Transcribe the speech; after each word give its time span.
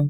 Hello, 0.00 0.08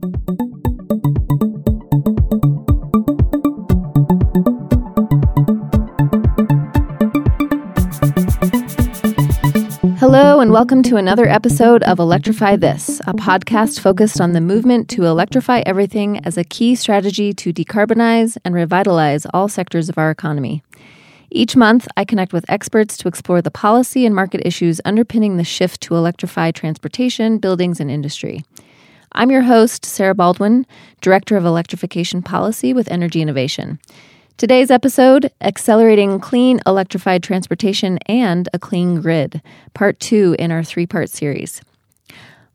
and 10.38 10.52
welcome 10.52 10.84
to 10.84 10.96
another 10.96 11.26
episode 11.26 11.82
of 11.82 11.98
Electrify 11.98 12.54
This, 12.54 13.00
a 13.00 13.14
podcast 13.14 13.80
focused 13.80 14.20
on 14.20 14.32
the 14.32 14.40
movement 14.40 14.88
to 14.90 15.06
electrify 15.06 15.64
everything 15.66 16.24
as 16.24 16.38
a 16.38 16.44
key 16.44 16.76
strategy 16.76 17.32
to 17.32 17.52
decarbonize 17.52 18.38
and 18.44 18.54
revitalize 18.54 19.26
all 19.34 19.48
sectors 19.48 19.88
of 19.88 19.98
our 19.98 20.12
economy. 20.12 20.62
Each 21.32 21.56
month, 21.56 21.88
I 21.96 22.04
connect 22.04 22.32
with 22.32 22.48
experts 22.48 22.96
to 22.98 23.08
explore 23.08 23.42
the 23.42 23.50
policy 23.50 24.06
and 24.06 24.14
market 24.14 24.46
issues 24.46 24.80
underpinning 24.84 25.36
the 25.36 25.42
shift 25.42 25.80
to 25.80 25.96
electrify 25.96 26.52
transportation, 26.52 27.38
buildings, 27.38 27.80
and 27.80 27.90
industry. 27.90 28.44
I'm 29.12 29.30
your 29.30 29.42
host, 29.42 29.84
Sarah 29.84 30.14
Baldwin, 30.14 30.66
Director 31.00 31.36
of 31.36 31.44
Electrification 31.44 32.22
Policy 32.22 32.72
with 32.72 32.90
Energy 32.90 33.20
Innovation. 33.20 33.80
Today's 34.36 34.70
episode 34.70 35.32
Accelerating 35.40 36.20
Clean 36.20 36.60
Electrified 36.64 37.24
Transportation 37.24 37.98
and 38.06 38.48
a 38.54 38.58
Clean 38.60 39.00
Grid, 39.00 39.42
part 39.74 39.98
two 39.98 40.36
in 40.38 40.52
our 40.52 40.62
three 40.62 40.86
part 40.86 41.10
series. 41.10 41.60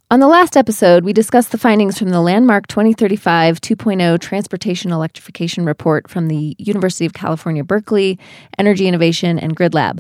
On 0.09 0.21
the 0.21 0.27
last 0.27 0.55
episode, 0.55 1.03
we 1.03 1.11
discussed 1.11 1.51
the 1.51 1.57
findings 1.57 1.99
from 1.99 2.09
the 2.09 2.21
Landmark 2.21 2.67
2035 2.67 3.59
2.0 3.59 4.19
Transportation 4.21 4.93
Electrification 4.93 5.65
Report 5.65 6.09
from 6.09 6.29
the 6.29 6.55
University 6.57 7.05
of 7.05 7.13
California, 7.13 7.65
Berkeley, 7.65 8.17
Energy 8.57 8.87
Innovation, 8.87 9.37
and 9.37 9.57
GridLab. 9.57 9.99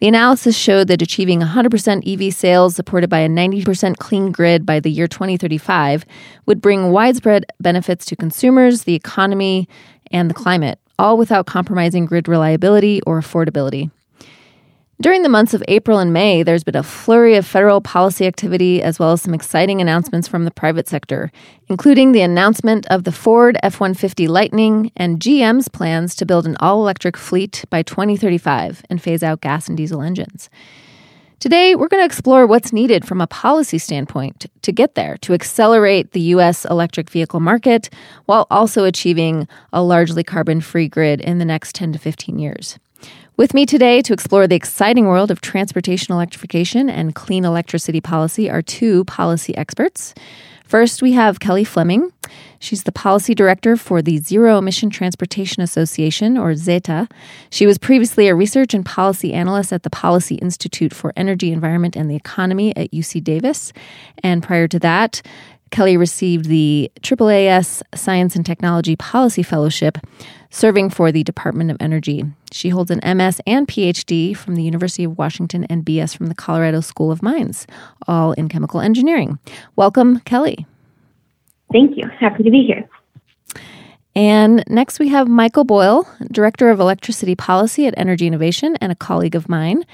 The 0.00 0.08
analysis 0.08 0.54
showed 0.54 0.88
that 0.88 1.00
achieving 1.00 1.40
100% 1.40 2.06
EV 2.06 2.34
sales 2.34 2.76
supported 2.76 3.08
by 3.08 3.20
a 3.20 3.28
90% 3.28 3.96
clean 3.96 4.30
grid 4.30 4.66
by 4.66 4.78
the 4.78 4.90
year 4.90 5.06
2035 5.06 6.04
would 6.44 6.60
bring 6.60 6.90
widespread 6.90 7.46
benefits 7.60 8.04
to 8.06 8.16
consumers, 8.16 8.84
the 8.84 8.94
economy, 8.94 9.68
and 10.10 10.28
the 10.28 10.34
climate 10.34 10.78
all 10.98 11.18
without 11.18 11.46
compromising 11.46 12.06
grid 12.06 12.28
reliability 12.28 13.02
or 13.02 13.20
affordability. 13.20 13.90
During 14.98 15.22
the 15.22 15.28
months 15.28 15.52
of 15.52 15.62
April 15.68 15.98
and 15.98 16.14
May, 16.14 16.42
there's 16.42 16.64
been 16.64 16.74
a 16.74 16.82
flurry 16.82 17.36
of 17.36 17.46
federal 17.46 17.82
policy 17.82 18.26
activity 18.26 18.82
as 18.82 18.98
well 18.98 19.12
as 19.12 19.20
some 19.20 19.34
exciting 19.34 19.82
announcements 19.82 20.26
from 20.26 20.46
the 20.46 20.50
private 20.50 20.88
sector, 20.88 21.30
including 21.68 22.12
the 22.12 22.22
announcement 22.22 22.86
of 22.86 23.04
the 23.04 23.12
Ford 23.12 23.58
F 23.62 23.78
150 23.78 24.26
Lightning 24.26 24.90
and 24.96 25.20
GM's 25.20 25.68
plans 25.68 26.14
to 26.14 26.24
build 26.24 26.46
an 26.46 26.56
all 26.60 26.80
electric 26.80 27.18
fleet 27.18 27.66
by 27.68 27.82
2035 27.82 28.84
and 28.88 29.02
phase 29.02 29.22
out 29.22 29.42
gas 29.42 29.68
and 29.68 29.76
diesel 29.76 30.00
engines. 30.00 30.48
Today, 31.40 31.74
we're 31.74 31.88
going 31.88 32.00
to 32.00 32.06
explore 32.06 32.46
what's 32.46 32.72
needed 32.72 33.06
from 33.06 33.20
a 33.20 33.26
policy 33.26 33.76
standpoint 33.76 34.46
to 34.62 34.72
get 34.72 34.94
there, 34.94 35.18
to 35.18 35.34
accelerate 35.34 36.12
the 36.12 36.20
U.S. 36.20 36.64
electric 36.64 37.10
vehicle 37.10 37.40
market 37.40 37.90
while 38.24 38.46
also 38.50 38.84
achieving 38.84 39.46
a 39.74 39.82
largely 39.82 40.24
carbon 40.24 40.62
free 40.62 40.88
grid 40.88 41.20
in 41.20 41.36
the 41.36 41.44
next 41.44 41.74
10 41.74 41.92
to 41.92 41.98
15 41.98 42.38
years. 42.38 42.78
With 43.38 43.52
me 43.52 43.66
today 43.66 44.00
to 44.00 44.14
explore 44.14 44.46
the 44.46 44.56
exciting 44.56 45.08
world 45.08 45.30
of 45.30 45.42
transportation 45.42 46.14
electrification 46.14 46.88
and 46.88 47.14
clean 47.14 47.44
electricity 47.44 48.00
policy 48.00 48.48
are 48.48 48.62
two 48.62 49.04
policy 49.04 49.54
experts. 49.58 50.14
First, 50.64 51.02
we 51.02 51.12
have 51.12 51.38
Kelly 51.38 51.62
Fleming. 51.62 52.10
She's 52.58 52.84
the 52.84 52.92
policy 52.92 53.34
director 53.34 53.76
for 53.76 54.00
the 54.00 54.16
Zero 54.16 54.56
Emission 54.56 54.88
Transportation 54.88 55.62
Association, 55.62 56.38
or 56.38 56.52
ZETA. 56.54 57.10
She 57.50 57.66
was 57.66 57.76
previously 57.76 58.26
a 58.28 58.34
research 58.34 58.72
and 58.72 58.86
policy 58.86 59.34
analyst 59.34 59.70
at 59.70 59.82
the 59.82 59.90
Policy 59.90 60.36
Institute 60.36 60.94
for 60.94 61.12
Energy, 61.14 61.52
Environment, 61.52 61.94
and 61.94 62.10
the 62.10 62.16
Economy 62.16 62.74
at 62.74 62.90
UC 62.90 63.22
Davis. 63.22 63.74
And 64.22 64.42
prior 64.42 64.66
to 64.66 64.78
that, 64.78 65.20
Kelly 65.76 65.98
received 65.98 66.46
the 66.46 66.90
AAAS 67.02 67.82
Science 67.94 68.34
and 68.34 68.46
Technology 68.46 68.96
Policy 68.96 69.42
Fellowship, 69.42 69.98
serving 70.48 70.88
for 70.88 71.12
the 71.12 71.22
Department 71.22 71.70
of 71.70 71.76
Energy. 71.80 72.24
She 72.50 72.70
holds 72.70 72.90
an 72.90 73.00
MS 73.04 73.42
and 73.46 73.68
PhD 73.68 74.34
from 74.34 74.54
the 74.54 74.62
University 74.62 75.04
of 75.04 75.18
Washington 75.18 75.64
and 75.64 75.84
BS 75.84 76.16
from 76.16 76.28
the 76.28 76.34
Colorado 76.34 76.80
School 76.80 77.12
of 77.12 77.22
Mines, 77.22 77.66
all 78.08 78.32
in 78.32 78.48
chemical 78.48 78.80
engineering. 78.80 79.38
Welcome, 79.76 80.20
Kelly. 80.20 80.64
Thank 81.70 81.98
you. 81.98 82.04
Happy 82.08 82.42
to 82.42 82.50
be 82.50 82.64
here. 82.64 82.88
And 84.14 84.64
next 84.68 84.98
we 84.98 85.08
have 85.08 85.28
Michael 85.28 85.60
O'Boyle, 85.60 86.08
Director 86.32 86.70
of 86.70 86.80
Electricity 86.80 87.34
Policy 87.34 87.86
at 87.86 87.92
Energy 87.98 88.26
Innovation 88.26 88.76
and 88.80 88.92
a 88.92 88.96
colleague 88.96 89.34
of 89.34 89.46
mine. 89.46 89.84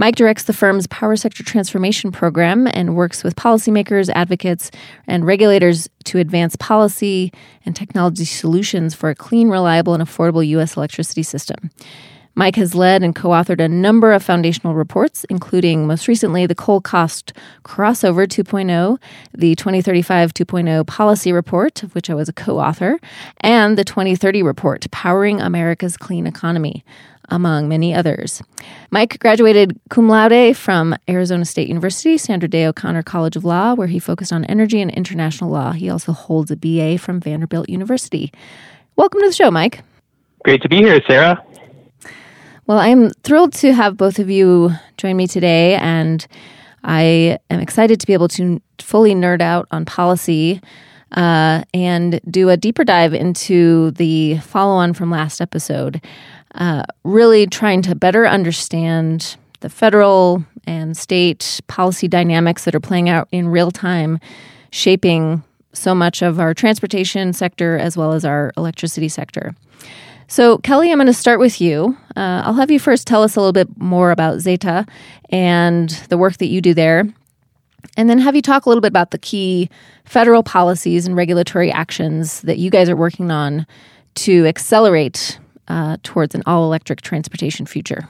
Mike 0.00 0.14
directs 0.14 0.44
the 0.44 0.52
firm's 0.52 0.86
Power 0.86 1.16
Sector 1.16 1.42
Transformation 1.42 2.12
Program 2.12 2.68
and 2.72 2.94
works 2.94 3.24
with 3.24 3.34
policymakers, 3.34 4.08
advocates, 4.14 4.70
and 5.08 5.26
regulators 5.26 5.88
to 6.04 6.18
advance 6.18 6.54
policy 6.54 7.32
and 7.66 7.74
technology 7.74 8.24
solutions 8.24 8.94
for 8.94 9.10
a 9.10 9.14
clean, 9.16 9.48
reliable, 9.48 9.94
and 9.94 10.02
affordable 10.02 10.46
U.S. 10.46 10.76
electricity 10.76 11.24
system. 11.24 11.70
Mike 12.38 12.54
has 12.54 12.72
led 12.72 13.02
and 13.02 13.16
co 13.16 13.30
authored 13.30 13.60
a 13.60 13.66
number 13.66 14.12
of 14.12 14.22
foundational 14.22 14.72
reports, 14.72 15.24
including 15.24 15.88
most 15.88 16.06
recently 16.06 16.46
the 16.46 16.54
Coal 16.54 16.80
Cost 16.80 17.32
Crossover 17.64 18.28
2.0, 18.28 18.96
the 19.36 19.56
2035 19.56 20.34
2.0 20.34 20.86
Policy 20.86 21.32
Report, 21.32 21.82
of 21.82 21.96
which 21.96 22.08
I 22.08 22.14
was 22.14 22.28
a 22.28 22.32
co 22.32 22.60
author, 22.60 23.00
and 23.40 23.76
the 23.76 23.82
2030 23.82 24.44
Report, 24.44 24.88
Powering 24.92 25.40
America's 25.40 25.96
Clean 25.96 26.28
Economy 26.28 26.84
among 27.28 27.68
many 27.68 27.92
others. 27.92 28.40
Mike 28.92 29.18
graduated 29.18 29.76
cum 29.90 30.08
laude 30.08 30.56
from 30.56 30.94
Arizona 31.08 31.44
State 31.44 31.66
University, 31.66 32.16
Sandra 32.16 32.48
Day 32.48 32.66
O'Connor 32.66 33.02
College 33.02 33.34
of 33.34 33.44
Law, 33.44 33.74
where 33.74 33.88
he 33.88 33.98
focused 33.98 34.32
on 34.32 34.44
energy 34.44 34.80
and 34.80 34.92
international 34.92 35.50
law. 35.50 35.72
He 35.72 35.90
also 35.90 36.12
holds 36.12 36.52
a 36.52 36.56
BA 36.56 36.98
from 36.98 37.18
Vanderbilt 37.18 37.68
University. 37.68 38.30
Welcome 38.94 39.22
to 39.22 39.26
the 39.26 39.34
show, 39.34 39.50
Mike. 39.50 39.82
Great 40.44 40.62
to 40.62 40.68
be 40.68 40.76
here, 40.76 41.00
Sarah. 41.08 41.44
Well, 42.68 42.76
I 42.78 42.88
am 42.88 43.08
thrilled 43.22 43.54
to 43.54 43.72
have 43.72 43.96
both 43.96 44.18
of 44.18 44.28
you 44.28 44.72
join 44.98 45.16
me 45.16 45.26
today, 45.26 45.76
and 45.76 46.26
I 46.84 47.38
am 47.48 47.60
excited 47.60 47.98
to 47.98 48.06
be 48.06 48.12
able 48.12 48.28
to 48.28 48.60
fully 48.78 49.14
nerd 49.14 49.40
out 49.40 49.66
on 49.70 49.86
policy 49.86 50.60
uh, 51.12 51.62
and 51.72 52.20
do 52.30 52.50
a 52.50 52.58
deeper 52.58 52.84
dive 52.84 53.14
into 53.14 53.92
the 53.92 54.36
follow 54.40 54.74
on 54.74 54.92
from 54.92 55.10
last 55.10 55.40
episode 55.40 56.04
uh, 56.56 56.82
really 57.04 57.46
trying 57.46 57.80
to 57.80 57.94
better 57.94 58.26
understand 58.26 59.38
the 59.60 59.70
federal 59.70 60.44
and 60.66 60.94
state 60.94 61.62
policy 61.68 62.06
dynamics 62.06 62.66
that 62.66 62.74
are 62.74 62.80
playing 62.80 63.08
out 63.08 63.28
in 63.32 63.48
real 63.48 63.70
time, 63.70 64.20
shaping 64.72 65.42
so 65.72 65.94
much 65.94 66.20
of 66.20 66.38
our 66.38 66.52
transportation 66.52 67.32
sector 67.32 67.78
as 67.78 67.96
well 67.96 68.12
as 68.12 68.26
our 68.26 68.52
electricity 68.58 69.08
sector. 69.08 69.54
So, 70.30 70.58
Kelly, 70.58 70.92
I'm 70.92 70.98
going 70.98 71.06
to 71.06 71.14
start 71.14 71.40
with 71.40 71.58
you. 71.58 71.96
Uh, 72.14 72.42
I'll 72.44 72.52
have 72.52 72.70
you 72.70 72.78
first 72.78 73.06
tell 73.06 73.22
us 73.22 73.34
a 73.34 73.40
little 73.40 73.54
bit 73.54 73.78
more 73.78 74.10
about 74.10 74.40
Zeta 74.40 74.84
and 75.30 75.88
the 76.10 76.18
work 76.18 76.36
that 76.36 76.48
you 76.48 76.60
do 76.60 76.74
there, 76.74 77.08
and 77.96 78.10
then 78.10 78.18
have 78.18 78.36
you 78.36 78.42
talk 78.42 78.66
a 78.66 78.68
little 78.68 78.82
bit 78.82 78.88
about 78.88 79.10
the 79.10 79.18
key 79.18 79.70
federal 80.04 80.42
policies 80.42 81.06
and 81.06 81.16
regulatory 81.16 81.72
actions 81.72 82.42
that 82.42 82.58
you 82.58 82.70
guys 82.70 82.90
are 82.90 82.96
working 82.96 83.30
on 83.30 83.66
to 84.16 84.46
accelerate 84.46 85.38
uh, 85.68 85.96
towards 86.02 86.34
an 86.34 86.42
all 86.44 86.64
electric 86.64 87.00
transportation 87.00 87.64
future? 87.64 88.06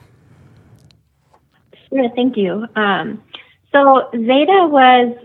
Sure, 1.88 2.10
thank 2.16 2.36
you. 2.36 2.66
Um, 2.74 3.22
so, 3.70 4.10
Zeta 4.12 4.66
was 4.68 5.16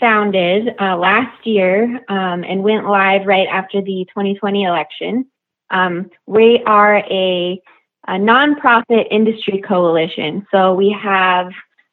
founded 0.00 0.74
uh, 0.80 0.96
last 0.96 1.46
year 1.46 2.00
um, 2.08 2.42
and 2.42 2.64
went 2.64 2.88
live 2.88 3.24
right 3.26 3.46
after 3.46 3.80
the 3.80 4.04
2020 4.08 4.64
election. 4.64 5.26
Um, 5.70 6.10
we 6.26 6.62
are 6.66 6.96
a, 6.96 7.60
a, 8.08 8.12
nonprofit 8.12 9.06
industry 9.10 9.62
coalition. 9.66 10.46
So, 10.50 10.74
we 10.74 10.90
have, 11.00 11.46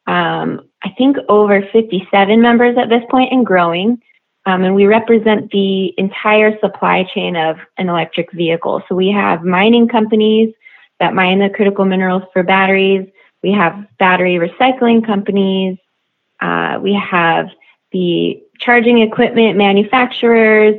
um, 0.06 0.68
I 0.82 0.90
think, 0.96 1.16
over 1.28 1.62
57 1.72 2.40
members 2.40 2.76
at 2.76 2.88
this 2.88 3.02
point 3.10 3.32
and 3.32 3.46
growing. 3.46 4.02
Um, 4.46 4.64
and 4.64 4.74
we 4.74 4.86
represent 4.86 5.50
the 5.50 5.92
entire 5.98 6.58
supply 6.60 7.04
chain 7.14 7.36
of 7.36 7.58
an 7.76 7.90
electric 7.90 8.32
vehicle. 8.32 8.82
So 8.88 8.94
we 8.94 9.10
have 9.10 9.44
mining 9.44 9.88
companies 9.88 10.54
that 11.00 11.12
mine 11.12 11.38
the 11.38 11.50
critical 11.50 11.84
minerals 11.84 12.22
for 12.32 12.42
batteries. 12.42 13.08
We 13.42 13.52
have 13.52 13.86
battery 13.98 14.36
recycling 14.36 15.04
companies. 15.04 15.76
Uh, 16.40 16.78
we 16.80 16.94
have 16.94 17.48
the 17.92 18.42
charging 18.58 19.00
equipment 19.00 19.58
manufacturers, 19.58 20.76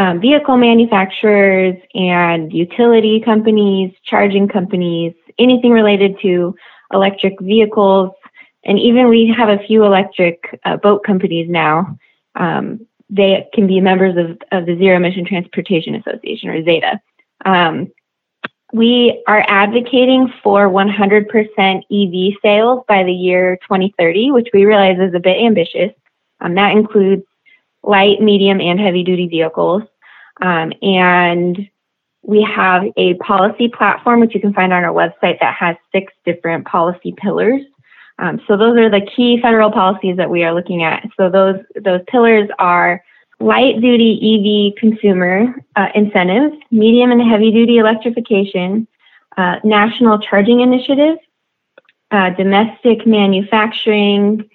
um, 0.00 0.20
vehicle 0.20 0.56
manufacturers, 0.56 1.76
and 1.94 2.52
utility 2.52 3.20
companies, 3.20 3.92
charging 4.04 4.48
companies, 4.48 5.12
anything 5.38 5.72
related 5.72 6.16
to 6.22 6.54
electric 6.92 7.38
vehicles. 7.40 8.10
And 8.64 8.78
even 8.78 9.08
we 9.08 9.32
have 9.36 9.48
a 9.48 9.58
few 9.66 9.84
electric 9.84 10.60
uh, 10.64 10.76
boat 10.76 11.04
companies 11.04 11.48
now 11.48 11.98
um, 12.34 12.86
they 13.08 13.48
can 13.52 13.66
be 13.66 13.80
members 13.80 14.16
of, 14.16 14.38
of 14.52 14.66
the 14.66 14.76
Zero 14.76 14.96
Emission 14.96 15.24
Transportation 15.24 15.96
Association 15.96 16.48
or 16.48 16.62
ZETA. 16.62 17.00
Um, 17.44 17.90
we 18.72 19.22
are 19.26 19.44
advocating 19.48 20.32
for 20.44 20.68
100% 20.68 21.82
EV 21.90 22.38
sales 22.40 22.84
by 22.86 23.02
the 23.02 23.12
year 23.12 23.56
2030, 23.62 24.30
which 24.30 24.48
we 24.54 24.64
realize 24.64 24.98
is 25.00 25.14
a 25.14 25.18
bit 25.18 25.42
ambitious. 25.42 25.90
Um, 26.40 26.54
that 26.54 26.72
includes 26.72 27.24
light, 27.82 28.20
medium, 28.20 28.60
and 28.60 28.78
heavy 28.78 29.02
duty 29.02 29.28
vehicles. 29.28 29.82
Um, 30.40 30.72
and 30.82 31.68
we 32.22 32.42
have 32.42 32.84
a 32.96 33.14
policy 33.14 33.68
platform, 33.68 34.20
which 34.20 34.34
you 34.34 34.40
can 34.40 34.52
find 34.52 34.72
on 34.72 34.84
our 34.84 34.92
website, 34.92 35.40
that 35.40 35.54
has 35.54 35.76
six 35.92 36.12
different 36.24 36.66
policy 36.66 37.14
pillars. 37.16 37.62
Um, 38.18 38.40
so 38.46 38.56
those 38.56 38.76
are 38.76 38.90
the 38.90 39.06
key 39.16 39.40
federal 39.40 39.70
policies 39.70 40.16
that 40.18 40.28
we 40.28 40.44
are 40.44 40.54
looking 40.54 40.82
at. 40.82 41.08
So 41.16 41.30
those 41.30 41.56
those 41.82 42.02
pillars 42.08 42.48
are 42.58 43.02
light 43.40 43.80
duty 43.80 44.74
EV 44.74 44.78
consumer 44.78 45.54
uh, 45.76 45.88
incentives, 45.94 46.54
medium 46.70 47.10
and 47.10 47.22
heavy 47.22 47.50
duty 47.50 47.78
electrification, 47.78 48.86
uh, 49.38 49.56
national 49.64 50.18
charging 50.18 50.60
initiative, 50.60 51.16
uh, 52.10 52.30
domestic 52.30 53.06
manufacturing, 53.06 54.48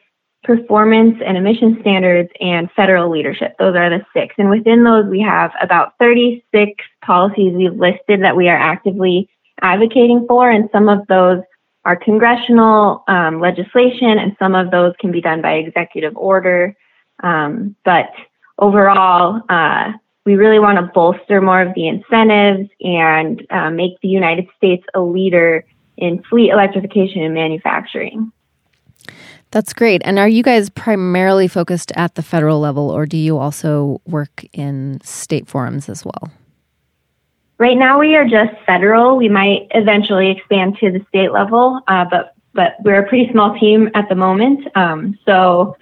performance 0.45 1.18
and 1.25 1.38
emission 1.38 1.77
standards, 1.81 2.30
and 2.39 2.69
federal 2.71 3.09
leadership. 3.09 3.56
Those 3.57 3.75
are 3.75 3.89
the 3.89 4.06
six. 4.13 4.36
And 4.38 4.50
within 4.50 4.83
those, 4.83 5.06
we 5.07 5.19
have 5.21 5.51
about 5.62 5.94
36 6.00 6.71
policies 7.03 7.53
we've 7.53 7.74
listed 7.74 8.21
that 8.21 8.38
we 8.38 8.47
are 8.47 8.57
actively 8.57 9.30
advocating 9.62 10.25
for, 10.27 10.50
and 10.50 10.69
some 10.71 10.88
of 10.88 11.06
those 11.07 11.42
are 11.86 11.95
congressional 11.95 13.03
um, 13.07 13.39
legislation, 13.39 14.18
and 14.18 14.36
some 14.39 14.56
of 14.56 14.71
those 14.71 14.94
can 15.00 15.12
be 15.12 15.21
done 15.21 15.42
by 15.42 15.53
executive 15.53 16.15
order. 16.15 16.75
Um, 17.24 17.75
but 17.83 18.09
overall, 18.59 19.41
uh, 19.50 19.91
we 20.25 20.36
really 20.36 20.59
want 20.59 20.77
to 20.77 20.91
bolster 20.94 21.41
more 21.41 21.62
of 21.62 21.74
the 21.75 21.88
incentives 21.88 22.69
and 22.81 23.45
uh, 23.51 23.69
make 23.69 24.00
the 24.01 24.07
United 24.07 24.48
States 24.57 24.83
a 24.94 25.01
leader 25.01 25.63
in 25.98 26.24
fleet 26.24 26.50
electrification 26.51 27.21
and 27.21 27.33
manufacturing. 27.33 28.31
That's 29.51 29.74
great. 29.74 30.01
And 30.03 30.19
are 30.19 30.27
you 30.27 30.44
guys 30.44 30.69
primarily 30.69 31.47
focused 31.47 31.92
at 31.95 32.15
the 32.15 32.21
federal 32.21 32.59
level, 32.59 32.89
or 32.89 33.06
do 33.06 33.18
you 33.18 33.38
also 33.38 34.01
work 34.06 34.44
in 34.53 35.00
state 35.03 35.47
forums 35.47 35.88
as 35.88 36.03
well? 36.03 36.31
Right 37.57 37.77
now, 37.77 38.00
we 38.00 38.15
are 38.15 38.25
just 38.25 38.53
federal. 38.65 39.15
We 39.15 39.30
might 39.30 39.68
eventually 39.71 40.30
expand 40.30 40.77
to 40.80 40.92
the 40.92 41.06
state 41.07 41.31
level, 41.31 41.80
uh, 41.88 42.06
but 42.09 42.33
but 42.53 42.75
we're 42.83 43.00
a 43.00 43.07
pretty 43.07 43.31
small 43.31 43.57
team 43.59 43.89
at 43.95 44.07
the 44.09 44.15
moment. 44.15 44.65
Um, 44.75 45.18
so 45.25 45.75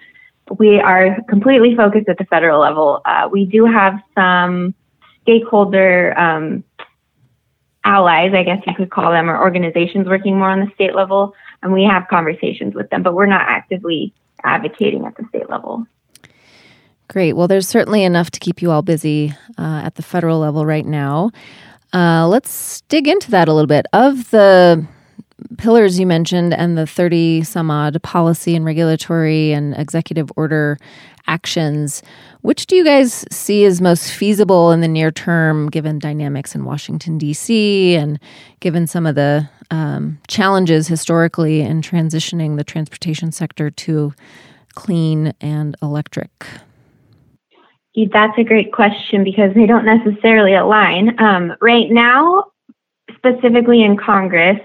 we 0.58 0.80
are 0.80 1.18
completely 1.30 1.76
focused 1.76 2.10
at 2.10 2.18
the 2.18 2.26
federal 2.26 2.60
level. 2.60 3.02
Uh, 3.06 3.30
we 3.32 3.46
do 3.46 3.66
have 3.66 4.00
some 4.16 4.74
stakeholder 5.22 6.18
um, 6.18 6.64
allies, 7.86 8.34
I 8.34 8.44
guess 8.44 8.62
you 8.66 8.74
could 8.76 8.90
call 8.90 9.12
them, 9.12 9.30
or 9.30 9.40
organizations 9.40 10.08
working 10.08 10.38
more 10.38 10.50
on 10.50 10.60
the 10.62 10.72
state 10.74 10.96
level, 10.96 11.34
and 11.64 11.74
we 11.74 11.84
have 11.84 12.08
conversations 12.10 12.76
with 12.76 12.90
them, 12.90 13.02
but 13.02 13.14
we're 13.14 13.26
not 13.26 13.42
actively 13.48 14.14
advocating 14.44 15.06
at 15.06 15.16
the 15.18 15.26
state 15.30 15.50
level. 15.50 15.88
Great. 17.08 17.34
Well, 17.34 17.48
there's 17.48 17.68
certainly 17.68 18.04
enough 18.04 18.32
to 18.32 18.40
keep 18.40 18.62
you 18.62 18.72
all 18.72 18.82
busy 18.82 19.34
uh, 19.58 19.82
at 19.84 19.96
the 19.96 20.04
federal 20.04 20.40
level 20.40 20.66
right 20.66 20.86
now. 20.86 21.32
Uh, 21.94 22.28
let's 22.28 22.82
dig 22.82 23.08
into 23.08 23.32
that 23.32 23.48
a 23.48 23.54
little 23.54 23.68
bit. 23.68 23.86
Of 23.94 24.30
the 24.32 24.86
pillars 25.58 26.00
you 26.00 26.08
mentioned 26.08 26.54
and 26.54 26.78
the 26.78 26.88
30 26.88 27.44
some 27.44 27.70
odd 27.70 28.02
policy 28.04 28.56
and 28.56 28.66
regulatory 28.66 29.52
and 29.52 29.76
executive 29.78 30.32
order 30.36 30.78
actions, 31.28 32.02
which 32.42 32.68
do 32.68 32.76
you 32.76 32.84
guys 32.84 33.26
see 33.32 33.66
as 33.66 33.82
most 33.82 34.12
feasible 34.12 34.72
in 34.72 34.82
the 34.82 34.88
near 34.88 35.12
term, 35.12 35.70
given 35.70 36.00
dynamics 36.00 36.56
in 36.56 36.66
Washington, 36.66 37.18
D.C., 37.18 37.96
and 37.96 38.20
given 38.60 38.88
some 38.88 39.06
of 39.06 39.16
the 39.16 39.50
um, 39.72 40.20
challenges 40.28 40.88
historically 40.88 41.62
in 41.62 41.82
transitioning 41.82 42.58
the 42.58 42.64
transportation 42.64 43.32
sector 43.32 43.70
to 43.70 44.14
clean 44.76 45.34
and 45.42 45.76
electric? 45.82 46.48
That's 48.12 48.38
a 48.38 48.44
great 48.44 48.74
question 48.74 49.24
because 49.24 49.54
they 49.54 49.66
don't 49.66 49.86
necessarily 49.86 50.56
align. 50.56 51.20
Um, 51.22 51.54
right 51.62 51.90
now, 51.90 52.46
specifically 53.16 53.84
in 53.84 53.98
Congress, 53.98 54.60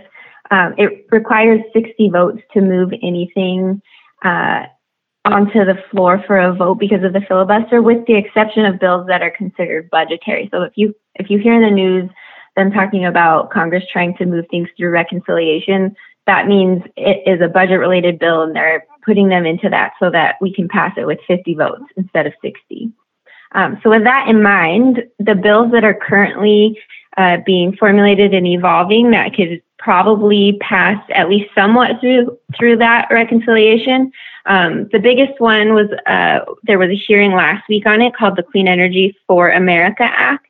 um, 0.50 0.74
it 0.78 1.06
requires 1.10 1.60
60 1.74 2.08
votes 2.10 2.40
to 2.54 2.62
move 2.62 2.90
anything 3.02 3.82
uh, 4.24 4.64
onto 5.32 5.64
the 5.64 5.82
floor 5.90 6.22
for 6.26 6.38
a 6.38 6.52
vote 6.52 6.76
because 6.76 7.04
of 7.04 7.12
the 7.12 7.20
filibuster, 7.20 7.82
with 7.82 8.06
the 8.06 8.16
exception 8.16 8.64
of 8.64 8.80
bills 8.80 9.06
that 9.06 9.22
are 9.22 9.30
considered 9.30 9.90
budgetary. 9.90 10.48
So 10.50 10.62
if 10.62 10.72
you 10.76 10.94
if 11.16 11.30
you 11.30 11.38
hear 11.38 11.54
in 11.54 11.62
the 11.62 11.70
news 11.70 12.10
them 12.56 12.72
talking 12.72 13.06
about 13.06 13.50
Congress 13.50 13.84
trying 13.92 14.16
to 14.16 14.26
move 14.26 14.46
things 14.50 14.68
through 14.76 14.90
reconciliation, 14.90 15.94
that 16.26 16.46
means 16.46 16.82
it 16.96 17.22
is 17.26 17.40
a 17.40 17.48
budget 17.48 17.78
related 17.78 18.18
bill 18.18 18.42
and 18.42 18.54
they're 18.54 18.84
putting 19.04 19.28
them 19.28 19.46
into 19.46 19.68
that 19.68 19.92
so 20.00 20.10
that 20.10 20.36
we 20.40 20.52
can 20.52 20.68
pass 20.68 20.92
it 20.96 21.06
with 21.06 21.18
50 21.26 21.54
votes 21.54 21.84
instead 21.96 22.26
of 22.26 22.32
60. 22.42 22.92
Um, 23.52 23.80
so 23.82 23.90
with 23.90 24.04
that 24.04 24.28
in 24.28 24.42
mind, 24.42 25.04
the 25.18 25.34
bills 25.34 25.72
that 25.72 25.84
are 25.84 25.94
currently 25.94 26.78
uh, 27.16 27.38
being 27.46 27.74
formulated 27.76 28.34
and 28.34 28.46
evolving 28.46 29.10
that 29.12 29.34
could 29.34 29.62
probably 29.78 30.58
pass 30.60 31.02
at 31.14 31.28
least 31.28 31.48
somewhat 31.54 32.00
through 32.00 32.36
through 32.58 32.76
that 32.76 33.08
reconciliation. 33.10 34.12
Um, 34.46 34.88
the 34.92 34.98
biggest 34.98 35.40
one 35.40 35.74
was 35.74 35.88
uh, 36.06 36.40
there 36.62 36.78
was 36.78 36.90
a 36.90 36.96
hearing 36.96 37.32
last 37.32 37.68
week 37.68 37.86
on 37.86 38.00
it 38.00 38.14
called 38.14 38.36
the 38.36 38.42
Clean 38.42 38.68
Energy 38.68 39.16
for 39.26 39.50
America 39.50 40.04
Act. 40.04 40.46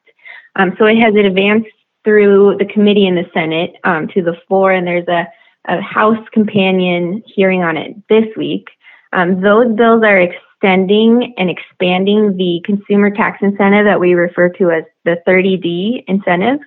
Um, 0.57 0.75
so 0.79 0.87
it 0.87 0.99
has 0.99 1.15
advanced 1.15 1.69
through 2.05 2.57
the 2.59 2.65
committee 2.65 3.07
in 3.07 3.15
the 3.15 3.29
Senate 3.35 3.75
um, 3.85 4.09
to 4.09 4.23
the 4.23 4.39
floor, 4.47 4.73
and 4.73 4.87
there's 4.87 5.09
a, 5.09 5.29
a, 5.67 5.81
House 5.81 6.25
companion 6.33 7.23
hearing 7.27 7.63
on 7.63 7.77
it 7.77 7.95
this 8.09 8.25
week. 8.37 8.69
Um, 9.13 9.41
those 9.41 9.75
bills 9.75 10.03
are 10.05 10.21
extending 10.21 11.35
and 11.39 11.51
expanding 11.51 12.37
the 12.37 12.61
consumer 12.65 13.11
tax 13.11 13.39
incentive 13.43 13.85
that 13.85 14.01
we 14.01 14.15
refer 14.15 14.49
to 14.51 14.71
as 14.71 14.85
the 15.05 15.21
30D 15.27 16.05
incentive. 16.09 16.61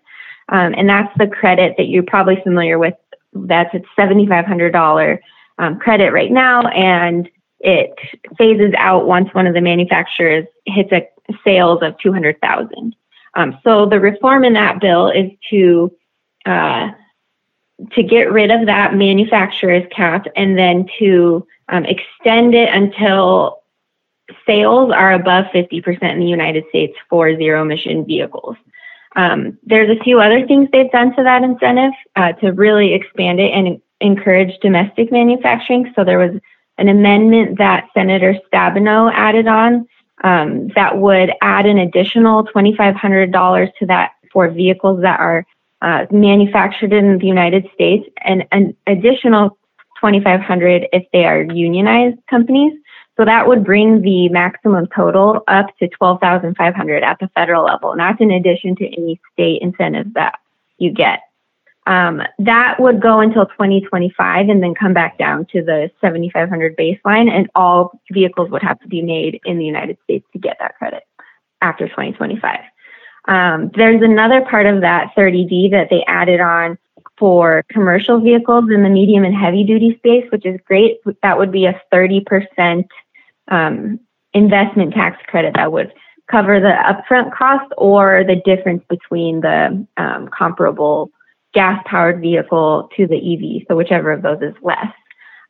Um, 0.50 0.74
and 0.78 0.90
that's 0.90 1.16
the 1.18 1.28
credit 1.28 1.76
that 1.78 1.88
you're 1.88 2.04
probably 2.04 2.40
familiar 2.44 2.78
with. 2.78 2.94
That's 3.34 3.74
at 3.74 3.84
$7,500 3.98 5.20
um, 5.62 5.78
credit 5.80 6.12
right 6.12 6.32
now, 6.32 6.68
and 6.70 7.30
it 7.60 7.94
phases 8.38 8.74
out 8.78 9.06
once 9.06 9.30
one 9.34 9.46
of 9.46 9.54
the 9.54 9.62
manufacturers 9.62 10.46
hits 10.66 10.92
a 10.92 11.08
sales 11.46 11.80
of 11.84 11.98
200,000. 12.00 12.96
Um, 13.36 13.58
so 13.64 13.86
the 13.86 14.00
reform 14.00 14.44
in 14.44 14.54
that 14.54 14.82
bill 14.82 15.10
is 15.10 15.32
to 15.52 15.96
uh, 16.46 16.90
to 17.94 18.04
get 18.04 18.32
rid 18.32 18.52
of 18.52 18.66
that 18.66 18.96
manufacturer's 18.96 19.86
cap 19.96 20.26
and 20.36 20.58
then 20.58 20.88
to 21.00 21.46
um, 21.70 21.86
extend 21.86 22.54
it 22.54 22.70
until 22.74 23.62
sales 24.46 24.92
are 24.92 25.14
above 25.14 25.46
50% 25.54 26.02
in 26.02 26.20
the 26.20 26.26
United 26.26 26.64
States 26.70 26.96
for 27.10 27.36
zero 27.36 27.62
emission 27.62 28.06
vehicles. 28.06 28.56
Um, 29.16 29.58
there's 29.64 29.90
a 29.90 30.04
few 30.04 30.20
other 30.20 30.46
things 30.46 30.70
they've 30.72 30.92
done 30.92 31.16
to 31.16 31.24
that 31.24 31.44
incentive 31.44 31.94
uh, 32.16 32.34
to 32.34 32.52
really 32.52 32.94
expand 32.94 33.40
it 33.40 33.52
and 33.52 33.82
encourage 34.02 34.58
domestic 34.62 35.12
manufacturing. 35.12 35.92
So 35.96 36.04
there 36.04 36.20
was 36.20 36.40
an 36.78 36.90
amendment 36.90 37.58
that 37.58 37.88
Senator 37.94 38.36
Stabenow 38.52 39.12
added 39.14 39.48
on 39.48 39.88
um, 40.24 40.68
that 40.76 40.98
would 40.98 41.32
add 41.42 41.66
an 41.66 41.78
additional 41.78 42.46
$2,500 42.46 43.72
to 43.80 43.86
that 43.88 44.12
for 44.32 44.50
vehicles 44.50 45.02
that 45.02 45.20
are 45.20 45.46
uh, 45.82 46.06
manufactured 46.12 46.94
in 46.94 47.18
the 47.18 47.26
United 47.26 47.68
States 47.74 48.08
and 48.24 48.46
an 48.52 48.76
additional 48.88 49.58
$2,500 50.02 50.88
if 50.94 51.06
they 51.12 51.26
are 51.26 51.44
unionized 51.44 52.18
companies. 52.30 52.74
So 53.18 53.26
that 53.26 53.48
would 53.48 53.64
bring 53.64 54.02
the 54.02 54.30
maximum 54.30 54.88
total 54.96 55.44
up 55.48 55.68
to 55.80 55.90
$12,500 55.90 57.02
at 57.02 57.20
the 57.20 57.28
federal 57.36 57.66
level. 57.66 57.92
And 57.92 58.00
that's 58.00 58.22
in 58.22 58.32
addition 58.32 58.76
to 58.78 58.86
any 58.86 59.20
state 59.34 59.62
incentives 59.62 60.14
that 60.14 60.40
you 60.78 60.92
get. 60.92 61.20
Um, 61.88 62.22
that 62.40 62.80
would 62.80 63.02
go 63.02 63.20
until 63.22 63.48
2025 63.48 64.50
and 64.50 64.62
then 64.62 64.76
come 64.76 64.94
back 64.94 65.18
down 65.18 65.46
to 65.48 65.64
the 65.64 65.90
7,500 66.00 66.78
baseline, 66.78 67.30
and 67.30 67.50
all 67.56 68.00
vehicles 68.12 68.52
would 68.52 68.62
have 68.62 68.80
to 68.82 68.88
be 68.88 69.02
made 69.02 69.40
in 69.46 69.58
the 69.58 69.66
United 69.66 69.98
States 70.04 70.26
to 70.34 70.40
get 70.40 70.58
that 70.60 70.78
credit 70.78 71.04
after 71.62 71.88
2025. 71.88 72.60
Um, 73.28 73.72
there's 73.76 74.02
another 74.02 74.42
part 74.42 74.66
of 74.66 74.82
that 74.82 75.14
30D 75.18 75.72
that 75.72 75.90
they 75.90 76.04
added 76.08 76.40
on 76.40 76.78
for 77.18 77.64
commercial 77.70 78.20
vehicles 78.20 78.66
in 78.72 78.84
the 78.84 78.90
medium 78.90 79.24
and 79.24 79.36
heavy 79.36 79.64
duty 79.64 79.96
space, 79.98 80.26
which 80.32 80.46
is 80.46 80.60
great. 80.66 81.00
That 81.22 81.38
would 81.38 81.52
be 81.52 81.66
a 81.66 81.80
30% 81.94 82.88
um, 83.48 84.00
investment 84.34 84.94
tax 84.94 85.22
credit 85.28 85.54
that 85.56 85.72
would 85.72 85.94
cover 86.30 86.60
the 86.60 86.70
upfront 86.70 87.36
cost 87.36 87.72
or 87.78 88.24
the 88.24 88.38
difference 88.46 88.84
between 88.90 89.42
the 89.42 89.86
um, 89.98 90.30
comparable 90.30 91.12
gas 91.54 91.82
powered 91.86 92.22
vehicle 92.22 92.90
to 92.96 93.08
the 93.08 93.16
EV, 93.18 93.66
so 93.68 93.76
whichever 93.76 94.12
of 94.12 94.22
those 94.22 94.42
is 94.42 94.56
less. 94.62 94.94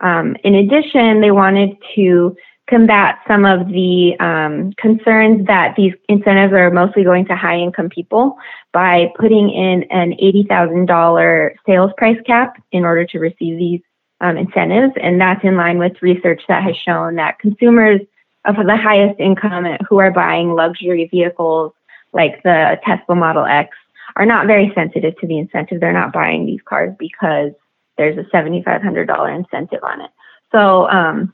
Um, 0.02 0.36
in 0.44 0.56
addition, 0.56 1.22
they 1.22 1.32
wanted 1.32 1.78
to 1.96 2.36
combat 2.68 3.20
some 3.28 3.46
of 3.46 3.68
the 3.68 4.16
um, 4.20 4.72
concerns 4.78 5.46
that 5.46 5.76
these 5.76 5.94
incentives 6.08 6.54
are 6.54 6.72
mostly 6.72 7.04
going 7.04 7.26
to 7.26 7.36
high 7.36 7.58
income 7.58 7.90
people 7.90 8.38
by 8.72 9.12
putting 9.20 9.50
in 9.50 9.84
an 9.92 10.14
$80,000 10.14 11.52
sales 11.66 11.92
price 11.98 12.18
cap 12.26 12.56
in 12.72 12.86
order 12.86 13.06
to 13.06 13.20
receive 13.20 13.58
these 13.58 13.82
um, 14.22 14.38
incentives. 14.38 14.94
And 15.02 15.20
that's 15.20 15.44
in 15.44 15.58
line 15.58 15.80
with 15.80 16.02
research 16.02 16.42
that 16.48 16.64
has 16.64 16.78
shown 16.78 17.16
that 17.16 17.40
consumers 17.40 18.00
of 18.46 18.56
the 18.56 18.78
highest 18.78 19.20
income 19.20 19.66
who 19.88 20.00
are 20.00 20.12
buying 20.12 20.56
luxury 20.56 21.08
vehicles 21.12 21.74
like 22.14 22.42
the 22.44 22.80
Tesla 22.86 23.16
Model 23.16 23.46
X 23.46 23.76
are 24.16 24.26
not 24.26 24.48
very 24.48 24.72
sensitive 24.76 25.18
to 25.20 25.28
the 25.28 25.38
incentive. 25.38 25.80
They're 25.80 25.94
not 25.94 26.14
buying 26.14 26.46
these 26.46 26.62
cars 26.66 26.94
because 26.98 27.52
there's 27.98 28.18
a 28.18 28.24
$7,500 28.36 29.36
incentive 29.36 29.84
on 29.84 30.02
it. 30.02 30.12
So 30.52 30.90
um, 30.90 31.34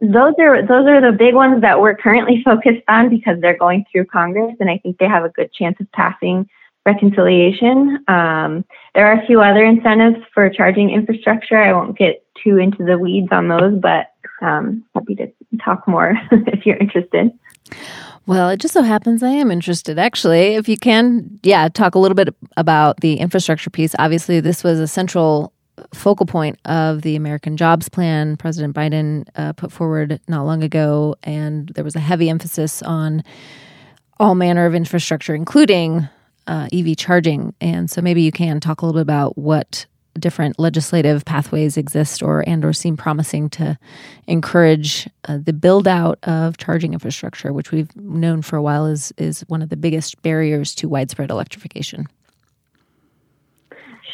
those 0.00 0.34
are 0.38 0.62
those 0.62 0.86
are 0.86 1.00
the 1.00 1.16
big 1.16 1.34
ones 1.34 1.60
that 1.62 1.80
we're 1.80 1.96
currently 1.96 2.42
focused 2.44 2.82
on 2.88 3.08
because 3.08 3.40
they're 3.40 3.56
going 3.56 3.84
through 3.90 4.06
Congress, 4.06 4.54
and 4.60 4.70
I 4.70 4.78
think 4.78 4.98
they 4.98 5.08
have 5.08 5.24
a 5.24 5.30
good 5.30 5.52
chance 5.52 5.76
of 5.80 5.90
passing 5.92 6.48
reconciliation. 6.86 8.04
Um, 8.08 8.64
there 8.94 9.06
are 9.06 9.20
a 9.20 9.26
few 9.26 9.40
other 9.40 9.64
incentives 9.64 10.24
for 10.32 10.48
charging 10.48 10.90
infrastructure. 10.90 11.58
I 11.58 11.72
won't 11.72 11.98
get 11.98 12.24
too 12.42 12.58
into 12.58 12.84
the 12.84 12.98
weeds 12.98 13.28
on 13.30 13.48
those, 13.48 13.78
but 13.80 14.12
um, 14.40 14.84
happy 14.94 15.14
to 15.16 15.30
talk 15.64 15.86
more 15.88 16.14
if 16.30 16.66
you're 16.66 16.76
interested. 16.76 17.30
Well, 18.26 18.50
it 18.50 18.60
just 18.60 18.74
so 18.74 18.82
happens 18.82 19.22
I 19.22 19.30
am 19.30 19.50
interested. 19.50 19.98
Actually, 19.98 20.56
if 20.56 20.68
you 20.68 20.76
can, 20.76 21.40
yeah, 21.42 21.68
talk 21.68 21.94
a 21.94 21.98
little 21.98 22.14
bit 22.14 22.34
about 22.58 23.00
the 23.00 23.14
infrastructure 23.14 23.70
piece. 23.70 23.94
Obviously, 23.98 24.40
this 24.40 24.62
was 24.62 24.78
a 24.78 24.86
central 24.86 25.52
focal 25.94 26.26
point 26.26 26.58
of 26.66 27.02
the 27.02 27.16
American 27.16 27.56
Jobs 27.56 27.88
Plan 27.88 28.36
President 28.36 28.74
Biden 28.74 29.26
uh, 29.36 29.54
put 29.54 29.72
forward 29.72 30.20
not 30.28 30.44
long 30.44 30.62
ago, 30.62 31.16
and 31.22 31.68
there 31.70 31.84
was 31.84 31.96
a 31.96 32.00
heavy 32.00 32.28
emphasis 32.28 32.82
on 32.82 33.22
all 34.20 34.34
manner 34.34 34.66
of 34.66 34.74
infrastructure, 34.74 35.34
including 35.34 36.06
uh, 36.46 36.68
EV 36.70 36.98
charging. 36.98 37.54
And 37.62 37.90
so, 37.90 38.02
maybe 38.02 38.20
you 38.20 38.32
can 38.32 38.60
talk 38.60 38.82
a 38.82 38.86
little 38.86 38.98
bit 38.98 39.02
about 39.02 39.38
what 39.38 39.86
different 40.18 40.58
legislative 40.58 41.24
pathways 41.24 41.76
exist 41.76 42.22
or 42.22 42.46
and 42.46 42.64
or 42.64 42.72
seem 42.72 42.96
promising 42.96 43.48
to 43.48 43.78
encourage 44.26 45.08
uh, 45.28 45.38
the 45.42 45.52
build 45.52 45.88
out 45.88 46.18
of 46.24 46.56
charging 46.56 46.92
infrastructure 46.92 47.52
which 47.52 47.72
we've 47.72 47.94
known 47.96 48.42
for 48.42 48.56
a 48.56 48.62
while 48.62 48.86
is 48.86 49.12
is 49.18 49.40
one 49.48 49.62
of 49.62 49.68
the 49.68 49.76
biggest 49.76 50.20
barriers 50.22 50.74
to 50.74 50.88
widespread 50.88 51.30
electrification 51.30 52.06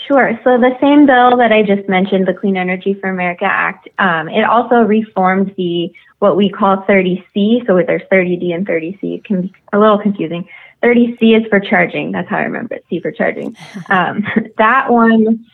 Sure. 0.06 0.38
So 0.44 0.58
the 0.58 0.76
same 0.82 1.06
bill 1.06 1.38
that 1.38 1.50
I 1.50 1.62
just 1.62 1.88
mentioned, 1.88 2.26
the 2.26 2.34
Clean 2.34 2.58
Energy 2.58 2.92
for 2.92 3.08
America 3.08 3.46
Act, 3.46 3.88
um, 3.98 4.28
it 4.28 4.44
also 4.44 4.76
reformed 4.76 5.54
the 5.56 5.90
what 6.18 6.36
we 6.36 6.50
call 6.50 6.78
30C. 6.88 7.66
So 7.66 7.80
there's 7.86 8.02
30D 8.12 8.54
and 8.54 8.66
30C. 8.66 9.16
It 9.16 9.24
can 9.24 9.42
be 9.42 9.52
a 9.72 9.78
little 9.78 9.98
confusing. 9.98 10.46
30C 10.82 11.40
is 11.40 11.46
for 11.48 11.58
charging. 11.58 12.12
That's 12.12 12.28
how 12.28 12.36
I 12.36 12.42
remember 12.42 12.74
it. 12.74 12.84
C 12.90 13.00
for 13.00 13.10
charging. 13.10 13.56
Um, 13.88 14.24
that 14.58 14.90
one 14.90 15.44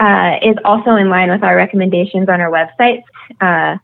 uh, 0.00 0.38
is 0.42 0.56
also 0.64 0.96
in 0.96 1.08
line 1.10 1.30
with 1.30 1.44
our 1.44 1.54
recommendations 1.54 2.28
on 2.28 2.40
our 2.40 2.50
website. 2.50 3.02
Uh, 3.40 3.76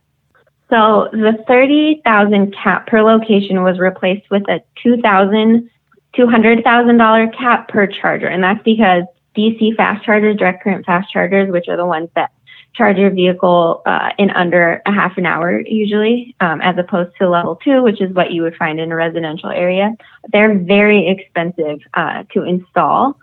so 0.71 1.09
the 1.13 1.45
30,000 1.47 2.55
cap 2.55 2.87
per 2.89 3.03
location 3.03 3.63
was 3.63 3.79
replaced 3.79 4.29
with 4.31 4.43
a 4.49 4.61
$2,000, 4.85 5.69
$200,000 6.17 7.39
cap 7.39 7.69
per 7.69 7.87
charger. 7.87 8.27
And 8.27 8.43
that's 8.43 8.63
because 8.65 9.05
DC 9.37 9.77
fast 9.77 10.05
chargers, 10.05 10.37
direct 10.37 10.65
current 10.65 10.85
fast 10.87 11.13
chargers, 11.13 11.53
which 11.53 11.69
are 11.69 11.77
the 11.77 11.87
ones 11.87 12.09
that 12.17 12.33
charge 12.75 12.97
your 12.97 13.11
vehicle 13.11 13.83
uh, 13.87 14.11
in 14.19 14.31
under 14.31 14.83
a 14.87 14.93
half 14.93 15.17
an 15.19 15.27
hour 15.27 15.61
usually, 15.61 16.35
um, 16.41 16.61
as 16.61 16.77
opposed 16.79 17.11
to 17.19 17.29
level 17.29 17.57
two, 17.57 17.83
which 17.83 18.01
is 18.01 18.13
what 18.15 18.33
you 18.33 18.43
would 18.43 18.57
find 18.57 18.81
in 18.81 18.91
a 18.91 18.97
residential 18.97 19.51
area. 19.51 19.95
They're 20.33 20.59
very 20.59 21.09
expensive 21.09 21.81
uh, 21.95 22.25
to 22.33 22.43
install. 22.43 23.19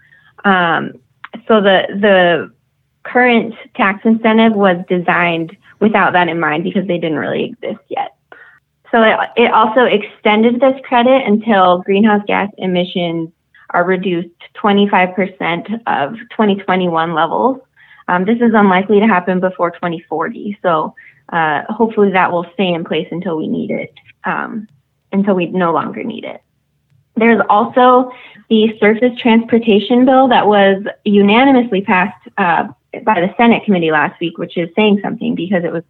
Um, 0.46 0.94
so 1.48 1.62
the 1.62 1.88
the 1.90 2.53
current 3.04 3.54
tax 3.76 4.02
incentive 4.06 4.54
was 4.54 4.78
designed 4.88 5.56
without 5.80 6.14
that 6.14 6.30
in 6.30 6.40
mind 6.40 6.64
because 6.64 6.88
they 6.88 6.98
didn't 6.98 7.20
really 7.20 7.46
exist 7.46 7.84
yet. 7.90 8.16
So 8.92 9.02
it, 9.02 9.18
it 9.36 9.52
also 9.52 9.86
extended 9.86 10.60
this 10.60 10.80
credit 10.84 11.26
until 11.26 11.80
greenhouse 11.80 12.22
gas 12.28 12.50
emissions 12.58 13.32
are 13.72 13.84
reduced 13.84 14.30
25% 14.56 15.82
of 15.88 16.14
2021 16.30 17.14
levels. 17.14 17.60
Um, 18.08 18.26
this 18.26 18.38
is 18.38 18.52
unlikely 18.54 19.00
to 19.00 19.08
happen 19.08 19.40
before 19.40 19.72
2040. 19.72 20.60
So 20.62 20.94
uh, 21.30 21.64
hopefully 21.70 22.12
that 22.12 22.32
will 22.32 22.46
stay 22.54 22.72
in 22.72 22.84
place 22.84 23.08
until 23.10 23.38
we 23.38 23.48
need 23.48 23.72
it, 23.72 23.94
um, 24.26 24.68
until 25.12 25.36
we 25.36 25.48
no 25.48 25.74
longer 25.74 26.04
need 26.04 26.24
it. 26.24 26.42
There's 27.16 27.42
also 27.50 28.12
the 28.50 28.78
surface 28.80 29.18
transportation 29.20 30.06
bill 30.06 30.28
that 30.28 30.48
was 30.48 30.84
unanimously 31.04 31.82
passed 31.82 32.28
uh, 32.38 32.68
by 33.04 33.22
the 33.22 33.34
Senate 33.38 33.64
committee 33.66 33.92
last 33.92 34.20
week, 34.20 34.38
which 34.38 34.58
is 34.58 34.70
saying 34.76 35.00
something 35.02 35.36
because 35.36 35.64
it 35.64 35.72
was 35.72 35.84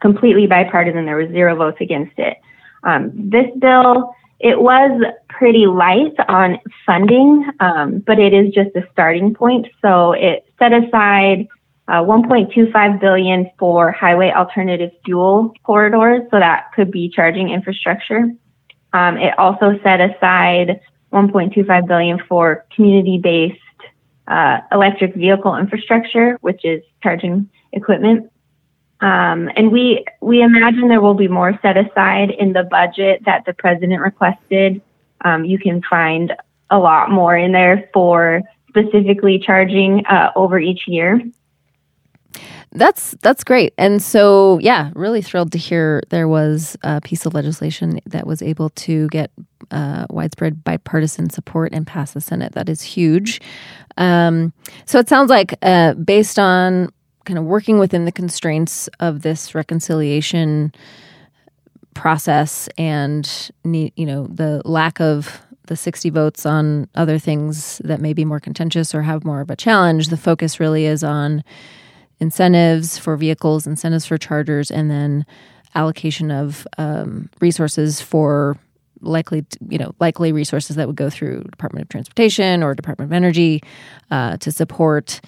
completely 0.00 0.46
bipartisan. 0.46 1.06
There 1.06 1.16
were 1.16 1.28
zero 1.28 1.56
votes 1.56 1.78
against 1.80 2.18
it. 2.18 2.36
Um, 2.84 3.10
this 3.14 3.46
bill, 3.58 4.14
it 4.38 4.60
was 4.60 5.02
pretty 5.28 5.66
light 5.66 6.14
on 6.28 6.58
funding, 6.84 7.48
um, 7.60 7.98
but 8.06 8.18
it 8.18 8.34
is 8.34 8.52
just 8.52 8.76
a 8.76 8.86
starting 8.92 9.34
point. 9.34 9.66
So 9.82 10.12
it 10.12 10.46
set 10.58 10.72
aside 10.72 11.48
uh, 11.88 12.02
1.25 12.02 13.00
billion 13.00 13.50
for 13.58 13.92
highway 13.92 14.30
alternative 14.30 14.90
fuel 15.04 15.54
corridors, 15.62 16.22
so 16.30 16.38
that 16.38 16.72
could 16.74 16.90
be 16.90 17.08
charging 17.08 17.50
infrastructure. 17.50 18.30
Um, 18.92 19.16
it 19.16 19.38
also 19.38 19.78
set 19.82 20.00
aside 20.00 20.80
1.25 21.12 21.86
billion 21.86 22.18
for 22.28 22.66
community-based 22.74 23.60
uh, 24.28 24.60
electric 24.72 25.14
vehicle 25.14 25.56
infrastructure, 25.56 26.38
which 26.40 26.64
is 26.64 26.82
charging 27.02 27.48
equipment. 27.72 28.30
Um, 29.00 29.50
and 29.56 29.70
we 29.70 30.04
we 30.20 30.42
imagine 30.42 30.88
there 30.88 31.02
will 31.02 31.14
be 31.14 31.28
more 31.28 31.58
set 31.60 31.76
aside 31.76 32.30
in 32.30 32.52
the 32.52 32.62
budget 32.64 33.24
that 33.26 33.44
the 33.44 33.52
president 33.52 34.00
requested. 34.00 34.80
Um, 35.22 35.44
you 35.44 35.58
can 35.58 35.82
find 35.82 36.32
a 36.70 36.78
lot 36.78 37.10
more 37.10 37.36
in 37.36 37.52
there 37.52 37.90
for 37.92 38.42
specifically 38.68 39.38
charging 39.38 40.04
uh, 40.06 40.32
over 40.34 40.58
each 40.58 40.86
year. 40.86 41.20
That's 42.76 43.16
that's 43.22 43.42
great. 43.42 43.72
And 43.78 44.02
so, 44.02 44.58
yeah, 44.58 44.90
really 44.94 45.22
thrilled 45.22 45.52
to 45.52 45.58
hear 45.58 46.02
there 46.10 46.28
was 46.28 46.76
a 46.82 47.00
piece 47.00 47.24
of 47.24 47.32
legislation 47.32 48.00
that 48.06 48.26
was 48.26 48.42
able 48.42 48.68
to 48.70 49.08
get 49.08 49.30
uh, 49.70 50.06
widespread 50.10 50.62
bipartisan 50.62 51.30
support 51.30 51.72
and 51.72 51.86
pass 51.86 52.12
the 52.12 52.20
Senate. 52.20 52.52
That 52.52 52.68
is 52.68 52.82
huge. 52.82 53.40
Um, 53.96 54.52
so 54.84 54.98
it 54.98 55.08
sounds 55.08 55.30
like, 55.30 55.54
uh, 55.62 55.94
based 55.94 56.38
on 56.38 56.90
kind 57.24 57.38
of 57.38 57.44
working 57.44 57.78
within 57.78 58.04
the 58.04 58.12
constraints 58.12 58.88
of 59.00 59.22
this 59.22 59.54
reconciliation 59.54 60.72
process 61.94 62.68
and 62.76 63.50
you 63.64 63.90
know 64.06 64.26
the 64.26 64.60
lack 64.66 65.00
of 65.00 65.40
the 65.66 65.76
60 65.76 66.10
votes 66.10 66.44
on 66.44 66.88
other 66.94 67.18
things 67.18 67.78
that 67.84 68.00
may 68.02 68.12
be 68.12 68.24
more 68.24 68.38
contentious 68.38 68.94
or 68.94 69.02
have 69.02 69.24
more 69.24 69.40
of 69.40 69.50
a 69.50 69.56
challenge 69.56 70.08
the 70.08 70.16
focus 70.18 70.60
really 70.60 70.84
is 70.84 71.02
on 71.02 71.42
incentives 72.20 72.98
for 72.98 73.16
vehicles 73.16 73.66
incentives 73.66 74.06
for 74.06 74.18
chargers 74.18 74.70
and 74.70 74.90
then 74.90 75.26
allocation 75.74 76.30
of 76.30 76.66
um, 76.78 77.28
resources 77.40 78.00
for 78.00 78.58
likely 79.02 79.44
you 79.68 79.78
know 79.78 79.94
likely 80.00 80.32
resources 80.32 80.76
that 80.76 80.86
would 80.86 80.96
go 80.96 81.10
through 81.10 81.42
department 81.44 81.82
of 81.82 81.88
transportation 81.88 82.62
or 82.62 82.74
department 82.74 83.10
of 83.10 83.12
energy 83.12 83.62
uh, 84.10 84.36
to 84.38 84.50
support 84.50 85.20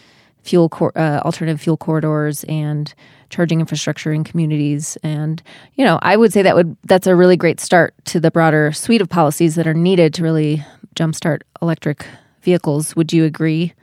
fuel 0.43 0.69
cor- 0.69 0.97
uh, 0.97 1.21
alternative 1.21 1.61
fuel 1.61 1.77
corridors 1.77 2.45
and 2.45 2.95
charging 3.29 3.61
infrastructure 3.61 4.13
in 4.13 4.25
communities. 4.25 4.97
And 5.03 5.43
you 5.75 5.85
know 5.85 5.99
i 6.03 6.17
would 6.17 6.33
say 6.33 6.43
that 6.43 6.55
would 6.57 6.77
that's 6.85 7.07
a 7.07 7.15
really 7.15 7.37
great 7.37 7.61
start 7.61 7.95
to 8.07 8.19
the 8.21 8.31
broader 8.31 8.73
suite 8.73 9.03
of 9.03 9.09
policies 9.09 9.55
that 9.57 9.67
are 9.67 9.75
needed 9.75 10.15
to 10.15 10.23
really 10.23 10.65
jumpstart 10.95 11.43
electric 11.61 12.07
vehicles. 12.43 12.97
Would 12.97 13.13
you 13.13 13.25
agree 13.25 13.75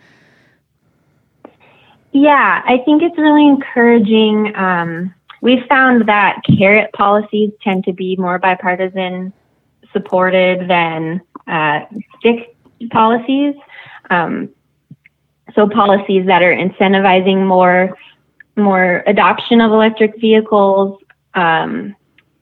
yeah 2.15 2.61
i 2.65 2.77
think 2.79 3.03
it's 3.03 3.17
really 3.17 3.45
encouraging 3.45 4.55
um, 4.55 5.13
we've 5.41 5.65
found 5.67 6.07
that 6.07 6.41
carrot 6.57 6.91
policies 6.93 7.51
tend 7.61 7.83
to 7.83 7.91
be 7.91 8.15
more 8.15 8.39
bipartisan 8.39 9.33
supported 9.91 10.69
than 10.69 11.21
uh, 11.47 11.81
stick 12.17 12.55
policies 12.91 13.53
um, 14.09 14.49
so 15.55 15.67
policies 15.67 16.25
that 16.25 16.41
are 16.41 16.53
incentivizing 16.53 17.45
more 17.45 17.97
more 18.55 19.03
adoption 19.07 19.59
of 19.59 19.71
electric 19.71 20.19
vehicles 20.19 21.01
um, 21.33 21.95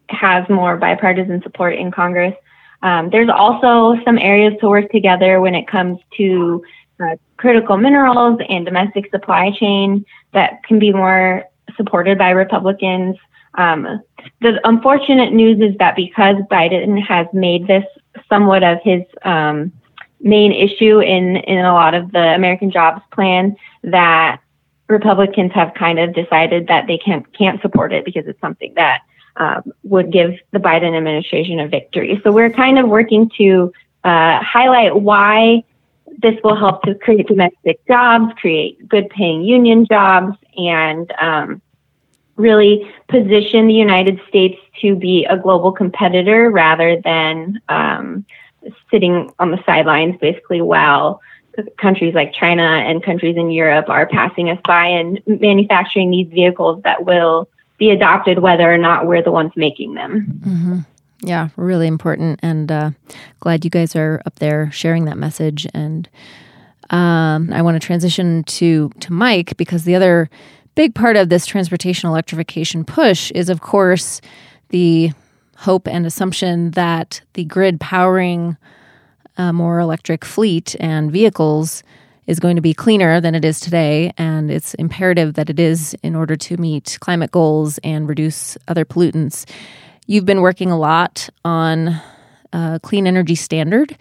has 0.10 0.48
more 0.50 0.78
bipartisan 0.78 1.42
support 1.42 1.76
in 1.76 1.92
Congress. 1.92 2.36
Um, 2.84 3.10
there's 3.10 3.30
also 3.30 4.00
some 4.04 4.20
areas 4.20 4.54
to 4.60 4.70
work 4.70 4.92
together 4.92 5.42
when 5.42 5.56
it 5.56 5.68
comes 5.68 6.00
to 6.18 6.64
uh, 7.00 7.16
critical 7.44 7.76
minerals 7.76 8.40
and 8.48 8.66
domestic 8.66 9.12
supply 9.12 9.52
chain 9.52 10.06
that 10.32 10.64
can 10.64 10.80
be 10.80 10.94
more 10.94 11.44
supported 11.76 12.18
by 12.18 12.30
Republicans. 12.30 13.18
Um, 13.56 14.02
the 14.40 14.62
unfortunate 14.64 15.34
news 15.34 15.60
is 15.60 15.78
that 15.78 15.98
because 15.98 16.38
Biden 16.50 17.06
has 17.06 17.28
made 17.34 17.68
this 17.68 17.84
somewhat 18.30 18.64
of 18.64 18.78
his 18.82 19.02
um, 19.24 19.74
main 20.22 20.54
issue 20.54 21.02
in 21.02 21.36
in 21.36 21.66
a 21.66 21.74
lot 21.74 21.94
of 21.94 22.14
the 22.14 22.34
American 22.34 22.72
Jobs 22.72 23.02
Plan 23.12 23.58
that 23.84 24.40
Republicans 24.88 25.52
have 25.52 25.74
kind 25.74 26.00
of 26.00 26.14
decided 26.14 26.68
that 26.68 26.88
they 26.88 26.98
can't 26.98 27.26
can't 27.38 27.62
support 27.62 27.92
it 27.92 28.06
because 28.06 28.26
it's 28.26 28.40
something 28.40 28.74
that 28.78 29.02
um, 29.36 29.64
would 29.84 30.14
give 30.14 30.32
the 30.52 30.60
Biden 30.60 30.96
administration 30.96 31.60
a 31.60 31.68
victory. 31.68 32.22
So 32.24 32.32
we're 32.32 32.52
kind 32.52 32.80
of 32.80 32.88
working 32.88 33.30
to 33.38 33.74
uh, 34.06 34.42
highlight 34.42 34.96
why 34.96 35.66
this 36.22 36.36
will 36.44 36.56
help 36.56 36.84
to 36.84 36.96
create 36.96 37.28
domestic 37.28 37.86
jobs, 37.88 38.34
create 38.38 38.88
good 38.88 39.10
paying 39.10 39.44
union 39.44 39.86
jobs, 39.86 40.38
and 40.58 41.12
um, 41.20 41.62
really 42.36 42.92
position 43.08 43.68
the 43.68 43.74
United 43.74 44.20
States 44.28 44.60
to 44.82 44.96
be 44.96 45.26
a 45.26 45.38
global 45.38 45.72
competitor 45.72 46.50
rather 46.50 47.00
than 47.02 47.62
um, 47.70 48.26
sitting 48.90 49.32
on 49.40 49.52
the 49.52 49.62
sidelines 49.66 50.16
basically 50.20 50.62
while 50.62 51.22
countries 51.78 52.16
like 52.16 52.34
China 52.34 52.64
and 52.64 53.04
countries 53.04 53.38
in 53.38 53.52
Europe 53.52 53.90
are 53.90 54.08
passing 54.08 54.50
us 54.50 54.60
by 54.66 54.88
and 54.88 55.22
manufacturing 55.28 56.10
these 56.10 56.28
vehicles 56.30 56.82
that 56.84 57.06
will 57.06 57.48
be 57.78 57.92
adopted 57.92 58.40
whether 58.40 58.72
or 58.72 58.78
not 58.78 59.06
we're 59.06 59.22
the 59.22 59.32
ones 59.32 59.52
making 59.56 59.94
them. 59.94 60.40
Mm-hmm. 60.40 60.80
Yeah, 61.24 61.50
really 61.56 61.88
important, 61.88 62.40
and 62.44 62.70
uh, 62.70 62.92
glad 63.40 63.64
you 63.64 63.72
guys 63.72 63.96
are 63.96 64.22
up 64.26 64.40
there 64.40 64.70
sharing 64.72 65.06
that 65.06 65.18
message. 65.18 65.66
And 65.74 66.10
um, 66.90 67.52
I 67.54 67.62
want 67.62 67.82
to 67.82 67.86
transition 67.86 68.44
to 68.44 68.90
to 69.00 69.14
Mike 69.14 69.56
because 69.56 69.86
the 69.86 69.96
other 69.96 70.30
big 70.76 70.94
part 70.94 71.16
of 71.16 71.30
this 71.30 71.46
transportation 71.46 72.10
electrification 72.10 72.84
push 72.84 73.32
is, 73.32 73.50
of 73.50 73.62
course, 73.62 74.20
the 74.70 75.12
hope 75.56 75.88
and 75.88 76.06
assumption 76.06 76.72
that 76.72 77.22
the 77.34 77.46
grid 77.46 77.80
powering 77.80 78.58
a 79.38 79.54
more 79.54 79.80
electric 79.80 80.26
fleet 80.26 80.76
and 80.80 81.10
vehicles 81.10 81.84
is 82.28 82.40
going 82.40 82.56
to 82.56 82.62
be 82.62 82.74
cleaner 82.74 83.22
than 83.22 83.34
it 83.34 83.46
is 83.46 83.60
today, 83.60 84.12
and 84.18 84.52
it's 84.52 84.74
imperative 84.76 85.36
that 85.36 85.50
it 85.50 85.60
is 85.60 85.96
in 86.04 86.16
order 86.16 86.36
to 86.36 86.58
meet 86.58 86.98
climate 87.00 87.32
goals 87.32 87.80
and 87.84 88.10
reduce 88.10 88.58
other 88.68 88.84
pollutants. 88.86 89.46
You've 90.06 90.26
been 90.26 90.42
working 90.42 90.70
a 90.70 90.78
lot 90.78 91.30
on 91.46 92.00
a 92.52 92.80
clean 92.84 93.08
energy 93.08 93.36
standard, 93.36 93.98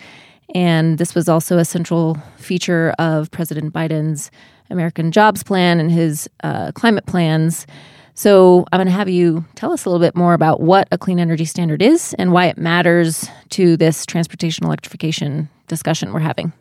and 0.55 0.99
this 0.99 1.15
was 1.15 1.29
also 1.29 1.59
a 1.59 1.65
central 1.65 2.17
feature 2.37 2.93
of 2.99 3.31
President 3.31 3.73
Biden's 3.73 4.31
American 4.69 5.13
Jobs 5.13 5.43
Plan 5.45 5.79
and 5.79 5.91
his 5.91 6.29
uh, 6.43 6.73
climate 6.73 7.07
plans. 7.07 7.67
So, 8.15 8.67
I'm 8.73 8.79
going 8.79 8.89
to 8.89 8.93
have 8.93 9.09
you 9.09 9.45
tell 9.55 9.73
us 9.73 9.87
a 9.87 9.89
little 9.89 10.05
bit 10.05 10.15
more 10.15 10.35
about 10.35 10.61
what 10.61 10.87
a 10.91 10.99
clean 10.99 11.19
energy 11.19 11.47
standard 11.47 11.81
is 11.81 12.15
and 12.19 12.31
why 12.31 12.47
it 12.47 12.59
matters 12.59 13.27
to 13.51 13.77
this 13.77 14.05
transportation 14.05 14.67
electrification 14.67 15.49
discussion 15.67 16.13
we're 16.13 16.21
having. 16.21 16.53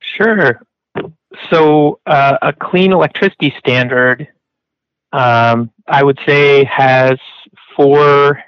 Sure. 0.00 0.60
So, 1.50 1.98
uh, 2.06 2.36
a 2.42 2.52
clean 2.52 2.92
electricity 2.92 3.52
standard, 3.58 4.28
um, 5.12 5.70
I 5.86 6.02
would 6.02 6.18
say, 6.26 6.64
has 6.64 7.18
four 7.76 8.42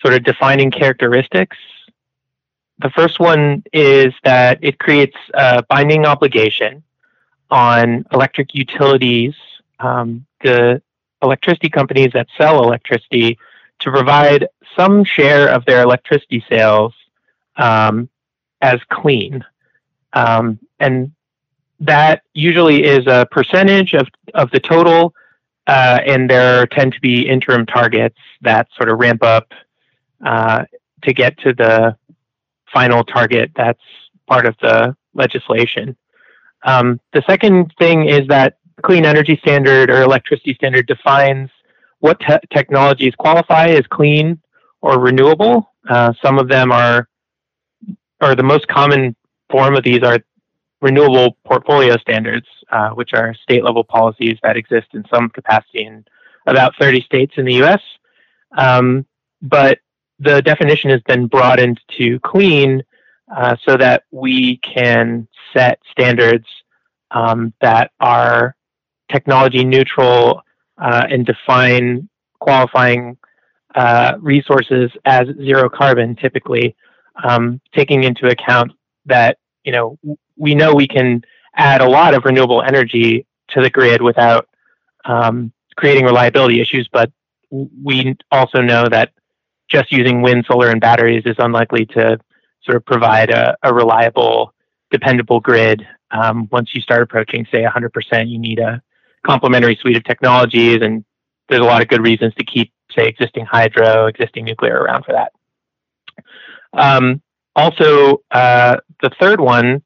sort 0.00 0.14
of 0.14 0.24
defining 0.24 0.70
characteristics. 0.70 1.56
The 2.80 2.90
first 2.90 3.18
one 3.18 3.64
is 3.72 4.14
that 4.22 4.58
it 4.62 4.78
creates 4.78 5.16
a 5.34 5.62
binding 5.64 6.06
obligation 6.06 6.82
on 7.50 8.04
electric 8.12 8.54
utilities, 8.54 9.34
um, 9.80 10.24
the 10.42 10.80
electricity 11.22 11.68
companies 11.68 12.12
that 12.12 12.28
sell 12.36 12.62
electricity, 12.62 13.38
to 13.80 13.90
provide 13.90 14.48
some 14.76 15.04
share 15.04 15.48
of 15.48 15.64
their 15.64 15.82
electricity 15.82 16.44
sales 16.48 16.92
um, 17.56 18.08
as 18.60 18.78
clean. 18.90 19.44
Um, 20.12 20.58
and 20.78 21.12
that 21.80 22.22
usually 22.34 22.84
is 22.84 23.06
a 23.06 23.26
percentage 23.30 23.94
of, 23.94 24.08
of 24.34 24.50
the 24.50 24.60
total, 24.60 25.14
uh, 25.68 26.00
and 26.06 26.28
there 26.28 26.66
tend 26.66 26.94
to 26.94 27.00
be 27.00 27.28
interim 27.28 27.66
targets 27.66 28.16
that 28.40 28.66
sort 28.76 28.88
of 28.88 28.98
ramp 28.98 29.22
up 29.22 29.52
uh, 30.24 30.64
to 31.04 31.12
get 31.12 31.38
to 31.38 31.52
the 31.52 31.96
final 32.72 33.04
target 33.04 33.50
that's 33.54 33.80
part 34.26 34.46
of 34.46 34.56
the 34.60 34.96
legislation. 35.14 35.96
Um, 36.64 37.00
the 37.12 37.22
second 37.26 37.72
thing 37.78 38.08
is 38.08 38.26
that 38.28 38.56
Clean 38.82 39.04
Energy 39.04 39.38
Standard 39.42 39.90
or 39.90 40.02
Electricity 40.02 40.54
Standard 40.54 40.86
defines 40.86 41.50
what 42.00 42.18
te- 42.20 42.46
technologies 42.52 43.14
qualify 43.16 43.68
as 43.68 43.84
clean 43.90 44.40
or 44.80 44.98
renewable. 45.00 45.70
Uh, 45.88 46.12
some 46.22 46.38
of 46.38 46.48
them 46.48 46.72
are, 46.72 47.08
or 48.20 48.34
the 48.34 48.42
most 48.42 48.66
common 48.68 49.14
form 49.50 49.74
of 49.76 49.84
these 49.84 50.02
are 50.02 50.18
renewable 50.80 51.36
portfolio 51.44 51.96
standards, 51.98 52.46
uh, 52.70 52.90
which 52.90 53.10
are 53.14 53.34
state 53.42 53.64
level 53.64 53.84
policies 53.84 54.38
that 54.42 54.56
exist 54.56 54.86
in 54.94 55.04
some 55.12 55.28
capacity 55.30 55.84
in 55.84 56.04
about 56.46 56.74
30 56.80 57.02
states 57.02 57.34
in 57.36 57.44
the 57.44 57.62
US. 57.62 57.80
Um, 58.56 59.06
but 59.42 59.78
the 60.18 60.42
definition 60.42 60.90
has 60.90 61.00
been 61.02 61.26
broadened 61.26 61.80
to 61.98 62.18
clean 62.20 62.82
uh, 63.34 63.56
so 63.66 63.76
that 63.76 64.04
we 64.10 64.56
can 64.58 65.28
set 65.54 65.78
standards 65.90 66.46
um, 67.10 67.52
that 67.60 67.92
are 68.00 68.56
technology 69.10 69.64
neutral 69.64 70.42
uh, 70.78 71.06
and 71.08 71.26
define 71.26 72.08
qualifying 72.40 73.16
uh, 73.74 74.14
resources 74.20 74.90
as 75.04 75.26
zero 75.36 75.68
carbon 75.68 76.16
typically 76.16 76.74
um, 77.24 77.60
taking 77.74 78.04
into 78.04 78.26
account 78.26 78.72
that 79.06 79.38
you 79.68 79.72
know 79.76 79.98
we 80.36 80.54
know 80.54 80.74
we 80.74 80.88
can 80.96 81.22
add 81.56 81.80
a 81.80 81.88
lot 81.98 82.14
of 82.14 82.24
renewable 82.24 82.62
energy 82.62 83.26
to 83.52 83.60
the 83.60 83.70
grid 83.70 84.00
without 84.00 84.48
um, 85.04 85.52
creating 85.76 86.04
reliability 86.04 86.60
issues 86.60 86.88
but 86.92 87.12
we 87.50 88.16
also 88.30 88.60
know 88.60 88.84
that 88.88 89.12
just 89.68 89.92
using 89.92 90.22
wind, 90.22 90.44
solar, 90.50 90.70
and 90.70 90.80
batteries 90.80 91.22
is 91.26 91.36
unlikely 91.38 91.86
to 91.86 92.18
sort 92.62 92.76
of 92.76 92.84
provide 92.84 93.30
a, 93.30 93.56
a 93.62 93.72
reliable, 93.72 94.54
dependable 94.90 95.40
grid. 95.40 95.86
Um, 96.10 96.48
once 96.50 96.70
you 96.74 96.80
start 96.80 97.02
approaching, 97.02 97.46
say, 97.52 97.64
100%, 97.64 98.28
you 98.28 98.38
need 98.38 98.58
a 98.58 98.82
complementary 99.26 99.76
suite 99.76 99.96
of 99.96 100.04
technologies, 100.04 100.78
and 100.82 101.04
there's 101.48 101.60
a 101.60 101.64
lot 101.64 101.82
of 101.82 101.88
good 101.88 102.02
reasons 102.02 102.34
to 102.34 102.44
keep, 102.44 102.72
say, 102.96 103.06
existing 103.06 103.44
hydro, 103.44 104.06
existing 104.06 104.44
nuclear 104.44 104.76
around 104.76 105.04
for 105.04 105.12
that. 105.12 105.32
Um, 106.72 107.20
also, 107.54 108.22
uh, 108.30 108.76
the 109.02 109.10
third 109.20 109.40
one 109.40 109.82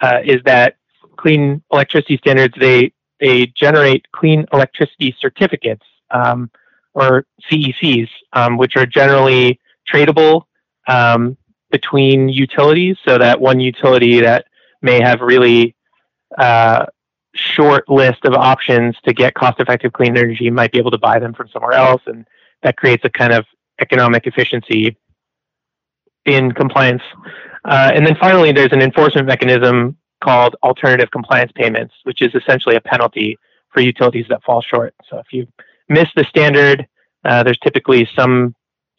uh, 0.00 0.20
is 0.24 0.42
that 0.44 0.76
clean 1.16 1.62
electricity 1.72 2.16
standards 2.18 2.54
they 2.58 2.92
they 3.20 3.46
generate 3.46 4.10
clean 4.12 4.46
electricity 4.52 5.14
certificates. 5.20 5.84
Um, 6.10 6.50
or 6.96 7.26
CECs, 7.52 8.08
um, 8.32 8.56
which 8.56 8.74
are 8.74 8.86
generally 8.86 9.60
tradable 9.92 10.44
um, 10.88 11.36
between 11.70 12.30
utilities, 12.30 12.96
so 13.04 13.18
that 13.18 13.38
one 13.38 13.60
utility 13.60 14.20
that 14.20 14.46
may 14.80 15.00
have 15.02 15.20
really 15.20 15.76
uh, 16.38 16.86
short 17.34 17.86
list 17.90 18.24
of 18.24 18.32
options 18.32 18.96
to 19.04 19.12
get 19.12 19.34
cost-effective 19.34 19.92
clean 19.92 20.16
energy 20.16 20.48
might 20.50 20.72
be 20.72 20.78
able 20.78 20.90
to 20.90 20.98
buy 20.98 21.18
them 21.18 21.34
from 21.34 21.48
somewhere 21.48 21.74
else, 21.74 22.00
and 22.06 22.26
that 22.62 22.78
creates 22.78 23.04
a 23.04 23.10
kind 23.10 23.34
of 23.34 23.44
economic 23.78 24.26
efficiency 24.26 24.96
in 26.24 26.50
compliance. 26.52 27.02
Uh, 27.66 27.90
and 27.94 28.06
then 28.06 28.16
finally, 28.20 28.52
there's 28.52 28.72
an 28.72 28.80
enforcement 28.80 29.26
mechanism 29.26 29.96
called 30.22 30.56
alternative 30.62 31.10
compliance 31.10 31.52
payments, 31.54 31.94
which 32.04 32.22
is 32.22 32.34
essentially 32.34 32.76
a 32.76 32.80
penalty 32.80 33.36
for 33.72 33.80
utilities 33.80 34.26
that 34.28 34.42
fall 34.44 34.62
short. 34.62 34.94
So 35.10 35.18
if 35.18 35.26
you 35.32 35.46
miss 35.88 36.08
the 36.14 36.24
standard, 36.24 36.86
uh, 37.24 37.42
there's 37.42 37.58
typically 37.58 38.08
some 38.14 38.54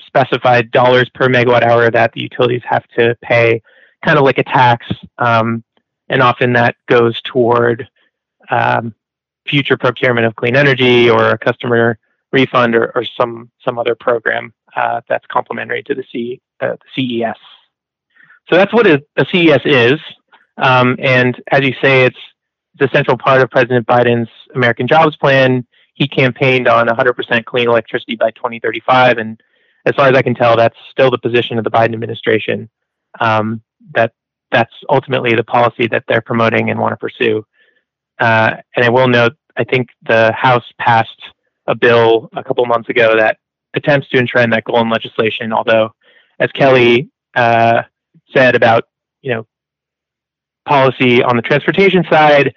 specified 0.05 0.71
dollars 0.71 1.09
per 1.13 1.27
megawatt 1.27 1.63
hour 1.63 1.89
that 1.89 2.11
the 2.13 2.21
utilities 2.21 2.61
have 2.65 2.85
to 2.97 3.15
pay, 3.21 3.61
kind 4.03 4.17
of 4.17 4.25
like 4.25 4.37
a 4.37 4.43
tax, 4.43 4.85
um, 5.17 5.63
and 6.09 6.21
often 6.21 6.53
that 6.53 6.75
goes 6.87 7.21
toward 7.21 7.87
um, 8.49 8.93
future 9.47 9.77
procurement 9.77 10.25
of 10.25 10.35
clean 10.35 10.55
energy 10.55 11.09
or 11.09 11.29
a 11.29 11.37
customer 11.37 11.97
refund 12.31 12.75
or, 12.75 12.91
or 12.95 13.05
some 13.05 13.49
some 13.63 13.79
other 13.79 13.95
program 13.95 14.53
uh, 14.75 15.01
that's 15.07 15.25
complementary 15.27 15.83
to 15.83 15.95
the, 15.95 16.03
C, 16.11 16.41
uh, 16.59 16.75
the 16.95 17.23
CES. 17.23 17.37
So 18.49 18.55
that's 18.55 18.73
what 18.73 18.87
a, 18.87 19.01
CES 19.31 19.61
is, 19.65 19.99
um, 20.57 20.95
and 20.99 21.41
as 21.51 21.61
you 21.61 21.73
say, 21.81 22.05
it's 22.05 22.17
a 22.79 22.87
central 22.93 23.17
part 23.17 23.41
of 23.41 23.49
President 23.49 23.85
Biden's 23.85 24.29
American 24.55 24.87
Jobs 24.87 25.15
Plan 25.17 25.65
he 25.97 26.07
campaigned 26.07 26.67
on 26.67 26.87
100% 26.87 27.45
clean 27.45 27.67
electricity 27.67 28.15
by 28.15 28.29
2035, 28.31 29.17
and 29.17 29.41
as 29.87 29.95
far 29.95 30.07
as 30.07 30.15
I 30.15 30.21
can 30.21 30.35
tell, 30.35 30.55
that's 30.55 30.77
still 30.91 31.09
the 31.09 31.17
position 31.17 31.57
of 31.57 31.63
the 31.63 31.71
Biden 31.71 31.93
administration. 31.93 32.69
Um, 33.19 33.63
that 33.95 34.13
that's 34.51 34.73
ultimately 34.89 35.33
the 35.33 35.43
policy 35.43 35.87
that 35.87 36.03
they're 36.07 36.21
promoting 36.21 36.69
and 36.69 36.79
want 36.79 36.93
to 36.93 36.97
pursue. 36.97 37.43
Uh, 38.19 38.57
and 38.75 38.85
I 38.85 38.89
will 38.89 39.07
note, 39.07 39.33
I 39.57 39.63
think 39.63 39.89
the 40.03 40.31
House 40.33 40.65
passed 40.79 41.21
a 41.65 41.73
bill 41.73 42.29
a 42.35 42.43
couple 42.43 42.65
months 42.65 42.89
ago 42.89 43.17
that 43.17 43.37
attempts 43.73 44.07
to 44.09 44.19
enshrine 44.19 44.51
that 44.51 44.65
goal 44.65 44.79
in 44.81 44.89
legislation. 44.89 45.51
Although, 45.51 45.91
as 46.39 46.51
Kelly 46.51 47.09
uh, 47.35 47.83
said 48.33 48.55
about 48.55 48.85
you 49.21 49.33
know 49.33 49.47
policy 50.67 51.23
on 51.23 51.35
the 51.35 51.41
transportation 51.41 52.03
side, 52.11 52.53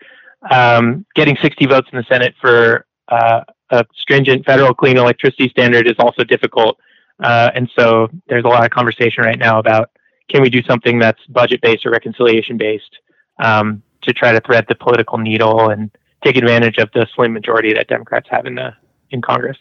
um, 0.51 1.07
getting 1.15 1.37
60 1.41 1.67
votes 1.67 1.89
in 1.93 1.99
the 1.99 2.05
Senate 2.09 2.35
for 2.41 2.87
uh, 3.09 3.43
a 3.71 3.85
stringent 3.95 4.45
federal 4.45 4.75
clean 4.75 4.97
electricity 4.97 5.49
standard 5.49 5.87
is 5.87 5.95
also 5.99 6.25
difficult. 6.25 6.79
Uh, 7.23 7.51
and 7.55 7.71
so 7.79 8.09
there's 8.29 8.45
a 8.45 8.49
lot 8.49 8.65
of 8.65 8.71
conversation 8.71 9.23
right 9.23 9.39
now 9.39 9.59
about 9.59 9.91
can 10.29 10.43
we 10.43 10.51
do 10.51 10.63
something 10.63 10.99
that's 10.99 11.21
budget 11.29 11.61
based 11.61 11.85
or 11.85 11.91
reconciliation 11.91 12.57
based 12.57 12.99
um, 13.43 13.83
to 14.03 14.13
try 14.13 14.33
to 14.33 14.41
thread 14.41 14.65
the 14.69 14.75
political 14.75 15.19
needle 15.19 15.71
and 15.71 15.91
take 16.25 16.37
advantage 16.37 16.79
of 16.79 16.89
the 16.95 17.07
slim 17.15 17.33
majority 17.33 17.73
that 17.75 17.89
Democrats 17.89 18.29
have 18.31 18.47
in 18.47 18.55
the 18.55 18.71
in 19.11 19.21
Congress. 19.21 19.59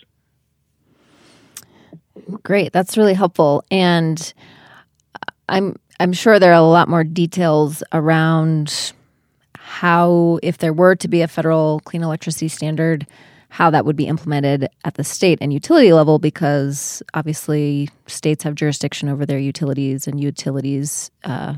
Great, 2.43 2.71
that's 2.71 2.97
really 2.97 3.13
helpful, 3.13 3.63
and 3.71 4.33
I'm 5.47 5.75
I'm 5.99 6.13
sure 6.13 6.39
there 6.39 6.51
are 6.51 6.55
a 6.55 6.61
lot 6.61 6.87
more 6.87 7.03
details 7.03 7.83
around 7.91 8.93
how, 9.57 10.39
if 10.41 10.57
there 10.59 10.73
were 10.73 10.95
to 10.95 11.07
be 11.07 11.21
a 11.21 11.27
federal 11.27 11.81
clean 11.81 12.03
electricity 12.03 12.47
standard, 12.47 13.05
how 13.49 13.69
that 13.71 13.85
would 13.85 13.95
be 13.95 14.07
implemented 14.07 14.69
at 14.85 14.93
the 14.93 15.03
state 15.03 15.39
and 15.41 15.51
utility 15.51 15.91
level 15.91 16.19
because 16.19 17.01
obviously 17.13 17.89
states 18.07 18.43
have 18.43 18.55
jurisdiction 18.55 19.09
over 19.09 19.25
their 19.25 19.39
utilities 19.39 20.07
and 20.07 20.21
utilities 20.21 21.11
uh, 21.23 21.55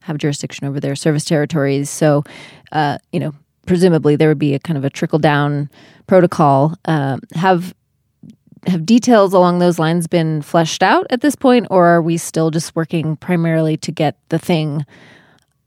have 0.00 0.18
jurisdiction 0.18 0.66
over 0.66 0.80
their 0.80 0.94
service 0.94 1.24
territories. 1.24 1.90
So, 1.90 2.24
uh, 2.70 2.98
you 3.12 3.20
know, 3.20 3.34
presumably 3.66 4.16
there 4.16 4.28
would 4.28 4.38
be 4.38 4.54
a 4.54 4.60
kind 4.60 4.78
of 4.78 4.84
a 4.84 4.90
trickle 4.90 5.18
down 5.18 5.68
protocol. 6.06 6.74
Uh, 6.84 7.18
have 7.34 7.74
have 8.66 8.86
details 8.86 9.32
along 9.32 9.58
those 9.58 9.78
lines 9.78 10.06
been 10.06 10.42
fleshed 10.42 10.82
out 10.82 11.06
at 11.10 11.20
this 11.20 11.34
point, 11.34 11.66
or 11.70 11.86
are 11.86 12.02
we 12.02 12.16
still 12.16 12.50
just 12.50 12.76
working 12.76 13.16
primarily 13.16 13.76
to 13.78 13.90
get 13.90 14.16
the 14.28 14.38
thing 14.38 14.86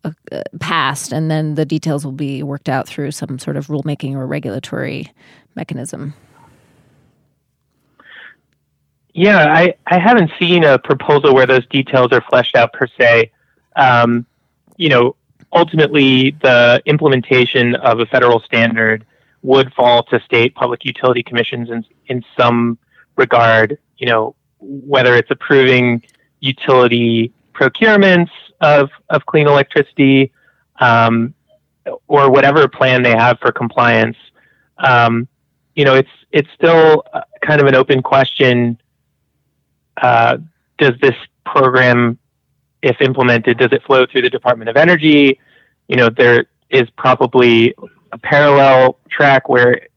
uh, 0.04 0.12
passed, 0.60 1.12
and 1.12 1.30
then 1.30 1.56
the 1.56 1.66
details 1.66 2.06
will 2.06 2.12
be 2.12 2.44
worked 2.44 2.70
out 2.70 2.88
through 2.88 3.12
some 3.12 3.40
sort 3.40 3.58
of 3.58 3.68
rulemaking 3.68 4.14
or 4.14 4.26
regulatory 4.26 5.12
mechanism? 5.56 6.14
Yeah, 9.14 9.46
I, 9.54 9.76
I 9.88 9.98
haven't 9.98 10.32
seen 10.38 10.64
a 10.64 10.78
proposal 10.78 11.34
where 11.34 11.48
those 11.48 11.66
details 11.68 12.10
are 12.12 12.22
fleshed 12.30 12.56
out 12.56 12.74
per 12.74 12.88
se. 13.00 13.32
Um, 13.76 14.26
you 14.78 14.90
know, 14.90 15.16
ultimately, 15.54 16.32
the 16.42 16.82
implementation 16.86 17.76
of 17.76 18.00
a 18.00 18.06
federal 18.06 18.42
standard 18.42 19.06
would 19.42 19.74
fall 19.74 20.04
to 20.04 20.20
state 20.22 20.54
public 20.56 20.84
utility 20.84 21.24
commissions 21.24 21.70
in, 21.70 21.86
in 22.08 22.26
some 22.38 22.78
regard. 23.16 23.78
You 23.98 24.08
know, 24.08 24.36
whether 24.60 25.16
it's 25.16 25.32
approving 25.32 26.04
utility 26.40 27.34
procurements 27.54 28.30
of, 28.62 28.90
of 29.10 29.26
clean 29.26 29.48
electricity 29.48 30.32
um, 30.80 31.34
or 32.08 32.30
whatever 32.30 32.68
plan 32.68 33.04
they 33.04 33.16
have 33.16 33.40
for 33.40 33.52
compliance. 33.52 34.18
Um, 34.78 35.28
you 35.76 35.86
know, 35.86 35.96
it's 35.96 36.10
it's 36.32 36.50
still 36.54 37.04
uh, 37.14 37.22
kind 37.42 37.62
of 37.62 37.68
an 37.68 37.76
open 37.76 38.02
question. 38.02 38.80
Uh, 40.02 40.38
does 40.78 40.94
this 41.02 41.16
program, 41.46 42.18
if 42.82 43.00
implemented, 43.02 43.58
does 43.58 43.72
it 43.72 43.84
flow 43.84 44.06
through 44.06 44.24
the 44.24 44.30
Department 44.30 44.70
of 44.70 44.76
Energy? 44.76 45.40
You 45.88 45.96
know, 45.96 46.10
there 46.10 46.48
is 46.70 46.90
probably 46.98 47.74
a 48.12 48.18
parallel 48.18 49.00
track 49.10 49.48
where 49.48 49.88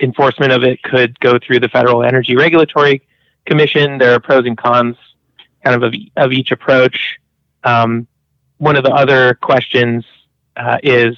enforcement 0.00 0.52
of 0.52 0.62
it 0.62 0.82
could 0.82 1.18
go 1.20 1.38
through 1.38 1.60
the 1.60 1.68
Federal 1.68 2.02
Energy 2.02 2.36
Regulatory 2.36 3.02
Commission. 3.46 3.98
There 3.98 4.14
are 4.14 4.20
pros 4.20 4.46
and 4.46 4.56
cons, 4.56 4.96
kind 5.64 5.76
of 5.76 5.82
of, 5.82 5.94
of 6.16 6.32
each 6.32 6.50
approach. 6.50 7.18
Um, 7.62 8.06
one 8.58 8.76
of 8.76 8.84
the 8.84 8.92
other 8.92 9.34
questions 9.34 10.04
uh, 10.56 10.78
is, 10.82 11.16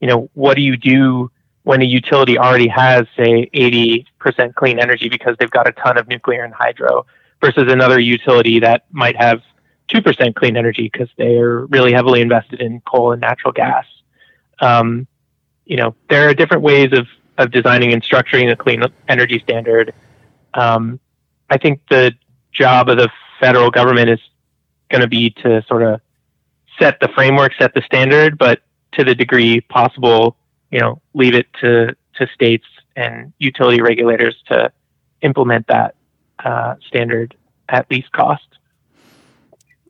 you 0.00 0.08
know, 0.08 0.30
what 0.34 0.54
do 0.54 0.62
you 0.62 0.76
do 0.76 1.30
when 1.62 1.82
a 1.82 1.84
utility 1.84 2.38
already 2.38 2.68
has, 2.68 3.06
say, 3.16 3.48
80% 3.52 4.54
clean 4.54 4.78
energy 4.78 5.08
because 5.08 5.36
they've 5.38 5.50
got 5.50 5.68
a 5.68 5.72
ton 5.72 5.98
of 5.98 6.08
nuclear 6.08 6.42
and 6.42 6.54
hydro, 6.54 7.06
versus 7.40 7.72
another 7.72 7.98
utility 7.98 8.60
that 8.60 8.84
might 8.90 9.16
have 9.16 9.42
2% 9.88 10.34
clean 10.34 10.56
energy 10.56 10.90
because 10.92 11.08
they 11.16 11.36
are 11.36 11.66
really 11.66 11.92
heavily 11.92 12.20
invested 12.20 12.60
in 12.60 12.80
coal 12.82 13.12
and 13.12 13.20
natural 13.20 13.52
gas. 13.52 13.84
Um, 14.60 15.06
you 15.64 15.76
know, 15.76 15.94
there 16.08 16.28
are 16.28 16.34
different 16.34 16.62
ways 16.62 16.92
of, 16.92 17.06
of 17.40 17.50
designing 17.50 17.92
and 17.92 18.02
structuring 18.02 18.52
a 18.52 18.56
clean 18.56 18.82
energy 19.08 19.40
standard. 19.42 19.94
Um, 20.54 21.00
I 21.48 21.56
think 21.56 21.80
the 21.88 22.12
job 22.52 22.88
of 22.90 22.98
the 22.98 23.08
federal 23.40 23.70
government 23.70 24.10
is 24.10 24.20
going 24.90 25.00
to 25.00 25.08
be 25.08 25.30
to 25.42 25.64
sort 25.66 25.82
of 25.82 26.00
set 26.78 27.00
the 27.00 27.08
framework, 27.14 27.52
set 27.58 27.72
the 27.74 27.82
standard, 27.82 28.36
but 28.36 28.60
to 28.92 29.04
the 29.04 29.14
degree 29.14 29.60
possible, 29.60 30.36
you 30.70 30.80
know, 30.80 31.00
leave 31.14 31.34
it 31.34 31.46
to, 31.60 31.96
to 32.16 32.26
states 32.34 32.66
and 32.94 33.32
utility 33.38 33.80
regulators 33.80 34.36
to 34.48 34.70
implement 35.22 35.66
that 35.68 35.94
uh, 36.44 36.74
standard 36.86 37.34
at 37.68 37.90
least 37.90 38.12
cost. 38.12 38.46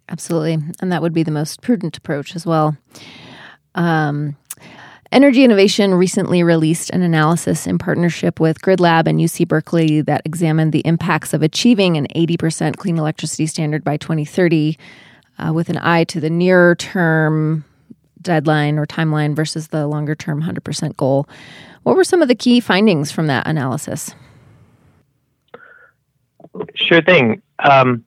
Absolutely. 0.09 0.59
And 0.81 0.93
that 0.93 1.03
would 1.03 1.13
be 1.13 1.23
the 1.23 1.31
most 1.31 1.63
prudent 1.63 1.97
approach 1.97 2.37
as 2.37 2.47
well. 2.47 2.77
Um, 3.75 4.37
Energy 5.13 5.43
Innovation 5.43 5.93
recently 5.95 6.45
released 6.45 6.91
an 6.91 7.03
analysis 7.03 7.67
in 7.67 7.79
partnership 7.79 8.39
with 8.39 8.63
GridLab 8.63 9.09
and 9.09 9.19
UC 9.19 9.49
Berkeley 9.49 10.03
that 10.03 10.23
examined 10.25 10.73
the 10.73 10.87
impacts 10.87 11.35
of 11.35 11.43
achieving 11.43 11.97
an 11.97 12.07
80% 12.15 12.77
clean 12.77 12.97
electricity 12.97 13.47
standard 13.47 13.83
by 13.83 13.97
2030 13.97 14.79
uh, 15.39 15.53
with 15.53 15.69
an 15.69 15.79
eye 15.79 16.05
to 16.05 16.21
the 16.21 16.31
nearer 16.31 16.77
term 16.77 17.65
deadline 18.23 18.79
or 18.79 18.87
timeline 18.87 19.35
versus 19.35 19.69
the 19.69 19.89
longer 19.89 20.15
term 20.15 20.41
100% 20.41 20.97
goal. 20.97 21.29
What 21.83 21.97
were 21.97 22.05
some 22.05 22.23
of 22.23 22.29
the 22.29 22.37
key 22.37 22.61
findings 22.61 23.11
from 23.11 23.27
that 23.27 23.49
analysis? 23.49 24.15
Sure 26.77 27.03
thing. 27.03 27.43
Um, 27.59 28.05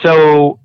so 0.00 0.60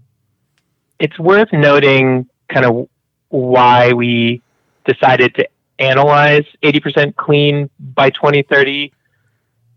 it's 0.99 1.17
worth 1.17 1.51
noting 1.51 2.27
kind 2.49 2.67
of 2.67 2.87
why 3.29 3.93
we 3.93 4.43
decided 4.85 5.33
to 5.35 5.47
analyze 5.81 6.45
80% 6.63 7.15
clean 7.15 7.69
by 7.79 8.09
2030. 8.11 8.93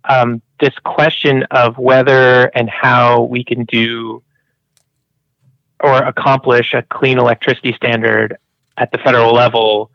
Um, 0.09 0.43
this 0.61 0.75
question 0.85 1.45
of 1.51 1.79
whether 1.79 2.47
and 2.55 2.69
how 2.69 3.23
we 3.23 3.43
can 3.43 3.64
do 3.64 4.23
or 5.81 5.99
accomplish 5.99 6.75
a 6.75 6.83
clean 6.83 7.19
electricity 7.19 7.73
standard 7.73 8.37
at 8.77 8.93
the 8.93 8.99
federal 8.99 9.33
level 9.33 9.90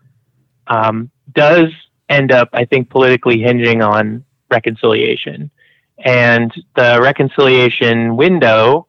um, 0.67 1.10
does 1.34 1.69
end 2.10 2.32
up, 2.32 2.50
I 2.54 2.65
think, 2.65 2.89
politically 2.89 3.39
hinging 3.39 3.82
on 3.82 4.26
reconciliation. 4.50 5.52
And 5.98 6.52
the 6.76 7.00
reconciliation 7.02 8.15
window 8.15 8.88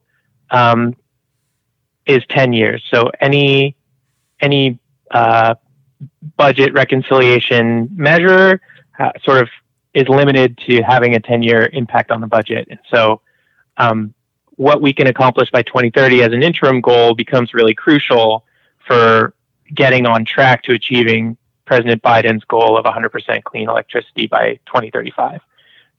um, 0.51 0.97
is 2.07 2.23
10 2.29 2.53
years. 2.53 2.83
So 2.91 3.11
any 3.21 3.77
any 4.41 4.79
uh, 5.11 5.55
budget 6.37 6.73
reconciliation 6.73 7.89
measure 7.93 8.61
uh, 8.99 9.11
sort 9.23 9.43
of 9.43 9.49
is 9.95 10.09
limited 10.09 10.59
to 10.67 10.83
having 10.83 11.15
a 11.15 11.21
10 11.21 11.43
year 11.43 11.69
impact 11.73 12.11
on 12.11 12.21
the 12.21 12.27
budget. 12.27 12.69
And 12.71 12.79
so 12.93 13.21
um, 13.77 14.15
what 14.57 14.81
we 14.81 14.93
can 14.93 15.07
accomplish 15.07 15.51
by 15.51 15.63
2030 15.63 16.23
as 16.23 16.33
an 16.33 16.43
interim 16.43 16.81
goal 16.81 17.15
becomes 17.15 17.55
really 17.55 17.75
crucial 17.75 18.45
for 18.87 19.35
getting 19.75 20.07
on 20.07 20.25
track 20.25 20.63
to 20.65 20.73
achieving 20.73 21.37
President 21.65 22.03
Biden's 22.03 22.45
goal 22.45 22.77
of 22.77 22.85
100% 22.85 23.45
clean 23.45 23.69
electricity 23.69 24.27
by 24.27 24.59
2035. 24.67 25.41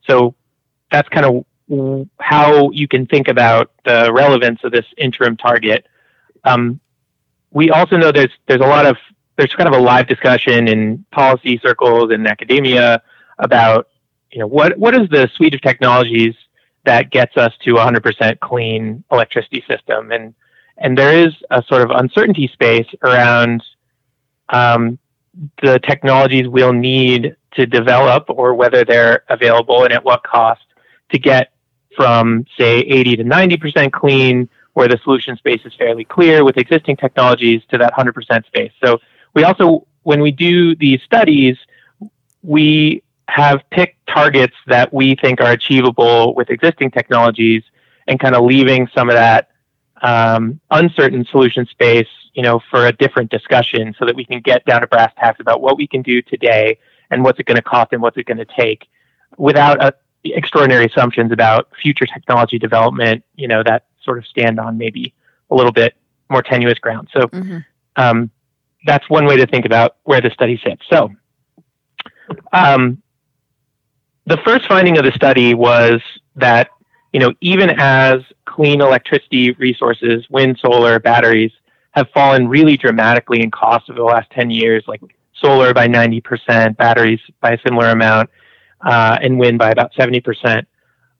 So 0.06 0.34
that's 0.90 1.08
kind 1.08 1.26
of 1.26 2.08
how 2.20 2.70
you 2.70 2.86
can 2.86 3.06
think 3.06 3.28
about 3.28 3.72
the 3.84 4.12
relevance 4.12 4.60
of 4.64 4.72
this 4.72 4.84
interim 4.98 5.36
target. 5.36 5.86
Um, 6.44 6.80
we 7.50 7.70
also 7.70 7.96
know 7.96 8.12
there's 8.12 8.32
there's 8.46 8.60
a 8.60 8.66
lot 8.66 8.86
of 8.86 8.96
there's 9.36 9.54
kind 9.54 9.72
of 9.72 9.74
a 9.74 9.82
live 9.82 10.06
discussion 10.08 10.68
in 10.68 11.04
policy 11.10 11.58
circles 11.62 12.10
and 12.10 12.26
academia 12.26 13.02
about 13.38 13.88
you 14.30 14.38
know 14.38 14.46
what 14.46 14.78
what 14.78 14.94
is 14.94 15.08
the 15.08 15.28
suite 15.34 15.54
of 15.54 15.60
technologies 15.60 16.34
that 16.84 17.10
gets 17.10 17.36
us 17.36 17.52
to 17.62 17.74
100% 17.74 18.40
clean 18.40 19.04
electricity 19.10 19.64
system? 19.68 20.12
And 20.12 20.34
and 20.78 20.96
there 20.96 21.16
is 21.16 21.34
a 21.50 21.62
sort 21.68 21.82
of 21.82 21.90
uncertainty 21.90 22.48
space 22.48 22.86
around 23.02 23.62
um, 24.48 24.98
the 25.62 25.78
technologies 25.78 26.48
we'll 26.48 26.72
need 26.72 27.36
to 27.52 27.66
develop 27.66 28.24
or 28.28 28.54
whether 28.54 28.84
they're 28.84 29.24
available 29.28 29.84
and 29.84 29.92
at 29.92 30.04
what 30.04 30.22
cost 30.22 30.62
to 31.10 31.18
get 31.18 31.52
from 31.96 32.46
say 32.58 32.78
80 32.80 33.16
to 33.16 33.24
90% 33.24 33.92
clean 33.92 34.48
where 34.72 34.88
the 34.88 34.98
solution 35.04 35.36
space 35.36 35.60
is 35.64 35.74
fairly 35.74 36.04
clear 36.04 36.44
with 36.44 36.56
existing 36.56 36.96
technologies 36.96 37.62
to 37.70 37.76
that 37.78 37.92
100% 37.92 38.46
space. 38.46 38.72
So 38.82 38.98
we 39.34 39.44
also, 39.44 39.86
when 40.02 40.20
we 40.20 40.30
do 40.30 40.74
these 40.76 41.00
studies, 41.02 41.56
we 42.42 43.02
have 43.28 43.60
picked 43.70 44.06
targets 44.06 44.54
that 44.66 44.92
we 44.92 45.16
think 45.16 45.40
are 45.40 45.52
achievable 45.52 46.34
with 46.34 46.50
existing 46.50 46.90
technologies 46.90 47.62
and 48.06 48.20
kind 48.20 48.34
of 48.34 48.44
leaving 48.44 48.88
some 48.94 49.08
of 49.08 49.14
that 49.14 49.50
um, 50.02 50.60
uncertain 50.70 51.24
solution 51.30 51.64
space, 51.66 52.08
you 52.34 52.42
know, 52.42 52.60
for 52.70 52.86
a 52.86 52.92
different 52.92 53.30
discussion 53.30 53.94
so 53.98 54.04
that 54.04 54.14
we 54.14 54.24
can 54.24 54.40
get 54.40 54.64
down 54.66 54.80
to 54.80 54.86
brass 54.86 55.12
tacks 55.16 55.40
about 55.40 55.60
what 55.60 55.76
we 55.76 55.86
can 55.86 56.02
do 56.02 56.20
today 56.20 56.76
and 57.10 57.22
what's 57.24 57.38
it 57.38 57.46
going 57.46 57.56
to 57.56 57.62
cost 57.62 57.92
and 57.92 58.02
what's 58.02 58.16
it 58.16 58.26
going 58.26 58.38
to 58.38 58.46
take 58.56 58.86
without 59.38 59.82
a, 59.82 59.94
extraordinary 60.24 60.86
assumptions 60.86 61.32
about 61.32 61.68
future 61.80 62.06
technology 62.06 62.58
development, 62.58 63.24
you 63.36 63.48
know, 63.48 63.62
that 63.62 63.86
sort 64.02 64.18
of 64.18 64.26
stand 64.26 64.58
on 64.58 64.76
maybe 64.78 65.14
a 65.50 65.54
little 65.54 65.72
bit 65.72 65.94
more 66.30 66.42
tenuous 66.42 66.78
ground. 66.78 67.08
So 67.12 67.26
mm-hmm. 67.28 67.58
um, 67.96 68.30
that's 68.84 69.08
one 69.08 69.26
way 69.26 69.36
to 69.36 69.46
think 69.46 69.64
about 69.64 69.96
where 70.04 70.20
the 70.20 70.30
study 70.30 70.60
sits. 70.64 70.82
So 70.90 71.10
um, 72.52 73.02
the 74.26 74.38
first 74.38 74.66
finding 74.66 74.98
of 74.98 75.04
the 75.04 75.12
study 75.12 75.54
was 75.54 76.00
that 76.36 76.70
you 77.12 77.20
know 77.20 77.32
even 77.40 77.70
as 77.78 78.20
clean 78.44 78.80
electricity 78.80 79.52
resources, 79.52 80.24
wind, 80.30 80.58
solar, 80.60 80.98
batteries, 80.98 81.52
have 81.92 82.08
fallen 82.10 82.48
really 82.48 82.76
dramatically 82.76 83.42
in 83.42 83.50
cost 83.50 83.88
over 83.88 83.98
the 83.98 84.04
last 84.04 84.30
10 84.30 84.50
years, 84.50 84.84
like 84.86 85.00
solar 85.34 85.74
by 85.74 85.86
90%, 85.88 86.76
batteries 86.76 87.20
by 87.40 87.52
a 87.52 87.58
similar 87.66 87.88
amount, 87.90 88.30
uh, 88.84 89.18
and 89.20 89.38
wind 89.38 89.58
by 89.58 89.70
about 89.70 89.92
70%. 89.94 90.66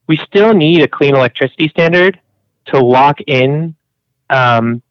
We 0.09 0.16
still 0.16 0.55
need 0.55 0.83
a 0.83 0.88
clean 0.88 1.14
electricity 1.14 1.68
standard 1.68 2.20
to 2.66 2.81
lock 2.81 3.20
in 3.27 3.75
um, 4.31 4.83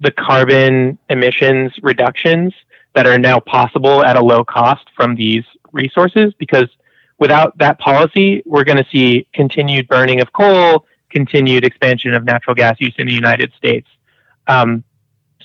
the 0.00 0.10
carbon 0.10 0.98
emissions 1.08 1.72
reductions 1.82 2.52
that 2.94 3.06
are 3.06 3.18
now 3.18 3.40
possible 3.40 4.04
at 4.04 4.16
a 4.16 4.22
low 4.22 4.44
cost 4.44 4.86
from 4.94 5.14
these 5.14 5.44
resources 5.72 6.32
because 6.38 6.68
without 7.18 7.56
that 7.58 7.78
policy, 7.78 8.42
we're 8.46 8.64
going 8.64 8.82
to 8.82 8.86
see 8.90 9.26
continued 9.32 9.88
burning 9.88 10.20
of 10.20 10.32
coal, 10.32 10.86
continued 11.10 11.64
expansion 11.64 12.14
of 12.14 12.24
natural 12.24 12.54
gas 12.54 12.76
use 12.78 12.94
in 12.98 13.06
the 13.06 13.12
United 13.12 13.52
States. 13.56 13.88
Um, 14.46 14.84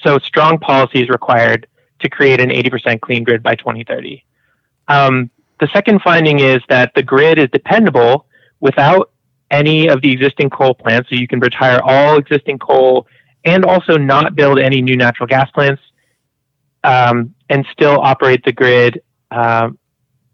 so 0.03 0.17
strong 0.19 0.57
policy 0.57 1.01
is 1.01 1.09
required 1.09 1.67
to 1.99 2.09
create 2.09 2.41
an 2.41 2.49
80% 2.49 3.01
clean 3.01 3.23
grid 3.23 3.43
by 3.43 3.55
2030. 3.55 4.23
Um, 4.87 5.29
the 5.59 5.69
second 5.73 6.01
finding 6.01 6.39
is 6.39 6.61
that 6.69 6.93
the 6.95 7.03
grid 7.03 7.37
is 7.37 7.47
dependable 7.51 8.25
without 8.59 9.11
any 9.51 9.87
of 9.87 10.01
the 10.01 10.11
existing 10.11 10.49
coal 10.49 10.73
plants. 10.73 11.09
So 11.09 11.15
you 11.15 11.27
can 11.27 11.39
retire 11.39 11.79
all 11.83 12.17
existing 12.17 12.59
coal 12.59 13.07
and 13.43 13.65
also 13.65 13.97
not 13.97 14.35
build 14.35 14.59
any 14.59 14.81
new 14.81 14.95
natural 14.95 15.27
gas 15.27 15.49
plants 15.51 15.81
um, 16.83 17.33
and 17.49 17.65
still 17.71 17.99
operate 17.99 18.43
the 18.45 18.51
grid 18.51 19.01
uh, 19.31 19.69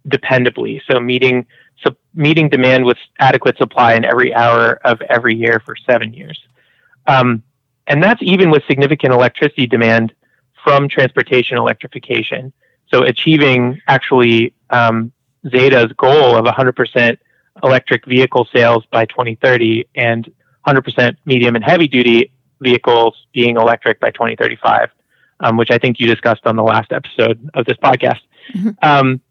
dependably. 0.07 0.81
So 0.89 0.99
meeting 0.99 1.45
so 1.83 1.95
meeting 2.15 2.49
demand 2.49 2.85
with 2.85 2.97
adequate 3.19 3.57
supply 3.57 3.93
in 3.93 4.03
every 4.03 4.33
hour 4.33 4.79
of 4.83 4.99
every 5.01 5.35
year 5.35 5.61
for 5.63 5.75
seven 5.75 6.13
years. 6.13 6.39
Um, 7.05 7.43
and 7.85 8.01
that's 8.01 8.21
even 8.23 8.49
with 8.49 8.63
significant 8.67 9.13
electricity 9.13 9.67
demand 9.67 10.13
from 10.63 10.89
transportation 10.89 11.57
electrification. 11.57 12.51
So 12.91 13.03
achieving 13.03 13.79
actually 13.87 14.53
um, 14.71 15.11
Zeta's 15.47 15.91
goal 15.93 16.35
of 16.35 16.45
100% 16.45 17.17
electric 17.63 18.05
vehicle 18.05 18.47
sales 18.53 18.83
by 18.91 19.05
2030 19.05 19.87
and 19.95 20.31
100% 20.65 21.15
medium 21.25 21.55
and 21.55 21.63
heavy 21.63 21.87
duty 21.87 22.31
vehicles 22.61 23.15
being 23.33 23.57
electric 23.57 23.99
by 23.99 24.11
2035, 24.11 24.89
um, 25.41 25.57
which 25.57 25.71
I 25.71 25.77
think 25.77 25.99
you 25.99 26.07
discussed 26.07 26.45
on 26.45 26.55
the 26.55 26.63
last 26.63 26.91
episode 26.91 27.49
of 27.53 27.65
this 27.65 27.77
podcast. 27.77 28.19
Mm-hmm. 28.53 28.69
Um, 28.81 29.21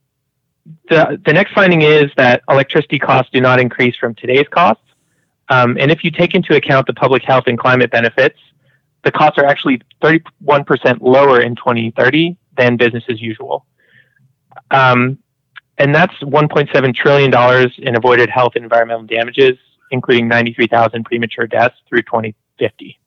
the, 0.89 1.21
the 1.25 1.33
next 1.33 1.53
finding 1.53 1.83
is 1.83 2.11
that 2.17 2.43
electricity 2.49 2.99
costs 2.99 3.31
do 3.33 3.41
not 3.41 3.61
increase 3.61 3.97
from 3.97 4.15
today's 4.15 4.47
costs. 4.51 4.83
Um, 5.49 5.77
and 5.79 5.91
if 5.91 6.03
you 6.03 6.11
take 6.11 6.35
into 6.35 6.57
account 6.57 6.87
the 6.87 6.95
public 6.95 7.23
health 7.23 7.45
and 7.47 7.59
climate 7.59 7.91
benefits, 7.91 8.39
the 9.05 9.13
costs 9.13 9.39
are 9.39 9.45
actually 9.45 9.81
31% 10.03 10.99
lower 11.01 11.41
in 11.41 11.55
2030 11.55 12.37
than 12.57 12.77
business 12.77 13.05
as 13.09 13.21
usual. 13.21 13.65
Um, 14.73 15.19
and 15.79 15.95
that's 15.95 16.15
$1.7 16.23 16.95
trillion 16.95 17.71
in 17.79 17.97
avoided 17.97 18.31
health 18.31 18.53
and 18.57 18.65
environmental 18.65 19.05
damages, 19.05 19.57
including 19.91 20.27
93,000 20.27 21.05
premature 21.05 21.47
deaths 21.47 21.77
through 21.89 22.03
2050. 22.03 22.99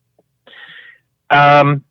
Um, 1.29 1.83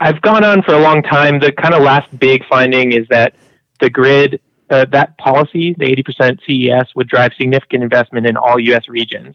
I've 0.00 0.20
gone 0.22 0.44
on 0.44 0.62
for 0.62 0.74
a 0.74 0.80
long 0.80 1.02
time. 1.02 1.40
The 1.40 1.52
kind 1.52 1.74
of 1.74 1.82
last 1.82 2.16
big 2.18 2.46
finding 2.46 2.92
is 2.92 3.06
that 3.08 3.34
the 3.80 3.90
grid 3.90 4.40
uh, 4.70 4.84
that 4.92 5.16
policy, 5.18 5.74
the 5.78 5.86
80% 5.86 6.38
CES, 6.46 6.94
would 6.94 7.08
drive 7.08 7.32
significant 7.38 7.82
investment 7.82 8.26
in 8.26 8.36
all 8.36 8.60
U.S. 8.60 8.86
regions. 8.88 9.34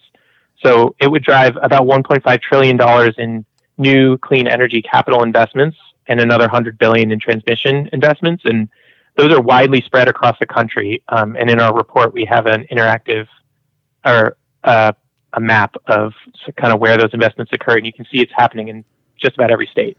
So 0.63 0.95
it 0.99 1.07
would 1.07 1.23
drive 1.23 1.57
about 1.61 1.83
1.5 1.87 2.41
trillion 2.41 2.77
dollars 2.77 3.15
in 3.17 3.45
new 3.77 4.17
clean 4.19 4.47
energy 4.47 4.81
capital 4.81 5.23
investments 5.23 5.77
and 6.07 6.19
another 6.19 6.43
100 6.43 6.77
billion 6.77 7.11
in 7.11 7.19
transmission 7.19 7.89
investments, 7.91 8.43
and 8.45 8.69
those 9.15 9.31
are 9.31 9.41
widely 9.41 9.81
spread 9.81 10.07
across 10.07 10.37
the 10.39 10.45
country. 10.45 11.01
Um, 11.09 11.35
and 11.35 11.49
in 11.49 11.59
our 11.59 11.75
report, 11.75 12.13
we 12.13 12.25
have 12.25 12.45
an 12.45 12.65
interactive 12.71 13.27
or 14.05 14.37
uh, 14.63 14.91
a 15.33 15.39
map 15.39 15.75
of 15.87 16.13
kind 16.57 16.73
of 16.73 16.79
where 16.79 16.97
those 16.97 17.13
investments 17.13 17.51
occur, 17.53 17.77
and 17.77 17.85
you 17.85 17.93
can 17.93 18.05
see 18.11 18.19
it's 18.19 18.31
happening 18.35 18.67
in 18.67 18.85
just 19.23 19.35
about 19.35 19.49
every 19.49 19.67
state. 19.67 19.97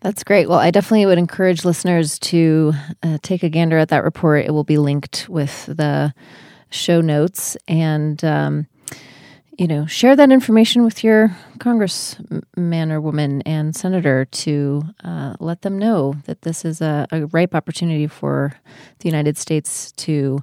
That's 0.00 0.22
great. 0.22 0.48
Well, 0.48 0.58
I 0.58 0.70
definitely 0.70 1.06
would 1.06 1.18
encourage 1.18 1.64
listeners 1.64 2.18
to 2.20 2.74
uh, 3.02 3.18
take 3.22 3.42
a 3.42 3.48
gander 3.48 3.78
at 3.78 3.88
that 3.88 4.04
report. 4.04 4.44
It 4.44 4.52
will 4.52 4.64
be 4.64 4.78
linked 4.78 5.26
with 5.28 5.66
the 5.66 6.14
show 6.70 7.00
notes 7.00 7.56
and, 7.66 8.22
um, 8.24 8.66
you 9.58 9.66
know, 9.66 9.86
share 9.86 10.14
that 10.14 10.30
information 10.30 10.84
with 10.84 11.02
your 11.02 11.34
congressman 11.58 12.92
or 12.92 13.00
woman 13.00 13.40
and 13.42 13.74
senator 13.74 14.26
to 14.26 14.82
uh, 15.02 15.34
let 15.40 15.62
them 15.62 15.78
know 15.78 16.14
that 16.26 16.42
this 16.42 16.64
is 16.64 16.80
a, 16.80 17.06
a 17.10 17.26
ripe 17.26 17.54
opportunity 17.54 18.06
for 18.06 18.52
the 18.98 19.08
United 19.08 19.38
States 19.38 19.92
to 19.92 20.40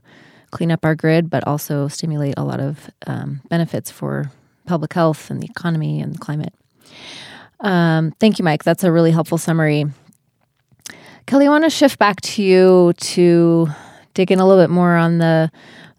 clean 0.49 0.71
up 0.71 0.83
our 0.83 0.95
grid, 0.95 1.29
but 1.29 1.45
also 1.47 1.87
stimulate 1.87 2.33
a 2.37 2.43
lot 2.43 2.59
of 2.59 2.89
um, 3.05 3.41
benefits 3.49 3.91
for 3.91 4.31
public 4.65 4.93
health 4.93 5.29
and 5.29 5.41
the 5.41 5.47
economy 5.47 6.01
and 6.01 6.15
the 6.15 6.19
climate. 6.19 6.53
Um, 7.63 8.11
thank 8.19 8.37
you, 8.37 8.45
Mike. 8.45 8.63
That's 8.63 8.83
a 8.83 8.91
really 8.91 9.11
helpful 9.11 9.37
summary. 9.37 9.85
Kelly, 11.25 11.47
I 11.47 11.49
want 11.49 11.63
to 11.63 11.69
shift 11.69 11.97
back 11.97 12.19
to 12.21 12.43
you 12.43 12.93
to 12.97 13.69
dig 14.13 14.31
in 14.31 14.39
a 14.39 14.45
little 14.45 14.61
bit 14.61 14.69
more 14.69 14.95
on 14.95 15.17
the 15.17 15.49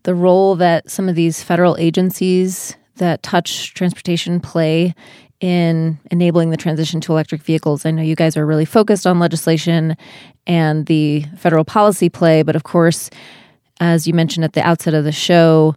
the 0.03 0.15
role 0.15 0.55
that 0.57 0.91
some 0.91 1.09
of 1.09 1.15
these 1.15 1.43
federal 1.43 1.79
agencies 1.79 2.77
that 2.97 3.23
touch 3.23 3.73
transportation 3.73 4.39
play 4.39 4.95
in 5.41 5.99
enabling 6.11 6.51
the 6.51 6.59
transition 6.59 7.01
to 7.01 7.13
electric 7.13 7.43
vehicles. 7.43 7.87
I 7.87 7.91
know 7.91 8.03
you 8.03 8.15
guys 8.15 8.37
are 8.37 8.45
really 8.45 8.67
focused 8.67 9.07
on 9.07 9.19
legislation 9.19 9.97
and 10.47 10.85
the 10.87 11.25
federal 11.39 11.65
policy 11.65 12.11
play, 12.11 12.43
but 12.43 12.55
of 12.55 12.65
course, 12.65 13.09
as 13.81 14.07
you 14.07 14.13
mentioned 14.13 14.45
at 14.45 14.53
the 14.53 14.63
outset 14.63 14.93
of 14.93 15.05
the 15.05 15.13
show, 15.13 15.75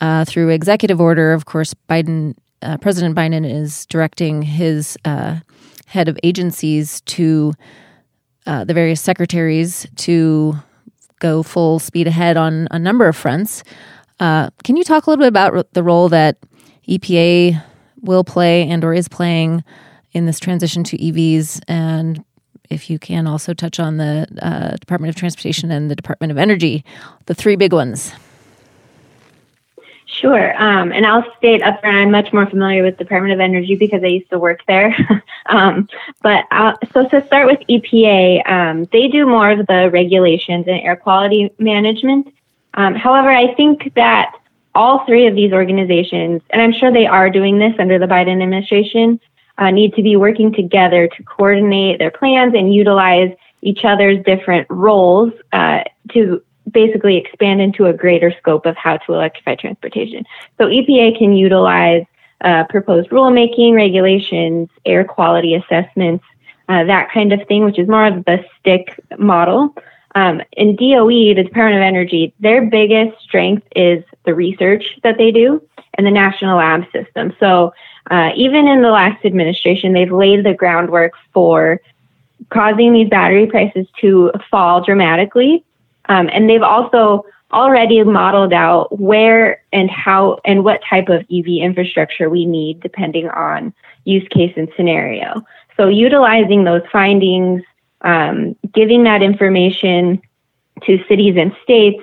uh, 0.00 0.24
through 0.24 0.48
executive 0.48 1.00
order, 1.00 1.32
of 1.32 1.44
course, 1.44 1.74
Biden 1.88 2.34
uh, 2.62 2.76
President 2.78 3.14
Biden 3.14 3.48
is 3.48 3.86
directing 3.86 4.42
his 4.42 4.96
uh, 5.04 5.40
head 5.86 6.08
of 6.08 6.18
agencies 6.22 7.00
to 7.02 7.52
uh, 8.46 8.64
the 8.64 8.74
various 8.74 9.00
secretaries 9.00 9.86
to 9.96 10.54
go 11.18 11.42
full 11.42 11.78
speed 11.78 12.06
ahead 12.06 12.36
on 12.36 12.68
a 12.70 12.78
number 12.78 13.06
of 13.06 13.16
fronts. 13.16 13.62
Uh, 14.20 14.50
can 14.64 14.76
you 14.76 14.84
talk 14.84 15.06
a 15.06 15.10
little 15.10 15.22
bit 15.22 15.28
about 15.28 15.72
the 15.72 15.82
role 15.82 16.08
that 16.08 16.38
EPA 16.88 17.62
will 18.02 18.24
play 18.24 18.68
and 18.68 18.84
or 18.84 18.94
is 18.94 19.08
playing 19.08 19.64
in 20.12 20.26
this 20.26 20.38
transition 20.38 20.84
to 20.84 20.96
EVs 20.96 21.60
and 21.68 22.24
if 22.70 22.90
you 22.90 22.98
can 22.98 23.26
also 23.26 23.54
touch 23.54 23.78
on 23.78 23.96
the 23.96 24.26
uh, 24.42 24.76
Department 24.76 25.08
of 25.08 25.16
Transportation 25.16 25.70
and 25.70 25.90
the 25.90 25.96
Department 25.96 26.32
of 26.32 26.38
Energy, 26.38 26.84
the 27.26 27.34
three 27.34 27.56
big 27.56 27.72
ones. 27.72 28.12
Sure. 30.20 30.56
Um, 30.62 30.92
and 30.92 31.04
I'll 31.04 31.30
state 31.36 31.62
up 31.62 31.80
front, 31.80 31.94
I'm 31.94 32.10
much 32.10 32.32
more 32.32 32.46
familiar 32.46 32.82
with 32.82 32.96
Department 32.96 33.34
of 33.34 33.40
Energy 33.40 33.76
because 33.76 34.02
I 34.02 34.06
used 34.06 34.30
to 34.30 34.38
work 34.38 34.60
there. 34.66 34.96
um, 35.46 35.88
but 36.22 36.46
uh, 36.50 36.74
so 36.94 37.06
to 37.08 37.26
start 37.26 37.46
with 37.46 37.60
EPA, 37.68 38.48
um, 38.50 38.84
they 38.92 39.08
do 39.08 39.26
more 39.26 39.50
of 39.50 39.66
the 39.66 39.90
regulations 39.92 40.66
and 40.68 40.80
air 40.80 40.96
quality 40.96 41.52
management. 41.58 42.32
Um, 42.72 42.94
however, 42.94 43.28
I 43.28 43.54
think 43.56 43.92
that 43.94 44.34
all 44.74 45.04
three 45.04 45.26
of 45.26 45.34
these 45.34 45.52
organizations, 45.52 46.40
and 46.48 46.62
I'm 46.62 46.72
sure 46.72 46.90
they 46.90 47.06
are 47.06 47.28
doing 47.28 47.58
this 47.58 47.74
under 47.78 47.98
the 47.98 48.06
Biden 48.06 48.40
administration, 48.42 49.20
uh, 49.58 49.70
need 49.70 49.94
to 49.94 50.02
be 50.02 50.16
working 50.16 50.50
together 50.50 51.08
to 51.08 51.22
coordinate 51.24 51.98
their 51.98 52.10
plans 52.10 52.54
and 52.54 52.74
utilize 52.74 53.36
each 53.60 53.84
other's 53.84 54.24
different 54.24 54.66
roles 54.70 55.32
uh, 55.52 55.84
to 56.12 56.42
basically 56.70 57.16
expand 57.16 57.60
into 57.60 57.86
a 57.86 57.92
greater 57.92 58.32
scope 58.38 58.66
of 58.66 58.76
how 58.76 58.96
to 58.96 59.14
electrify 59.14 59.54
transportation. 59.54 60.24
So 60.58 60.66
EPA 60.66 61.18
can 61.18 61.32
utilize 61.32 62.04
uh, 62.42 62.64
proposed 62.68 63.10
rulemaking, 63.10 63.74
regulations, 63.74 64.68
air 64.84 65.04
quality 65.04 65.54
assessments, 65.54 66.24
uh, 66.68 66.84
that 66.84 67.10
kind 67.12 67.32
of 67.32 67.46
thing, 67.46 67.64
which 67.64 67.78
is 67.78 67.88
more 67.88 68.06
of 68.06 68.24
the 68.24 68.44
stick 68.58 69.00
model. 69.18 69.74
Um, 70.14 70.40
in 70.52 70.76
DOE, 70.76 71.34
the 71.34 71.44
Department 71.44 71.76
of 71.76 71.82
Energy, 71.82 72.34
their 72.40 72.62
biggest 72.66 73.20
strength 73.22 73.66
is 73.76 74.02
the 74.24 74.34
research 74.34 74.98
that 75.02 75.18
they 75.18 75.30
do 75.30 75.62
and 75.94 76.06
the 76.06 76.10
national 76.10 76.58
lab 76.58 76.84
system. 76.90 77.34
So 77.38 77.72
uh, 78.10 78.30
even 78.34 78.66
in 78.66 78.82
the 78.82 78.90
last 78.90 79.24
administration, 79.24 79.92
they've 79.92 80.10
laid 80.10 80.44
the 80.44 80.54
groundwork 80.54 81.12
for 81.32 81.80
causing 82.50 82.92
these 82.92 83.08
battery 83.08 83.46
prices 83.46 83.86
to 84.00 84.32
fall 84.50 84.82
dramatically 84.82 85.64
um, 86.08 86.28
and 86.32 86.48
they've 86.48 86.62
also 86.62 87.24
already 87.52 88.02
modeled 88.02 88.52
out 88.52 88.98
where 88.98 89.62
and 89.72 89.90
how 89.90 90.38
and 90.44 90.64
what 90.64 90.80
type 90.88 91.08
of 91.08 91.24
EV 91.32 91.46
infrastructure 91.60 92.28
we 92.28 92.44
need 92.44 92.80
depending 92.80 93.28
on 93.28 93.72
use 94.04 94.26
case 94.30 94.52
and 94.56 94.68
scenario. 94.76 95.44
So 95.76 95.88
utilizing 95.88 96.64
those 96.64 96.82
findings, 96.90 97.62
um, 98.00 98.56
giving 98.72 99.04
that 99.04 99.22
information 99.22 100.20
to 100.82 101.02
cities 101.08 101.36
and 101.36 101.54
states, 101.62 102.02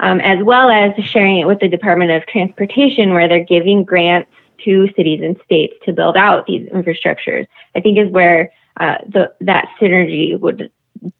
um, 0.00 0.20
as 0.20 0.42
well 0.44 0.70
as 0.70 0.92
sharing 1.04 1.38
it 1.38 1.46
with 1.46 1.60
the 1.60 1.68
Department 1.68 2.10
of 2.10 2.26
Transportation, 2.26 3.12
where 3.14 3.28
they're 3.28 3.44
giving 3.44 3.84
grants 3.84 4.30
to 4.64 4.88
cities 4.96 5.20
and 5.22 5.36
states 5.44 5.74
to 5.84 5.92
build 5.92 6.16
out 6.16 6.46
these 6.46 6.68
infrastructures. 6.70 7.46
I 7.74 7.80
think 7.80 7.98
is 7.98 8.10
where 8.10 8.52
uh, 8.78 8.98
the, 9.08 9.34
that 9.40 9.68
synergy 9.80 10.38
would 10.38 10.70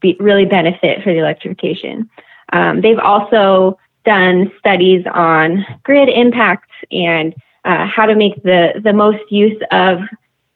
be, 0.01 0.17
really 0.21 0.45
benefit 0.45 1.03
for 1.03 1.13
the 1.13 1.19
electrification. 1.19 2.09
Um, 2.53 2.81
they've 2.81 2.99
also 2.99 3.79
done 4.05 4.53
studies 4.59 5.05
on 5.13 5.65
grid 5.83 6.09
impacts 6.09 6.71
and 6.91 7.35
uh, 7.65 7.87
how 7.87 8.07
to 8.07 8.15
make 8.15 8.43
the, 8.43 8.81
the 8.83 8.93
most 8.93 9.31
use 9.31 9.61
of 9.71 10.01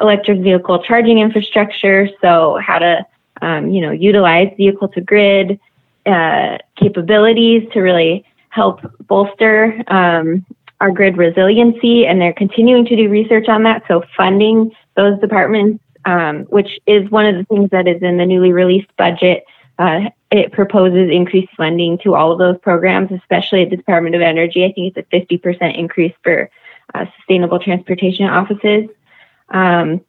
electric 0.01 0.41
vehicle 0.41 0.83
charging 0.83 1.19
infrastructure. 1.19 2.09
So 2.21 2.59
how 2.65 2.79
to 2.79 3.07
um, 3.41 3.71
you 3.71 3.81
know 3.81 3.93
utilize 3.93 4.53
vehicle 4.57 4.89
to 4.89 5.01
grid 5.01 5.59
uh, 6.07 6.59
capabilities 6.77 7.69
to 7.73 7.81
really 7.81 8.25
help 8.51 8.81
bolster 9.07 9.83
um, 9.89 10.45
our 10.81 10.91
grid 10.91 11.17
resiliency. 11.17 12.07
And 12.07 12.21
they're 12.21 12.33
continuing 12.33 12.85
to 12.87 12.97
do 12.97 13.09
research 13.09 13.49
on 13.49 13.63
that. 13.65 13.83
So 13.89 14.03
funding 14.17 14.71
those 14.97 15.19
departments, 15.21 15.83
um, 16.09 16.45
which 16.45 16.81
is 16.87 17.11
one 17.11 17.27
of 17.27 17.35
the 17.37 17.45
things 17.45 17.69
that 17.69 17.87
is 17.87 18.01
in 18.01 18.17
the 18.17 18.25
newly 18.25 18.51
released 18.51 18.89
budget. 18.97 19.45
Uh, 19.79 20.09
it 20.31 20.53
proposes 20.53 21.11
increased 21.11 21.53
funding 21.55 21.99
to 21.99 22.15
all 22.15 22.33
of 22.33 22.39
those 22.39 22.57
programs, 22.59 23.13
especially 23.13 23.63
at 23.63 23.71
the 23.71 23.77
Department 23.77 24.15
of 24.15 24.23
Energy. 24.23 24.65
I 24.65 24.73
think 24.73 24.97
it's 24.97 25.07
a 25.13 25.37
50% 25.37 25.79
increase 25.79 26.15
for 26.25 26.51
uh, 26.95 27.05
sustainable 27.19 27.59
transportation 27.59 28.25
offices. 28.25 28.89
Um, 29.51 30.01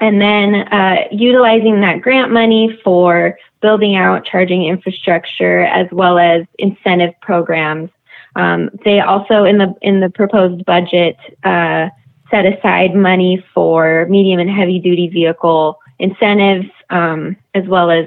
and 0.00 0.22
then 0.22 0.54
uh, 0.54 1.04
utilizing 1.12 1.82
that 1.82 2.00
grant 2.00 2.32
money 2.32 2.80
for 2.82 3.38
building 3.60 3.96
out 3.96 4.24
charging 4.24 4.64
infrastructure 4.64 5.60
as 5.60 5.86
well 5.92 6.18
as 6.18 6.46
incentive 6.58 7.12
programs. 7.20 7.90
Um, 8.36 8.70
they 8.86 9.00
also 9.00 9.44
in 9.44 9.58
the 9.58 9.74
in 9.82 10.00
the 10.00 10.08
proposed 10.08 10.64
budget 10.64 11.18
uh, 11.44 11.90
set 12.30 12.46
aside 12.46 12.94
money 12.94 13.44
for 13.54 14.06
medium 14.08 14.40
and 14.40 14.50
heavy 14.50 14.78
duty 14.78 15.08
vehicle 15.08 15.78
incentives 15.98 16.66
um, 16.90 17.36
as 17.54 17.66
well 17.66 17.90
as 17.90 18.06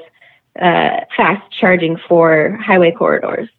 uh, 0.62 1.02
fast 1.16 1.52
charging 1.60 1.98
for 2.08 2.58
highway 2.64 2.92
corridors. 2.92 3.50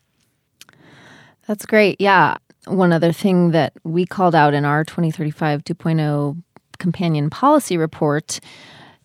That's 1.47 1.67
great. 1.67 2.01
Yeah. 2.01 2.37
One 2.67 2.93
other 2.93 3.13
thing 3.13 3.51
that 3.51 3.75
we 3.85 4.07
called 4.07 4.35
out 4.35 4.55
in 4.55 4.65
our 4.65 4.85
2035 4.85 5.65
2.0 5.65 6.43
companion 6.79 7.31
policy 7.31 7.77
report 7.77 8.41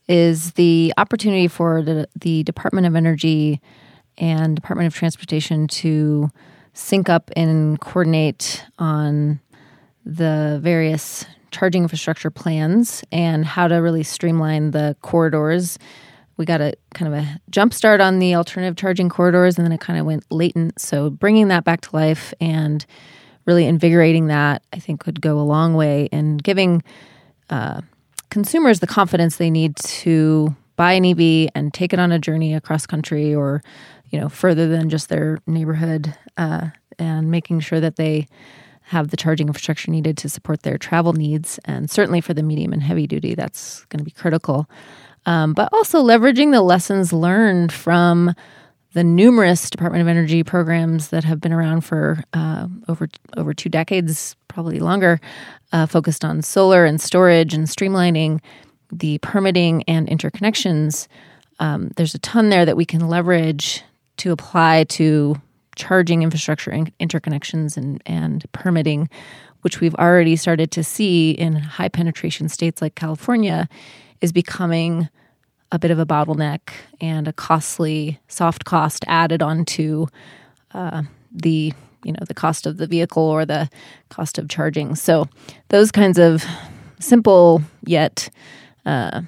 is 0.07 0.53
the 0.53 0.93
opportunity 0.97 1.47
for 1.47 1.81
the, 1.81 2.07
the 2.19 2.43
Department 2.43 2.87
of 2.87 2.95
Energy 2.95 3.61
and 4.17 4.55
Department 4.55 4.87
of 4.87 4.95
Transportation 4.95 5.67
to 5.67 6.29
sync 6.73 7.09
up 7.09 7.29
and 7.35 7.79
coordinate 7.81 8.65
on 8.79 9.39
the 10.05 10.59
various 10.63 11.25
charging 11.51 11.83
infrastructure 11.83 12.29
plans 12.29 13.03
and 13.11 13.45
how 13.45 13.67
to 13.67 13.75
really 13.75 14.03
streamline 14.03 14.71
the 14.71 14.95
corridors. 15.01 15.77
We 16.37 16.45
got 16.45 16.61
a 16.61 16.73
kind 16.93 17.13
of 17.13 17.19
a 17.21 17.41
jump 17.49 17.73
start 17.73 18.01
on 18.01 18.19
the 18.19 18.35
alternative 18.35 18.77
charging 18.77 19.09
corridors, 19.09 19.57
and 19.57 19.65
then 19.65 19.71
it 19.71 19.81
kind 19.81 19.99
of 19.99 20.05
went 20.05 20.25
latent. 20.31 20.79
So 20.79 21.09
bringing 21.09 21.49
that 21.49 21.63
back 21.63 21.81
to 21.81 21.95
life 21.95 22.33
and 22.39 22.85
really 23.45 23.65
invigorating 23.65 24.27
that, 24.27 24.63
I 24.71 24.79
think, 24.79 25.01
could 25.01 25.21
go 25.21 25.39
a 25.39 25.41
long 25.41 25.73
way 25.73 26.07
in 26.11 26.37
giving 26.37 26.83
uh, 27.49 27.81
consumers 28.29 28.79
the 28.79 28.87
confidence 28.87 29.37
they 29.37 29.49
need 29.49 29.75
to 29.77 30.55
buy 30.75 30.93
an 30.93 31.05
EV 31.05 31.49
and 31.55 31.73
take 31.73 31.91
it 31.91 31.99
on 31.99 32.11
a 32.11 32.19
journey 32.19 32.53
across 32.53 32.85
country 32.85 33.35
or 33.35 33.61
you 34.11 34.19
know 34.19 34.29
further 34.29 34.67
than 34.67 34.89
just 34.89 35.09
their 35.09 35.39
neighborhood 35.45 36.15
uh, 36.37 36.67
and 36.97 37.29
making 37.29 37.59
sure 37.59 37.79
that 37.79 37.95
they 37.97 38.27
have 38.89 39.09
the 39.09 39.17
charging 39.17 39.47
infrastructure 39.47 39.91
needed 39.91 40.17
to 40.17 40.29
support 40.29 40.63
their 40.63 40.77
travel 40.77 41.13
needs 41.13 41.59
and 41.65 41.89
certainly 41.89 42.21
for 42.21 42.33
the 42.33 42.43
medium 42.43 42.73
and 42.73 42.83
heavy 42.83 43.07
duty 43.07 43.35
that's 43.35 43.85
going 43.85 43.99
to 43.99 44.05
be 44.05 44.11
critical 44.11 44.69
um, 45.25 45.53
but 45.53 45.69
also 45.73 46.03
leveraging 46.03 46.51
the 46.51 46.61
lessons 46.61 47.13
learned 47.13 47.71
from 47.71 48.33
the 48.93 49.03
numerous 49.03 49.69
Department 49.69 50.01
of 50.01 50.07
Energy 50.07 50.43
programs 50.43 51.09
that 51.09 51.23
have 51.23 51.39
been 51.39 51.53
around 51.53 51.81
for 51.81 52.23
uh, 52.33 52.67
over 52.87 53.07
over 53.37 53.53
two 53.53 53.69
decades, 53.69 54.35
probably 54.47 54.79
longer, 54.79 55.21
uh, 55.71 55.85
focused 55.85 56.25
on 56.25 56.41
solar 56.41 56.85
and 56.85 56.99
storage 56.99 57.53
and 57.53 57.67
streamlining 57.67 58.41
the 58.91 59.19
permitting 59.19 59.83
and 59.83 60.07
interconnections. 60.07 61.07
Um, 61.59 61.91
there's 61.97 62.15
a 62.15 62.19
ton 62.19 62.49
there 62.49 62.65
that 62.65 62.77
we 62.77 62.85
can 62.85 63.07
leverage 63.07 63.83
to 64.17 64.31
apply 64.31 64.85
to 64.85 65.39
charging 65.79 66.21
infrastructure 66.21 66.71
in- 66.71 66.91
interconnections 66.99 67.77
and, 67.77 68.03
and 68.05 68.45
permitting, 68.51 69.09
which 69.61 69.79
we've 69.79 69.95
already 69.95 70.35
started 70.35 70.71
to 70.71 70.83
see 70.83 71.31
in 71.31 71.55
high 71.55 71.87
penetration 71.87 72.49
states 72.49 72.81
like 72.81 72.95
California, 72.95 73.67
is 74.21 74.31
becoming 74.31 75.09
a 75.71 75.79
bit 75.79 75.89
of 75.89 75.97
a 75.97 76.05
bottleneck 76.05 76.59
and 76.99 77.27
a 77.27 77.33
costly 77.33 78.19
soft 78.27 78.65
cost 78.65 79.05
added 79.07 79.41
onto 79.41 80.07
uh, 80.73 81.03
the 81.31 81.73
you 82.03 82.11
know 82.11 82.23
the 82.27 82.33
cost 82.33 82.65
of 82.65 82.77
the 82.77 82.87
vehicle 82.87 83.23
or 83.23 83.45
the 83.45 83.69
cost 84.09 84.37
of 84.37 84.49
charging. 84.49 84.95
So 84.95 85.27
those 85.69 85.91
kinds 85.91 86.17
of 86.17 86.43
simple 86.99 87.61
yet 87.85 88.29
uh, 88.85 89.21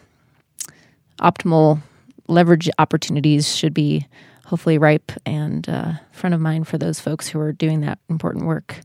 optimal 1.22 1.82
leverage 2.28 2.70
opportunities 2.80 3.56
should 3.56 3.74
be 3.74 4.08
hopefully 4.52 4.78
ripe 4.78 5.14
and 5.26 5.70
uh, 5.70 5.94
front 6.12 6.36
of 6.36 6.42
mind 6.42 6.68
for 6.68 6.78
those 6.78 7.00
folks 7.00 7.30
who 7.30 7.40
are 7.40 7.54
doing 7.54 7.80
that 7.80 7.98
important 8.10 8.46
work. 8.46 8.82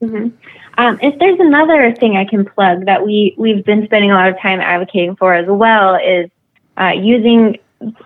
Mm-hmm. 0.00 0.28
Um, 0.78 0.98
if 1.02 1.18
there's 1.18 1.40
another 1.40 1.92
thing 1.96 2.16
I 2.16 2.24
can 2.24 2.44
plug 2.44 2.86
that 2.86 3.04
we 3.04 3.34
we've 3.36 3.64
been 3.64 3.84
spending 3.86 4.12
a 4.12 4.14
lot 4.14 4.28
of 4.28 4.38
time 4.40 4.60
advocating 4.60 5.16
for 5.16 5.34
as 5.34 5.48
well 5.48 5.96
is 5.96 6.30
uh, 6.80 6.92
using 6.96 7.58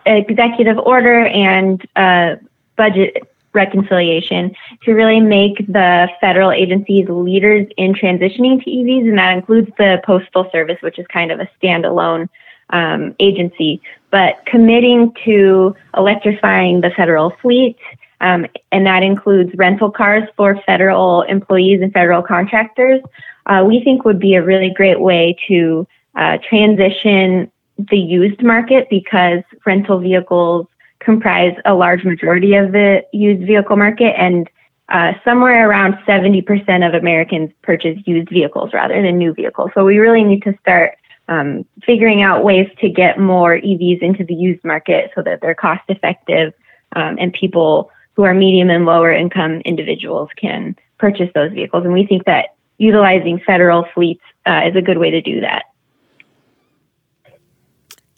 executive 0.07 0.79
order 0.79 1.27
and 1.27 1.87
uh, 1.95 2.37
budget 2.77 3.29
reconciliation 3.53 4.55
to 4.85 4.95
really 4.95 5.21
make 5.21 5.59
the 5.67 6.09
federal 6.23 6.51
agencies 6.51 7.07
leaders 7.11 7.69
in 7.77 7.93
transitioning 7.93 8.65
to 8.65 8.71
EVs, 8.71 9.07
and 9.07 9.19
that 9.19 9.37
includes 9.37 9.71
the 9.77 10.01
Postal 10.07 10.49
Service, 10.51 10.79
which 10.81 10.99
is 10.99 11.07
kind 11.09 11.31
of 11.31 11.39
a 11.39 11.51
standalone 11.63 12.31
um, 12.73 13.15
agency, 13.21 13.81
but 14.11 14.45
committing 14.47 15.15
to 15.25 15.77
electrifying 15.97 16.81
the 16.81 16.91
federal 16.91 17.31
fleet 17.43 17.77
um, 18.23 18.47
and 18.71 18.87
that 18.87 19.03
includes 19.03 19.51
rental 19.57 19.91
cars 19.91 20.23
for 20.37 20.59
federal 20.65 21.23
employees 21.23 21.83
and 21.83 21.93
federal 21.93 22.23
contractors, 22.23 23.03
uh, 23.47 23.65
we 23.67 23.83
think 23.83 24.05
would 24.05 24.21
be 24.21 24.35
a 24.35 24.43
really 24.43 24.71
great 24.71 25.01
way 25.01 25.37
to 25.49 25.87
uh, 26.15 26.39
transition 26.49 27.51
the 27.91 27.99
used 27.99 28.41
market 28.43 28.87
because 28.89 29.43
rental 29.67 29.99
vehicles 29.99 30.69
comprise 31.01 31.57
a 31.65 31.75
large 31.75 32.05
majority 32.05 32.55
of 32.55 32.71
the 32.71 33.05
used 33.13 33.45
vehicle 33.45 33.77
market 33.77 34.15
and 34.17 34.49
uh, 34.89 35.15
somewhere 35.25 35.69
around 35.69 35.95
70% 36.07 36.87
of 36.87 36.95
Americans 36.95 37.51
purchase 37.63 37.99
used 38.07 38.29
vehicles 38.29 38.73
rather 38.73 39.03
than 39.03 39.19
new 39.19 39.35
vehicles. 39.35 39.71
So 39.75 39.85
we 39.85 39.99
really 39.99 40.23
need 40.23 40.43
to 40.45 40.57
start 40.61 40.97
um, 41.33 41.65
figuring 41.85 42.23
out 42.23 42.45
ways 42.45 42.69
to 42.81 42.89
get 42.89 43.19
more 43.19 43.57
EVs 43.57 44.03
into 44.03 44.25
the 44.25 44.35
used 44.35 44.63
market 44.65 45.11
so 45.15 45.23
that 45.23 45.41
they're 45.41 45.55
cost 45.55 45.83
effective 45.89 46.53
um, 46.95 47.17
and 47.19 47.33
people 47.33 47.91
who 48.15 48.25
are 48.25 48.35
medium 48.35 48.69
and 48.69 48.85
lower 48.85 49.11
income 49.11 49.63
individuals 49.65 50.29
can 50.37 50.77
purchase 50.99 51.31
those 51.35 51.53
vehicles. 51.53 51.85
And 51.85 51.95
we 51.95 52.07
think 52.07 52.27
that 52.27 52.55
utilizing 52.77 53.41
federal 53.47 53.87
fleets 53.95 54.23
uh, 54.47 54.63
is 54.67 54.77
a 54.77 54.83
good 54.83 54.99
way 54.99 55.11
to 55.11 55.23
do 55.23 55.41
that. 55.41 55.65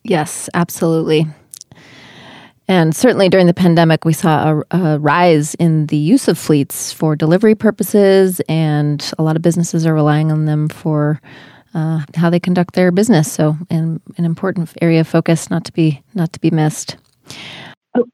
Yes, 0.02 0.50
absolutely. 0.52 1.26
And 2.66 2.96
certainly 2.96 3.28
during 3.28 3.46
the 3.46 3.54
pandemic, 3.54 4.04
we 4.04 4.12
saw 4.12 4.62
a, 4.70 4.76
a, 4.76 4.98
rise 4.98 5.54
in 5.56 5.86
the 5.86 5.96
use 5.96 6.28
of 6.28 6.38
fleets 6.38 6.92
for 6.92 7.14
delivery 7.14 7.54
purposes, 7.54 8.40
and 8.48 9.12
a 9.18 9.22
lot 9.22 9.36
of 9.36 9.42
businesses 9.42 9.86
are 9.86 9.94
relying 9.94 10.32
on 10.32 10.46
them 10.46 10.68
for 10.68 11.20
uh, 11.74 12.00
how 12.14 12.30
they 12.30 12.40
conduct 12.40 12.74
their 12.74 12.90
business. 12.90 13.30
So, 13.30 13.56
an, 13.70 14.00
an 14.16 14.24
important 14.24 14.72
area 14.80 15.00
of 15.00 15.08
focus 15.08 15.50
not 15.50 15.64
to 15.66 15.72
be 15.72 16.02
not 16.14 16.32
to 16.32 16.40
be 16.40 16.50
missed. 16.50 16.96
Oh, 17.94 18.06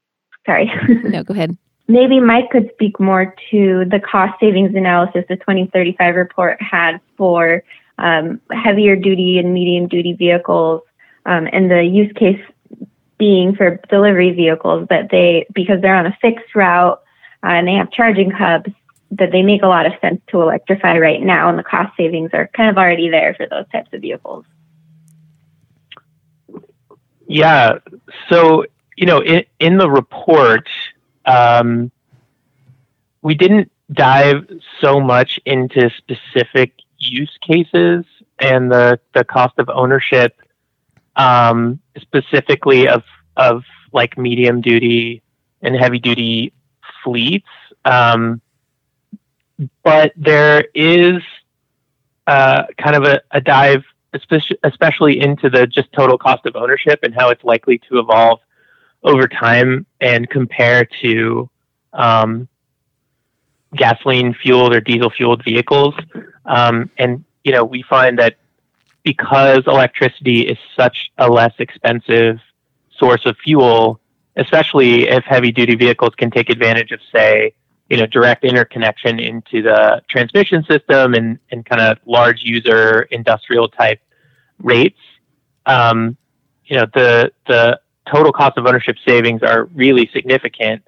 sorry. 0.45 0.71
no, 0.89 1.23
go 1.23 1.33
ahead. 1.33 1.57
Maybe 1.87 2.19
Mike 2.19 2.49
could 2.51 2.69
speak 2.73 2.99
more 2.99 3.35
to 3.51 3.85
the 3.85 3.99
cost 3.99 4.39
savings 4.39 4.75
analysis 4.75 5.25
the 5.27 5.35
2035 5.35 6.15
report 6.15 6.61
had 6.61 7.01
for 7.17 7.63
um, 7.97 8.39
heavier 8.51 8.95
duty 8.95 9.37
and 9.39 9.53
medium 9.53 9.87
duty 9.87 10.13
vehicles 10.13 10.81
um, 11.25 11.47
and 11.51 11.69
the 11.69 11.83
use 11.83 12.11
case 12.13 12.39
being 13.17 13.55
for 13.55 13.79
delivery 13.89 14.31
vehicles 14.31 14.87
that 14.89 15.09
they, 15.11 15.45
because 15.53 15.81
they're 15.81 15.95
on 15.95 16.07
a 16.07 16.17
fixed 16.21 16.55
route, 16.55 17.01
uh, 17.43 17.47
and 17.47 17.67
they 17.67 17.73
have 17.73 17.91
charging 17.91 18.31
hubs 18.31 18.71
that 19.11 19.31
they 19.31 19.41
make 19.41 19.61
a 19.61 19.67
lot 19.67 19.85
of 19.85 19.93
sense 19.99 20.21
to 20.27 20.41
electrify 20.41 20.97
right 20.97 21.21
now, 21.21 21.49
and 21.49 21.59
the 21.59 21.63
cost 21.63 21.95
savings 21.97 22.31
are 22.33 22.49
kind 22.55 22.69
of 22.69 22.77
already 22.77 23.09
there 23.09 23.33
for 23.33 23.45
those 23.45 23.65
types 23.71 23.91
of 23.93 24.01
vehicles. 24.01 24.45
Yeah. 27.27 27.79
So, 28.29 28.65
you 28.95 29.05
know, 29.05 29.21
in, 29.21 29.43
in 29.59 29.77
the 29.77 29.89
report, 29.89 30.69
um, 31.25 31.91
we 33.21 33.35
didn't 33.35 33.71
dive 33.91 34.47
so 34.79 34.99
much 34.99 35.39
into 35.45 35.89
specific 35.97 36.73
use 36.97 37.37
cases 37.41 38.05
and 38.39 38.71
the, 38.71 38.99
the 39.13 39.23
cost 39.23 39.59
of 39.59 39.69
ownership, 39.69 40.39
um, 41.15 41.79
specifically 41.99 42.87
of, 42.87 43.03
of 43.35 43.63
like 43.91 44.17
medium 44.17 44.61
duty 44.61 45.21
and 45.61 45.75
heavy 45.75 45.99
duty 45.99 46.53
fleets. 47.03 47.47
Um, 47.85 48.41
but 49.83 50.13
there 50.15 50.65
is 50.73 51.21
uh, 52.27 52.63
kind 52.77 52.95
of 52.95 53.03
a, 53.03 53.21
a 53.31 53.41
dive, 53.41 53.83
especially, 54.63 55.19
into 55.19 55.49
the 55.49 55.67
just 55.67 55.91
total 55.93 56.17
cost 56.17 56.45
of 56.45 56.55
ownership 56.55 56.99
and 57.03 57.13
how 57.13 57.29
it's 57.29 57.43
likely 57.43 57.77
to 57.89 57.99
evolve 57.99 58.39
over 59.03 59.27
time 59.27 59.85
and 59.99 60.29
compare 60.29 60.85
to 61.01 61.49
um, 61.93 62.47
gasoline 63.75 64.33
fueled 64.33 64.73
or 64.73 64.81
diesel 64.81 65.09
fueled 65.09 65.43
vehicles. 65.43 65.95
Um, 66.45 66.89
and, 66.97 67.23
you 67.43 67.51
know, 67.51 67.63
we 67.63 67.83
find 67.83 68.19
that 68.19 68.37
because 69.03 69.63
electricity 69.65 70.41
is 70.41 70.57
such 70.75 71.11
a 71.17 71.29
less 71.29 71.53
expensive 71.59 72.39
source 72.97 73.25
of 73.25 73.35
fuel, 73.43 73.99
especially 74.35 75.07
if 75.07 75.23
heavy 75.23 75.51
duty 75.51 75.75
vehicles 75.75 76.13
can 76.15 76.29
take 76.29 76.49
advantage 76.49 76.91
of, 76.91 76.99
say, 77.13 77.53
you 77.91 77.97
know, 77.97 78.05
direct 78.05 78.45
interconnection 78.45 79.19
into 79.19 79.61
the 79.61 80.01
transmission 80.09 80.63
system 80.63 81.13
and, 81.13 81.37
and 81.51 81.65
kind 81.65 81.81
of 81.81 81.97
large 82.05 82.41
user 82.41 83.01
industrial 83.11 83.67
type 83.67 83.99
rates. 84.59 84.97
Um, 85.65 86.15
you 86.63 86.77
know, 86.77 86.85
the, 86.93 87.33
the 87.47 87.81
total 88.09 88.31
cost 88.31 88.57
of 88.57 88.65
ownership 88.65 88.95
savings 89.05 89.43
are 89.43 89.65
really 89.75 90.09
significant, 90.13 90.87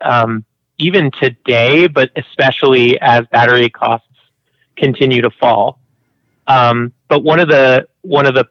um, 0.00 0.44
even 0.78 1.10
today, 1.20 1.88
but 1.88 2.12
especially 2.14 2.96
as 3.00 3.26
battery 3.32 3.68
costs 3.68 4.06
continue 4.76 5.22
to 5.22 5.30
fall. 5.30 5.80
Um, 6.46 6.92
but 7.08 7.24
one 7.24 7.40
of 7.40 7.48
the, 7.48 7.88
one 8.02 8.24
of 8.24 8.36
the, 8.36 8.46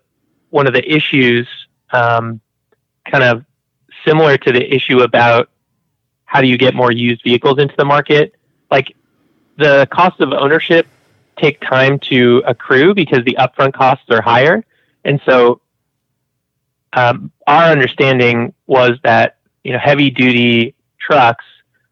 one 0.50 0.68
of 0.68 0.74
the 0.74 0.84
issues, 0.86 1.48
um, 1.93 2.41
kind 3.10 3.24
of 3.24 3.46
similar 4.06 4.38
to 4.39 4.52
the 4.52 4.76
issue 4.76 5.00
about 5.00 5.50
how 6.36 6.42
do 6.42 6.48
you 6.50 6.58
get 6.58 6.76
more 6.76 6.92
used 6.92 7.24
vehicles 7.24 7.60
into 7.60 7.74
the 7.78 7.86
market? 7.86 8.36
Like 8.70 8.94
the 9.58 9.88
cost 9.90 10.20
of 10.20 10.34
ownership 10.34 10.86
take 11.38 11.62
time 11.62 11.98
to 11.98 12.44
accrue 12.46 12.94
because 12.94 13.24
the 13.24 13.38
upfront 13.40 13.72
costs 13.74 14.04
are 14.10 14.22
higher. 14.22 14.66
And 15.06 15.22
so 15.26 15.62
um, 16.92 17.32
our 17.48 17.72
understanding 17.72 18.54
was 18.68 19.00
that 19.06 19.38
you 19.64 19.72
know 19.72 19.80
heavy 19.80 20.10
duty 20.10 20.76
trucks, 21.00 21.46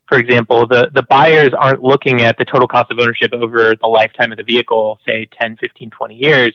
for 0.09 0.17
example, 0.17 0.67
the, 0.67 0.91
the 0.93 1.03
buyers 1.03 1.53
aren't 1.57 1.81
looking 1.81 2.21
at 2.21 2.37
the 2.37 2.43
total 2.43 2.67
cost 2.67 2.91
of 2.91 2.99
ownership 2.99 3.31
over 3.31 3.77
the 3.79 3.87
lifetime 3.87 4.33
of 4.33 4.37
the 4.37 4.43
vehicle, 4.43 4.99
say 5.05 5.25
10, 5.39 5.55
15, 5.55 5.89
20 5.89 6.15
years. 6.15 6.53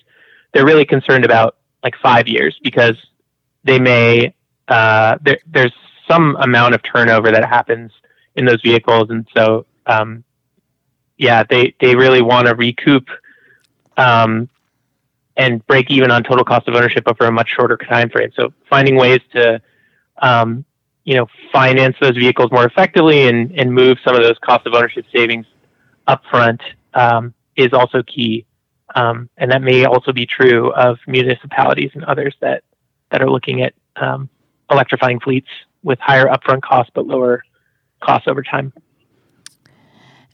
They're 0.53 0.66
really 0.66 0.84
concerned 0.84 1.24
about 1.24 1.57
like 1.82 1.95
five 2.03 2.28
years 2.28 2.61
because 2.62 2.97
they 3.64 3.78
may 3.78 4.34
uh, 4.68 5.16
there, 5.22 5.39
there's 5.47 5.72
some 6.11 6.36
amount 6.36 6.74
of 6.74 6.82
turnover 6.82 7.30
that 7.30 7.48
happens 7.48 7.92
in 8.36 8.44
those 8.44 8.61
vehicles, 8.62 9.11
and 9.11 9.26
so 9.36 9.66
um, 9.86 10.24
yeah, 11.16 11.42
they 11.48 11.74
they 11.80 11.96
really 11.96 12.22
want 12.22 12.46
to 12.46 12.54
recoup 12.54 13.09
um, 13.96 14.48
and 15.36 15.64
break 15.66 15.90
even 15.90 16.11
on 16.11 16.22
total 16.22 16.44
cost 16.44 16.68
of 16.68 16.74
ownership 16.74 17.04
over 17.06 17.26
a 17.26 17.32
much 17.32 17.48
shorter 17.50 17.76
time 17.76 18.09
frame. 18.09 18.30
So 18.36 18.52
finding 18.70 18.96
ways 18.96 19.20
to 19.34 19.61
um, 20.22 20.64
you 21.04 21.16
know 21.16 21.26
finance 21.52 21.96
those 22.00 22.16
vehicles 22.16 22.50
more 22.52 22.64
effectively 22.64 23.28
and 23.28 23.50
and 23.59 23.72
move 23.72 23.98
some 24.04 24.14
of 24.14 24.22
those 24.22 24.38
cost 24.38 24.66
of 24.66 24.74
ownership 24.74 25.04
savings 25.14 25.46
upfront 26.06 26.61
um, 26.94 27.34
is 27.56 27.72
also 27.72 28.02
key. 28.02 28.46
Um, 28.94 29.28
and 29.36 29.52
that 29.52 29.61
may 29.61 29.84
also 29.84 30.12
be 30.12 30.24
true 30.24 30.72
of 30.72 30.98
municipalities 31.06 31.90
and 31.94 32.04
others 32.04 32.34
that 32.40 32.62
that 33.11 33.22
are 33.22 33.30
looking 33.30 33.62
at 33.62 33.74
um, 33.96 34.28
electrifying 34.70 35.18
fleets 35.20 35.48
with 35.82 35.98
higher 36.00 36.26
upfront 36.26 36.62
costs 36.62 36.90
but 36.94 37.06
lower 37.06 37.42
costs 38.02 38.28
over 38.28 38.42
time. 38.42 38.72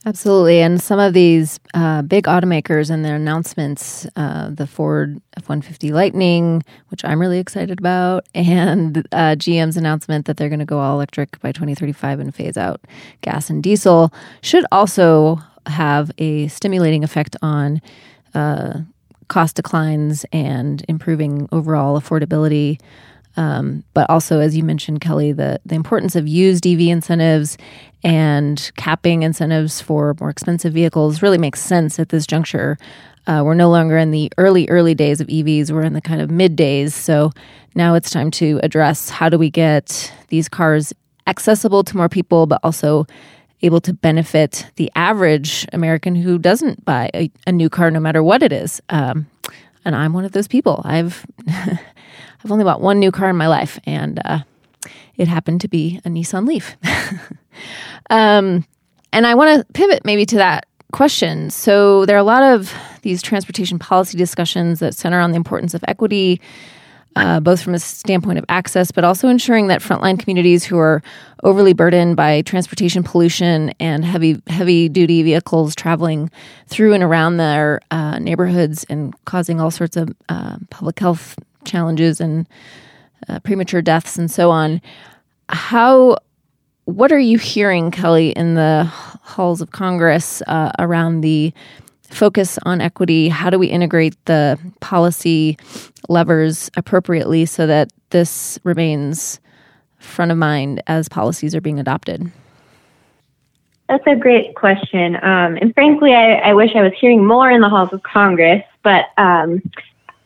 Absolutely. 0.07 0.61
And 0.61 0.79
some 0.79 0.99
of 0.99 1.13
these 1.13 1.59
uh, 1.73 2.03
big 2.03 2.25
automakers 2.25 2.91
and 2.91 3.03
their 3.03 3.15
announcements, 3.15 4.05
uh, 4.15 4.51
the 4.51 4.67
Ford 4.67 5.19
F 5.35 5.49
150 5.49 5.91
Lightning, 5.91 6.63
which 6.89 7.03
I'm 7.03 7.19
really 7.19 7.39
excited 7.39 7.79
about, 7.79 8.27
and 8.35 8.99
uh, 9.11 9.35
GM's 9.35 9.77
announcement 9.77 10.27
that 10.27 10.37
they're 10.37 10.49
going 10.49 10.59
to 10.59 10.65
go 10.65 10.77
all 10.77 10.93
electric 10.93 11.39
by 11.39 11.51
2035 11.51 12.19
and 12.19 12.35
phase 12.35 12.55
out 12.55 12.81
gas 13.21 13.49
and 13.49 13.63
diesel, 13.63 14.13
should 14.41 14.65
also 14.71 15.39
have 15.65 16.11
a 16.19 16.47
stimulating 16.49 17.03
effect 17.03 17.35
on 17.41 17.81
uh, 18.35 18.81
cost 19.27 19.55
declines 19.55 20.23
and 20.31 20.85
improving 20.87 21.49
overall 21.51 21.99
affordability 21.99 22.79
um, 23.37 23.83
but 23.93 24.09
also, 24.09 24.39
as 24.39 24.55
you 24.55 24.63
mentioned, 24.63 25.01
Kelly, 25.01 25.31
the, 25.31 25.59
the 25.65 25.75
importance 25.75 26.15
of 26.15 26.27
used 26.27 26.65
EV 26.65 26.81
incentives 26.81 27.57
and 28.03 28.71
capping 28.77 29.23
incentives 29.23 29.81
for 29.81 30.15
more 30.19 30.29
expensive 30.29 30.73
vehicles 30.73 31.21
really 31.21 31.37
makes 31.37 31.59
sense 31.59 31.99
at 31.99 32.09
this 32.09 32.25
juncture. 32.25 32.77
Uh, 33.27 33.41
we're 33.43 33.55
no 33.55 33.69
longer 33.69 33.97
in 33.97 34.11
the 34.11 34.31
early, 34.37 34.69
early 34.69 34.93
days 34.93 35.19
of 35.19 35.27
EVs. 35.27 35.71
We're 35.71 35.81
in 35.81 35.93
the 35.93 36.01
kind 36.01 36.21
of 36.21 36.29
mid 36.29 36.55
days. 36.55 36.93
So 36.93 37.31
now 37.73 37.95
it's 37.95 38.11
time 38.11 38.31
to 38.31 38.59
address 38.63 39.09
how 39.09 39.29
do 39.29 39.37
we 39.37 39.49
get 39.49 40.13
these 40.27 40.47
cars 40.47 40.93
accessible 41.27 41.83
to 41.83 41.97
more 41.97 42.09
people, 42.09 42.45
but 42.45 42.59
also 42.63 43.07
able 43.63 43.81
to 43.81 43.93
benefit 43.93 44.67
the 44.75 44.91
average 44.95 45.65
American 45.73 46.15
who 46.15 46.37
doesn't 46.37 46.85
buy 46.85 47.09
a, 47.15 47.31
a 47.47 47.51
new 47.51 47.69
car, 47.69 47.89
no 47.89 47.99
matter 47.99 48.21
what 48.21 48.43
it 48.43 48.53
is. 48.53 48.79
Um, 48.89 49.25
and 49.83 49.95
I'm 49.95 50.13
one 50.13 50.25
of 50.25 50.33
those 50.33 50.47
people. 50.47 50.81
I've 50.85 51.25
I've 52.45 52.51
only 52.51 52.63
bought 52.63 52.79
one 52.79 52.99
new 52.99 53.11
car 53.11 53.31
in 53.31 53.35
my 53.35 53.47
life, 53.47 53.79
and 53.87 54.21
uh, 54.23 54.39
it 55.17 55.27
happened 55.27 55.61
to 55.61 55.67
be 55.67 55.99
a 56.05 56.09
Nissan 56.09 56.47
Leaf. 56.47 56.77
um, 58.11 58.63
and 59.11 59.25
I 59.25 59.33
want 59.33 59.59
to 59.67 59.73
pivot 59.73 60.05
maybe 60.05 60.27
to 60.27 60.35
that 60.35 60.67
question. 60.91 61.49
So 61.49 62.05
there 62.05 62.15
are 62.15 62.19
a 62.19 62.23
lot 62.23 62.43
of 62.43 62.71
these 63.01 63.23
transportation 63.23 63.79
policy 63.79 64.15
discussions 64.15 64.79
that 64.79 64.93
center 64.93 65.19
on 65.19 65.31
the 65.31 65.37
importance 65.37 65.73
of 65.73 65.83
equity, 65.87 66.39
uh, 67.15 67.39
both 67.39 67.63
from 67.63 67.73
a 67.73 67.79
standpoint 67.79 68.37
of 68.37 68.45
access, 68.47 68.91
but 68.91 69.03
also 69.03 69.27
ensuring 69.27 69.65
that 69.67 69.81
frontline 69.81 70.19
communities 70.19 70.63
who 70.63 70.77
are 70.77 71.01
overly 71.41 71.73
burdened 71.73 72.15
by 72.15 72.43
transportation 72.43 73.01
pollution 73.01 73.71
and 73.79 74.05
heavy 74.05 74.39
heavy 74.45 74.87
duty 74.87 75.23
vehicles 75.23 75.73
traveling 75.73 76.29
through 76.67 76.93
and 76.93 77.01
around 77.01 77.37
their 77.37 77.81
uh, 77.89 78.19
neighborhoods 78.19 78.83
and 78.83 79.15
causing 79.25 79.59
all 79.59 79.71
sorts 79.71 79.97
of 79.97 80.13
uh, 80.29 80.57
public 80.69 80.99
health 80.99 81.35
challenges 81.65 82.21
and 82.21 82.47
uh, 83.27 83.39
premature 83.39 83.81
deaths 83.81 84.17
and 84.17 84.29
so 84.29 84.51
on. 84.51 84.81
How, 85.49 86.17
what 86.85 87.11
are 87.11 87.19
you 87.19 87.37
hearing, 87.37 87.91
Kelly, 87.91 88.29
in 88.29 88.55
the 88.55 88.83
halls 88.85 89.61
of 89.61 89.71
Congress 89.71 90.41
uh, 90.43 90.71
around 90.79 91.21
the 91.21 91.53
focus 92.03 92.57
on 92.63 92.81
equity? 92.81 93.29
How 93.29 93.49
do 93.49 93.59
we 93.59 93.67
integrate 93.67 94.15
the 94.25 94.59
policy 94.79 95.57
levers 96.09 96.69
appropriately 96.77 97.45
so 97.45 97.67
that 97.67 97.91
this 98.11 98.59
remains 98.63 99.39
front 99.97 100.31
of 100.31 100.37
mind 100.37 100.81
as 100.87 101.09
policies 101.09 101.55
are 101.55 101.61
being 101.61 101.79
adopted? 101.79 102.31
That's 103.89 104.05
a 104.07 104.15
great 104.15 104.55
question. 104.55 105.15
Um, 105.17 105.57
and 105.61 105.73
frankly, 105.73 106.13
I, 106.13 106.35
I, 106.35 106.53
wish 106.53 106.71
I 106.75 106.81
was 106.81 106.93
hearing 106.99 107.25
more 107.25 107.51
in 107.51 107.61
the 107.61 107.69
halls 107.69 107.93
of 107.93 108.01
Congress, 108.01 108.63
but 108.83 109.05
um, 109.17 109.61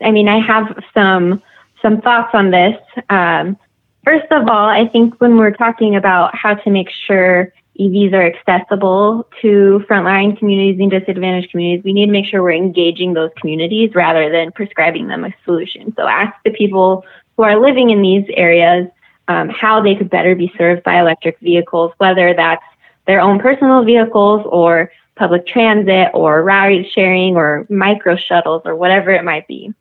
I 0.01 0.11
mean, 0.11 0.27
I 0.27 0.39
have 0.39 0.83
some 0.93 1.41
some 1.81 2.01
thoughts 2.01 2.31
on 2.33 2.51
this. 2.51 2.75
Um, 3.09 3.57
first 4.03 4.31
of 4.31 4.47
all, 4.49 4.67
I 4.67 4.87
think 4.87 5.15
when 5.19 5.37
we're 5.37 5.51
talking 5.51 5.95
about 5.95 6.35
how 6.35 6.55
to 6.55 6.69
make 6.69 6.89
sure 6.89 7.53
EVs 7.79 8.13
are 8.13 8.25
accessible 8.25 9.25
to 9.41 9.85
frontline 9.89 10.37
communities 10.37 10.79
and 10.81 10.91
disadvantaged 10.91 11.51
communities, 11.51 11.83
we 11.85 11.93
need 11.93 12.07
to 12.07 12.11
make 12.11 12.25
sure 12.25 12.43
we're 12.43 12.51
engaging 12.51 13.13
those 13.13 13.31
communities 13.37 13.95
rather 13.95 14.29
than 14.29 14.51
prescribing 14.51 15.07
them 15.07 15.23
a 15.23 15.33
solution. 15.45 15.93
So 15.95 16.05
ask 16.05 16.33
the 16.43 16.51
people 16.51 17.05
who 17.37 17.43
are 17.43 17.57
living 17.57 17.91
in 17.91 18.01
these 18.01 18.25
areas 18.35 18.89
um, 19.29 19.47
how 19.47 19.81
they 19.81 19.95
could 19.95 20.09
better 20.09 20.35
be 20.35 20.51
served 20.57 20.83
by 20.83 20.99
electric 20.99 21.39
vehicles, 21.39 21.93
whether 21.99 22.33
that's 22.33 22.63
their 23.07 23.21
own 23.21 23.39
personal 23.39 23.85
vehicles 23.85 24.45
or 24.49 24.91
public 25.15 25.45
transit 25.47 26.09
or 26.13 26.43
ride 26.43 26.85
sharing 26.91 27.35
or 27.35 27.65
micro 27.69 28.17
shuttles 28.17 28.63
or 28.65 28.75
whatever 28.75 29.11
it 29.11 29.23
might 29.23 29.47
be. 29.47 29.73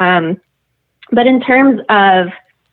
Um, 0.00 0.40
but 1.10 1.26
in 1.26 1.40
terms 1.40 1.80
of 1.88 2.28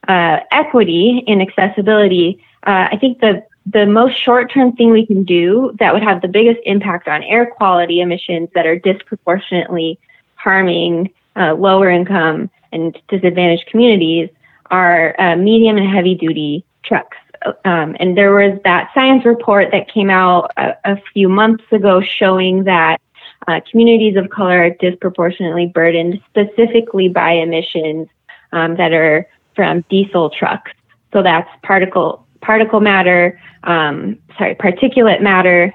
uh, 0.07 0.39
equity 0.51 1.23
and 1.27 1.41
accessibility, 1.41 2.43
uh, 2.65 2.87
I 2.91 2.97
think 2.97 3.19
the 3.19 3.43
the 3.67 3.85
most 3.85 4.15
short 4.17 4.51
term 4.51 4.75
thing 4.75 4.89
we 4.89 5.05
can 5.05 5.23
do 5.23 5.75
that 5.79 5.93
would 5.93 6.03
have 6.03 6.21
the 6.21 6.27
biggest 6.27 6.59
impact 6.65 7.07
on 7.07 7.21
air 7.23 7.45
quality 7.45 8.01
emissions 8.01 8.49
that 8.55 8.65
are 8.65 8.77
disproportionately 8.79 9.99
harming 10.35 11.11
uh, 11.35 11.53
lower 11.53 11.89
income 11.89 12.49
and 12.71 12.99
disadvantaged 13.07 13.67
communities 13.67 14.29
are 14.71 15.15
uh, 15.19 15.35
medium 15.35 15.77
and 15.77 15.87
heavy 15.87 16.15
duty 16.15 16.65
trucks. 16.83 17.17
Um, 17.65 17.95
and 17.99 18.17
there 18.17 18.33
was 18.33 18.59
that 18.63 18.91
science 18.93 19.25
report 19.25 19.69
that 19.71 19.87
came 19.87 20.09
out 20.09 20.51
a, 20.57 20.75
a 20.85 21.01
few 21.13 21.27
months 21.27 21.63
ago 21.71 22.01
showing 22.01 22.63
that 22.65 23.01
uh, 23.47 23.59
communities 23.69 24.15
of 24.17 24.29
color 24.29 24.63
are 24.63 24.69
disproportionately 24.69 25.67
burdened 25.67 26.21
specifically 26.29 27.09
by 27.09 27.31
emissions 27.31 28.07
um, 28.51 28.75
that 28.77 28.93
are 28.93 29.27
from 29.55 29.83
diesel 29.89 30.29
trucks. 30.29 30.71
So 31.13 31.23
that's 31.23 31.49
particle 31.63 32.25
particle 32.41 32.79
matter, 32.79 33.39
um, 33.63 34.17
sorry, 34.37 34.55
particulate 34.55 35.21
matter, 35.21 35.73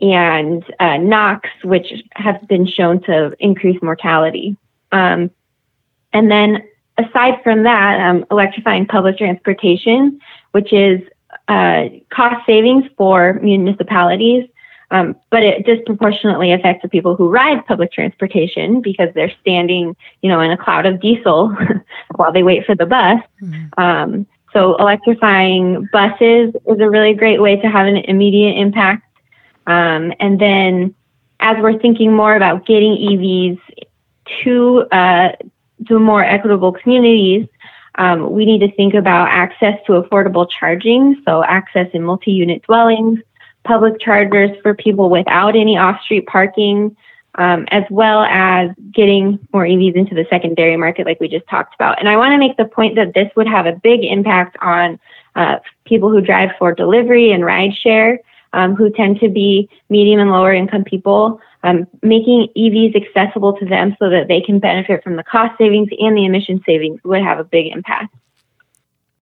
and 0.00 0.64
uh, 0.80 0.96
NOx, 0.96 1.48
which 1.64 1.92
have 2.12 2.46
been 2.48 2.66
shown 2.66 3.02
to 3.02 3.34
increase 3.38 3.80
mortality. 3.82 4.56
Um, 4.90 5.30
and 6.12 6.30
then 6.30 6.62
aside 6.98 7.40
from 7.42 7.62
that, 7.62 8.00
um, 8.00 8.24
electrifying 8.30 8.86
public 8.86 9.18
transportation, 9.18 10.20
which 10.52 10.72
is 10.72 11.00
uh, 11.48 11.84
cost 12.10 12.44
savings 12.46 12.84
for 12.96 13.34
municipalities, 13.42 14.48
um, 14.92 15.16
but 15.30 15.42
it 15.42 15.64
disproportionately 15.64 16.52
affects 16.52 16.82
the 16.82 16.88
people 16.88 17.16
who 17.16 17.30
ride 17.30 17.64
public 17.66 17.90
transportation 17.92 18.82
because 18.82 19.08
they're 19.14 19.32
standing, 19.40 19.96
you 20.20 20.28
know, 20.28 20.40
in 20.40 20.50
a 20.50 20.56
cloud 20.56 20.84
of 20.84 21.00
diesel 21.00 21.56
while 22.16 22.30
they 22.30 22.42
wait 22.42 22.66
for 22.66 22.74
the 22.74 22.84
bus. 22.84 23.18
Mm-hmm. 23.42 23.80
Um, 23.82 24.26
so 24.52 24.76
electrifying 24.76 25.88
buses 25.92 26.54
is 26.66 26.78
a 26.78 26.90
really 26.90 27.14
great 27.14 27.40
way 27.40 27.56
to 27.56 27.68
have 27.68 27.86
an 27.86 27.96
immediate 27.96 28.58
impact. 28.58 29.04
Um, 29.66 30.12
and 30.20 30.38
then 30.38 30.94
as 31.40 31.56
we're 31.60 31.78
thinking 31.78 32.14
more 32.14 32.36
about 32.36 32.66
getting 32.66 32.92
EVs 32.92 33.60
to 34.44 34.86
uh, 34.92 35.32
to 35.88 35.98
more 35.98 36.22
equitable 36.22 36.70
communities, 36.72 37.48
um, 37.94 38.30
we 38.30 38.44
need 38.44 38.60
to 38.60 38.70
think 38.76 38.92
about 38.92 39.28
access 39.28 39.78
to 39.86 40.02
affordable 40.02 40.48
charging, 40.48 41.22
so 41.24 41.42
access 41.42 41.88
in 41.94 42.02
multi-unit 42.02 42.62
dwellings, 42.62 43.20
public 43.64 44.00
chargers 44.00 44.50
for 44.62 44.74
people 44.74 45.10
without 45.10 45.56
any 45.56 45.76
off-street 45.76 46.26
parking, 46.26 46.96
um, 47.36 47.66
as 47.70 47.84
well 47.90 48.22
as 48.24 48.70
getting 48.92 49.38
more 49.52 49.64
EVs 49.64 49.94
into 49.94 50.14
the 50.14 50.26
secondary 50.28 50.76
market, 50.76 51.06
like 51.06 51.20
we 51.20 51.28
just 51.28 51.46
talked 51.48 51.74
about. 51.74 51.98
And 51.98 52.08
I 52.08 52.16
want 52.16 52.32
to 52.32 52.38
make 52.38 52.56
the 52.56 52.64
point 52.64 52.96
that 52.96 53.14
this 53.14 53.30
would 53.36 53.46
have 53.46 53.66
a 53.66 53.72
big 53.72 54.04
impact 54.04 54.56
on 54.60 54.98
uh, 55.34 55.58
people 55.86 56.10
who 56.10 56.20
drive 56.20 56.50
for 56.58 56.74
delivery 56.74 57.32
and 57.32 57.42
rideshare, 57.42 58.18
um, 58.52 58.74
who 58.74 58.90
tend 58.90 59.18
to 59.20 59.28
be 59.28 59.68
medium 59.88 60.20
and 60.20 60.30
lower 60.30 60.52
income 60.52 60.84
people. 60.84 61.40
Um, 61.64 61.86
making 62.02 62.48
EVs 62.56 62.96
accessible 62.96 63.56
to 63.58 63.64
them 63.64 63.94
so 64.00 64.10
that 64.10 64.26
they 64.26 64.40
can 64.40 64.58
benefit 64.58 65.04
from 65.04 65.14
the 65.14 65.22
cost 65.22 65.56
savings 65.58 65.90
and 66.00 66.16
the 66.16 66.24
emission 66.24 66.60
savings 66.66 67.00
would 67.04 67.22
have 67.22 67.38
a 67.38 67.44
big 67.44 67.68
impact. 67.68 68.12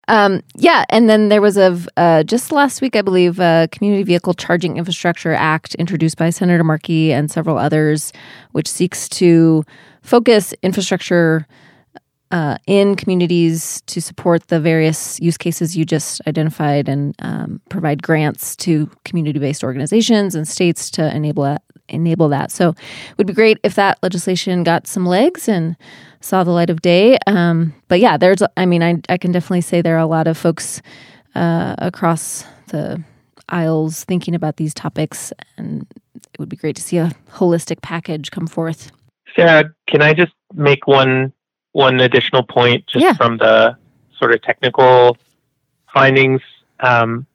Um, 0.09 0.41
yeah, 0.55 0.85
and 0.89 1.07
then 1.07 1.29
there 1.29 1.39
was 1.39 1.55
a 1.55 1.79
uh, 1.95 2.23
just 2.23 2.51
last 2.51 2.81
week, 2.81 2.95
I 2.95 3.03
believe, 3.03 3.39
a 3.39 3.69
Community 3.71 4.01
Vehicle 4.01 4.33
Charging 4.33 4.77
Infrastructure 4.77 5.33
Act 5.33 5.75
introduced 5.75 6.17
by 6.17 6.31
Senator 6.31 6.63
Markey 6.63 7.13
and 7.13 7.29
several 7.29 7.59
others, 7.59 8.11
which 8.51 8.67
seeks 8.67 9.07
to 9.09 9.63
focus 10.01 10.51
infrastructure 10.63 11.45
uh, 12.31 12.57
in 12.65 12.95
communities 12.95 13.83
to 13.85 14.01
support 14.01 14.47
the 14.47 14.59
various 14.59 15.19
use 15.19 15.37
cases 15.37 15.77
you 15.77 15.85
just 15.85 16.21
identified 16.25 16.89
and 16.89 17.15
um, 17.19 17.61
provide 17.69 18.01
grants 18.01 18.55
to 18.55 18.89
community-based 19.05 19.63
organizations 19.63 20.33
and 20.33 20.47
states 20.47 20.89
to 20.89 21.15
enable 21.15 21.55
enable 21.89 22.29
that. 22.29 22.51
So, 22.51 22.69
it 22.69 23.17
would 23.17 23.27
be 23.27 23.33
great 23.33 23.57
if 23.63 23.75
that 23.75 23.97
legislation 24.01 24.63
got 24.63 24.87
some 24.87 25.05
legs 25.05 25.47
and 25.47 25.75
saw 26.21 26.43
the 26.43 26.51
light 26.51 26.69
of 26.69 26.81
day. 26.81 27.17
Um, 27.27 27.73
but 27.87 27.99
yeah, 27.99 28.17
there's, 28.17 28.41
I 28.57 28.65
mean, 28.65 28.83
I, 28.83 29.01
I 29.09 29.17
can 29.17 29.31
definitely 29.31 29.61
say 29.61 29.81
there 29.81 29.95
are 29.95 29.99
a 29.99 30.05
lot 30.05 30.27
of 30.27 30.37
folks 30.37 30.81
uh, 31.35 31.75
across 31.77 32.45
the 32.67 33.03
aisles 33.49 34.03
thinking 34.03 34.35
about 34.35 34.57
these 34.57 34.73
topics, 34.73 35.33
and 35.57 35.85
it 36.15 36.39
would 36.39 36.49
be 36.49 36.55
great 36.55 36.75
to 36.75 36.81
see 36.81 36.97
a 36.97 37.11
holistic 37.31 37.81
package 37.81 38.31
come 38.31 38.47
forth. 38.47 38.91
Sarah, 39.35 39.73
can 39.87 40.01
I 40.01 40.13
just 40.13 40.33
make 40.53 40.87
one 40.87 41.33
one 41.71 41.99
additional 41.99 42.43
point 42.43 42.85
just 42.87 43.03
yeah. 43.03 43.13
from 43.13 43.37
the 43.37 43.77
sort 44.17 44.33
of 44.33 44.41
technical 44.41 45.17
findings? 45.93 46.41
Um, 46.79 47.25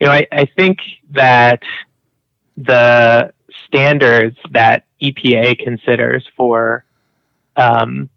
you 0.00 0.06
know, 0.06 0.12
I, 0.12 0.26
I 0.32 0.46
think 0.56 0.78
that 1.10 1.62
the 2.56 3.32
standards 3.70 4.36
that 4.50 4.84
EPA 5.00 5.58
considers 5.58 6.26
for 6.36 6.84
um, 7.56 8.10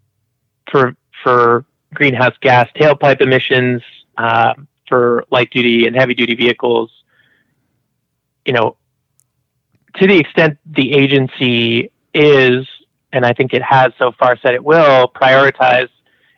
for 0.70 0.96
for 1.22 1.64
greenhouse 1.92 2.34
gas 2.40 2.68
tailpipe 2.76 3.20
emissions 3.20 3.82
uh, 4.18 4.54
for 4.88 5.24
light 5.30 5.50
duty 5.50 5.86
and 5.86 5.96
heavy 5.96 6.14
duty 6.14 6.34
vehicles. 6.34 6.90
You 8.44 8.52
know, 8.52 8.76
to 9.96 10.06
the 10.06 10.18
extent 10.18 10.58
the 10.66 10.92
agency 10.92 11.90
is, 12.12 12.66
and 13.12 13.24
I 13.24 13.32
think 13.32 13.54
it 13.54 13.62
has 13.62 13.92
so 13.98 14.12
far 14.12 14.36
said 14.42 14.54
it 14.54 14.64
will, 14.64 15.08
prioritize 15.08 15.88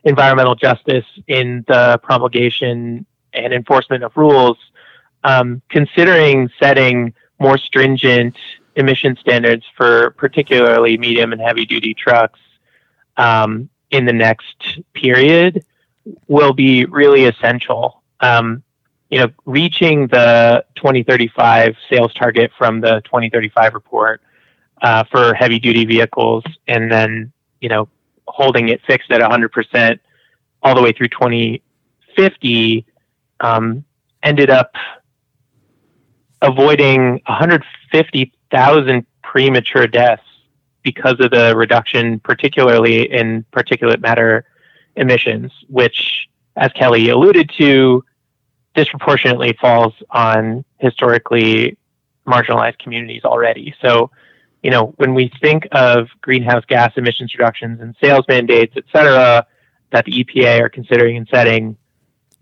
environmental 0.05 0.55
justice 0.55 1.07
in 1.27 1.65
the 1.67 1.99
promulgation 2.03 3.07
and 3.33 3.53
enforcement 3.53 4.05
of 4.05 4.13
rules, 4.17 4.57
um, 5.25 5.63
considering 5.69 6.49
setting 6.61 7.13
more 7.41 7.59
stringent 7.59 8.37
emission 8.77 9.17
standards 9.21 9.65
for 9.77 10.11
particularly 10.13 10.97
medium 10.97 11.33
and 11.33 11.41
heavy 11.41 11.65
duty 11.67 11.95
trucks 11.95 12.39
um, 13.17 13.69
in 13.91 14.05
the 14.05 14.13
next 14.13 14.79
period 14.93 15.65
will 16.29 16.53
be 16.53 16.85
really 16.85 17.25
essential. 17.25 18.03
Um, 18.21 18.63
you 19.11 19.19
know, 19.19 19.29
reaching 19.45 20.09
the 20.09 20.65
2035 20.77 21.77
sales 21.91 22.13
target 22.15 22.51
from 22.57 22.81
the 22.81 23.01
2035 23.05 23.75
report 23.75 24.21
uh, 24.83 25.05
for 25.05 25.33
heavy 25.35 25.59
duty 25.59 25.85
vehicles, 25.85 26.45
and 26.67 26.91
then 26.91 27.33
you 27.61 27.69
know, 27.69 27.89
holding 28.29 28.69
it 28.69 28.81
fixed 28.87 29.11
at 29.11 29.21
100% 29.21 29.99
all 30.63 30.75
the 30.75 30.83
way 30.83 30.93
through 30.93 31.09
2050, 31.09 32.87
um, 33.41 33.85
ended 34.23 34.51
up 34.51 34.73
avoiding 36.43 37.21
150,000 38.51 39.07
premature 39.23 39.87
deaths 39.87 40.23
because 40.83 41.17
of 41.21 41.31
the 41.31 41.55
reduction, 41.57 42.21
particularly 42.21 43.11
in 43.11 43.45
particulate 43.53 44.01
matter 44.01 44.45
emissions, 44.97 45.53
which, 45.69 46.29
as 46.57 46.71
Kelly 46.73 47.09
alluded 47.09 47.51
to, 47.59 48.05
disproportionately 48.75 49.57
falls 49.61 49.95
on 50.11 50.65
historically 50.79 51.77
marginalized 52.27 52.79
communities 52.79 53.23
already. 53.25 53.75
So, 53.83 54.11
you 54.63 54.71
know, 54.71 54.95
when 54.97 55.15
we 55.15 55.33
think 55.41 55.67
of 55.73 56.09
greenhouse 56.21 56.65
gas 56.67 56.93
emissions 56.97 57.35
reductions 57.35 57.81
and 57.81 57.97
sales 58.01 58.25
mandates, 58.29 58.75
et 58.77 58.85
cetera, 58.93 59.47
that 59.93 60.05
the 60.05 60.25
EPA 60.25 60.61
are 60.61 60.69
considering 60.69 61.17
and 61.17 61.29
setting, 61.31 61.77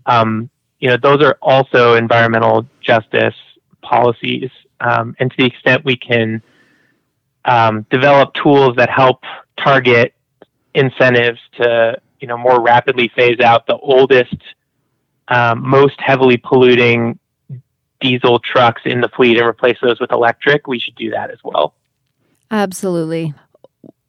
um, 0.06 0.50
you 0.80 0.88
know, 0.88 0.96
those 0.96 1.22
are 1.22 1.38
also 1.40 1.94
environmental 1.94 2.66
justice 2.80 3.34
policies. 3.82 4.50
Um, 4.80 5.14
and 5.18 5.30
to 5.30 5.36
the 5.38 5.46
extent 5.46 5.84
we 5.84 5.96
can 5.96 6.42
um, 7.44 7.86
develop 7.90 8.34
tools 8.34 8.76
that 8.76 8.90
help 8.90 9.22
target 9.58 10.14
incentives 10.74 11.38
to 11.60 12.00
you 12.20 12.28
know 12.28 12.36
more 12.36 12.60
rapidly 12.60 13.10
phase 13.14 13.40
out 13.40 13.66
the 13.66 13.76
oldest, 13.76 14.36
um, 15.28 15.66
most 15.68 15.94
heavily 15.98 16.36
polluting 16.36 17.18
diesel 18.00 18.38
trucks 18.38 18.82
in 18.84 19.00
the 19.00 19.08
fleet 19.08 19.38
and 19.38 19.46
replace 19.46 19.78
those 19.82 20.00
with 20.00 20.12
electric. 20.12 20.66
We 20.66 20.78
should 20.78 20.94
do 20.94 21.10
that 21.10 21.30
as 21.30 21.38
well. 21.42 21.74
Absolutely. 22.50 23.34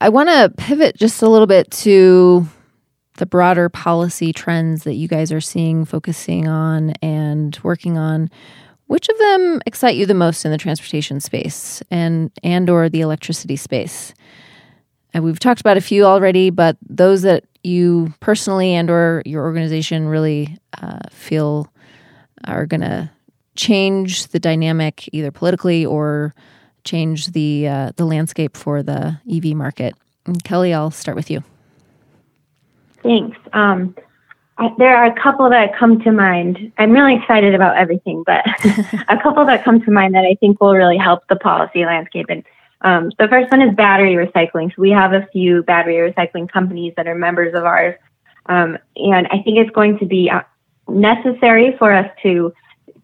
I 0.02 0.10
want 0.10 0.30
to 0.30 0.54
pivot 0.58 0.98
just 0.98 1.22
a 1.22 1.30
little 1.30 1.48
bit 1.48 1.72
to 1.72 2.48
the 3.18 3.26
broader 3.26 3.70
policy 3.70 4.34
trends 4.34 4.84
that 4.84 4.96
you 4.96 5.08
guys 5.08 5.32
are 5.32 5.42
seeing, 5.42 5.86
focusing 5.86 6.48
on, 6.48 6.92
and 7.02 7.58
working 7.64 7.98
on. 7.98 8.30
Which 8.88 9.10
of 9.10 9.18
them 9.18 9.62
excite 9.66 9.96
you 9.96 10.06
the 10.06 10.14
most 10.14 10.46
in 10.46 10.52
the 10.52 10.58
transportation 10.58 11.20
space 11.20 11.82
and 11.90 12.32
and 12.44 12.70
or 12.70 12.90
the 12.90 13.02
electricity 13.02 13.56
space? 13.56 14.14
And 15.14 15.24
we've 15.24 15.40
talked 15.40 15.62
about 15.62 15.78
a 15.78 15.82
few 15.82 16.06
already, 16.06 16.50
but 16.50 16.78
those 16.88 17.22
that 17.24 17.46
you 17.64 18.14
personally 18.20 18.74
and 18.74 18.90
or 18.90 19.24
your 19.26 19.44
organization 19.44 20.08
really 20.08 20.58
uh, 20.82 21.00
feel 21.10 21.72
are 22.46 22.66
going 22.66 22.82
to 22.82 23.10
change 23.56 24.28
the 24.28 24.40
dynamic 24.40 25.10
either 25.14 25.32
politically 25.32 25.86
or 25.86 26.36
change 26.84 27.28
the 27.28 27.68
uh, 27.68 27.92
the 27.96 28.06
landscape 28.06 28.56
for 28.56 28.84
the 28.84 29.20
EV 29.32 29.56
market. 29.56 29.96
And 30.26 30.44
Kelly, 30.44 30.74
I'll 30.74 30.92
start 30.92 31.16
with 31.16 31.32
you. 31.32 31.44
Thanks. 33.04 33.38
Um, 33.54 33.96
I, 34.58 34.74
there 34.78 34.96
are 34.96 35.06
a 35.06 35.22
couple 35.22 35.50
that 35.50 35.76
come 35.78 36.00
to 36.02 36.12
mind. 36.12 36.72
I'm 36.78 36.92
really 36.92 37.16
excited 37.16 37.54
about 37.54 37.78
everything, 37.78 38.24
but 38.26 38.46
a 39.10 39.18
couple 39.22 39.46
that 39.46 39.64
come 39.64 39.82
to 39.82 39.92
mind 39.92 40.16
that 40.16 40.26
I 40.26 40.36
think 40.40 40.62
will 40.62 40.74
really 40.74 40.98
help 40.98 41.28
the 41.28 41.36
policy 41.36 41.86
landscape. 41.86 42.28
And 42.30 42.44
um, 42.82 43.12
the 43.20 43.28
first 43.28 43.52
one 43.52 43.62
is 43.62 43.76
battery 43.76 44.14
recycling. 44.14 44.70
So 44.76 44.82
we 44.82 44.92
have 44.92 45.14
a 45.14 45.28
few 45.34 45.64
battery 45.64 45.96
recycling 46.12 46.50
companies 46.50 46.94
that 46.98 47.08
are 47.08 47.16
members 47.16 47.54
of 47.54 47.66
ours, 47.66 47.96
um, 48.48 48.78
and 48.96 49.28
I 49.28 49.42
think 49.42 49.58
it's 49.58 49.72
going 49.72 49.98
to 50.00 50.06
be 50.06 50.30
uh, 50.30 50.42
necessary 50.88 51.76
for 51.78 51.92
us 51.92 52.10
to 52.24 52.54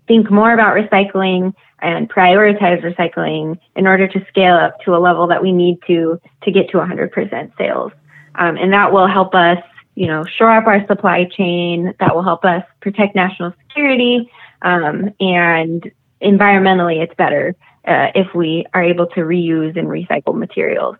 think 0.08 0.30
more 0.30 0.54
about 0.54 0.76
recycling 0.76 1.54
and 1.82 2.10
prioritize 2.10 2.84
recycling 2.84 3.60
in 3.76 3.88
order 3.88 4.08
to 4.08 4.26
scale 4.28 4.56
up 4.56 4.80
to 4.82 4.96
a 4.96 5.00
level 5.00 5.26
that 5.28 5.42
we 5.42 5.52
need 5.52 5.80
to 5.88 6.20
to 6.44 6.52
get 6.52 6.70
to 6.70 6.78
100% 6.78 7.58
sales. 7.58 7.92
Um, 8.36 8.56
and 8.58 8.72
that 8.72 8.94
will 8.94 9.08
help 9.08 9.34
us 9.34 9.58
you 9.96 10.08
know, 10.08 10.24
shore 10.26 10.52
up 10.52 10.68
our 10.68 10.86
supply 10.88 11.26
chain. 11.26 11.94
That 12.00 12.16
will 12.16 12.24
help 12.24 12.46
us 12.46 12.64
protect 12.80 13.16
national 13.16 13.54
security. 13.68 14.32
Um, 14.62 15.12
and 15.20 15.92
environmentally, 16.22 17.02
it's 17.02 17.14
better 17.16 17.56
uh, 17.86 18.08
if 18.16 18.34
we 18.34 18.66
are 18.74 18.84
able 18.84 19.08
to 19.08 19.22
reuse 19.22 19.78
and 19.78 19.88
recycle 19.88 20.36
materials. 20.36 20.98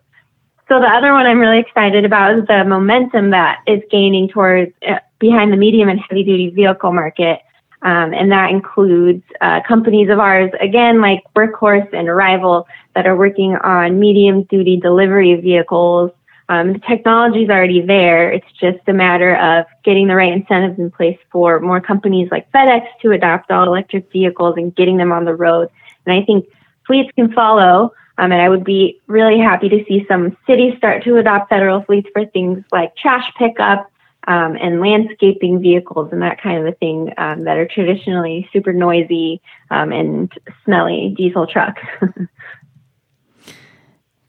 So 0.68 0.80
the 0.80 0.88
other 0.88 1.12
one 1.12 1.26
I'm 1.26 1.38
really 1.38 1.58
excited 1.58 2.04
about 2.04 2.38
is 2.38 2.46
the 2.46 2.64
momentum 2.64 3.30
that 3.30 3.60
is 3.66 3.82
gaining 3.90 4.28
towards 4.28 4.72
uh, 4.88 4.98
behind 5.18 5.52
the 5.52 5.56
medium 5.56 5.88
and 5.88 6.00
heavy 6.00 6.24
duty 6.24 6.50
vehicle 6.50 6.92
market. 6.92 7.40
Um, 7.82 8.14
and 8.14 8.30
that 8.30 8.50
includes 8.50 9.24
uh, 9.40 9.60
companies 9.66 10.08
of 10.08 10.20
ours, 10.20 10.52
again, 10.60 11.00
like 11.00 11.20
Workhorse 11.34 11.92
and 11.92 12.08
Arrival, 12.08 12.68
that 12.94 13.06
are 13.06 13.16
working 13.16 13.56
on 13.56 13.98
medium 13.98 14.44
duty 14.44 14.76
delivery 14.76 15.34
vehicles 15.34 16.12
um, 16.52 16.74
the 16.74 16.80
technology 16.80 17.44
is 17.44 17.48
already 17.48 17.80
there. 17.80 18.30
It's 18.30 18.52
just 18.60 18.86
a 18.86 18.92
matter 18.92 19.36
of 19.36 19.64
getting 19.84 20.06
the 20.06 20.14
right 20.14 20.34
incentives 20.34 20.78
in 20.78 20.90
place 20.90 21.18
for 21.30 21.60
more 21.60 21.80
companies 21.80 22.28
like 22.30 22.50
FedEx 22.52 22.86
to 23.00 23.12
adopt 23.12 23.50
all 23.50 23.64
electric 23.64 24.12
vehicles 24.12 24.56
and 24.58 24.74
getting 24.74 24.98
them 24.98 25.12
on 25.12 25.24
the 25.24 25.34
road. 25.34 25.70
And 26.04 26.14
I 26.14 26.22
think 26.26 26.46
fleets 26.86 27.10
can 27.16 27.32
follow. 27.32 27.94
Um, 28.18 28.32
and 28.32 28.42
I 28.42 28.50
would 28.50 28.64
be 28.64 29.00
really 29.06 29.38
happy 29.38 29.70
to 29.70 29.82
see 29.88 30.04
some 30.06 30.36
cities 30.46 30.76
start 30.76 31.02
to 31.04 31.16
adopt 31.16 31.48
federal 31.48 31.84
fleets 31.84 32.10
for 32.12 32.26
things 32.26 32.62
like 32.70 32.94
trash 32.96 33.24
pickup 33.38 33.90
um, 34.28 34.54
and 34.60 34.78
landscaping 34.78 35.62
vehicles 35.62 36.10
and 36.12 36.20
that 36.20 36.38
kind 36.42 36.58
of 36.58 36.66
a 36.66 36.76
thing 36.76 37.14
um, 37.16 37.44
that 37.44 37.56
are 37.56 37.66
traditionally 37.66 38.46
super 38.52 38.74
noisy 38.74 39.40
um, 39.70 39.90
and 39.90 40.30
smelly 40.66 41.14
diesel 41.16 41.46
trucks. 41.46 41.80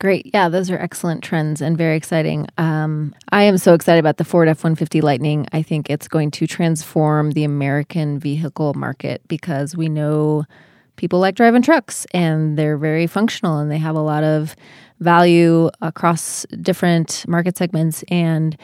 Great. 0.03 0.31
Yeah, 0.33 0.49
those 0.49 0.69
are 0.69 0.77
excellent 0.77 1.23
trends 1.23 1.61
and 1.61 1.77
very 1.77 1.95
exciting. 1.95 2.45
Um, 2.57 3.15
I 3.31 3.43
am 3.43 3.57
so 3.57 3.73
excited 3.73 3.99
about 4.01 4.17
the 4.17 4.25
Ford 4.25 4.49
F 4.49 4.61
150 4.61 4.99
Lightning. 4.99 5.47
I 5.53 5.61
think 5.61 5.89
it's 5.89 6.09
going 6.09 6.29
to 6.31 6.45
transform 6.45 7.31
the 7.31 7.45
American 7.45 8.19
vehicle 8.19 8.73
market 8.73 9.21
because 9.29 9.77
we 9.77 9.87
know 9.87 10.43
people 10.97 11.19
like 11.19 11.35
driving 11.35 11.61
trucks 11.61 12.05
and 12.13 12.57
they're 12.57 12.77
very 12.77 13.07
functional 13.07 13.59
and 13.59 13.71
they 13.71 13.77
have 13.77 13.95
a 13.95 14.01
lot 14.01 14.25
of 14.25 14.57
value 14.99 15.69
across 15.81 16.45
different 16.59 17.23
market 17.25 17.55
segments. 17.55 18.03
And 18.09 18.57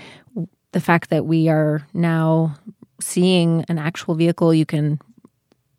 the 0.73 0.81
fact 0.81 1.09
that 1.09 1.25
we 1.25 1.47
are 1.47 1.87
now 1.93 2.57
seeing 2.99 3.63
an 3.69 3.77
actual 3.77 4.13
vehicle 4.13 4.53
you 4.53 4.65
can 4.65 4.99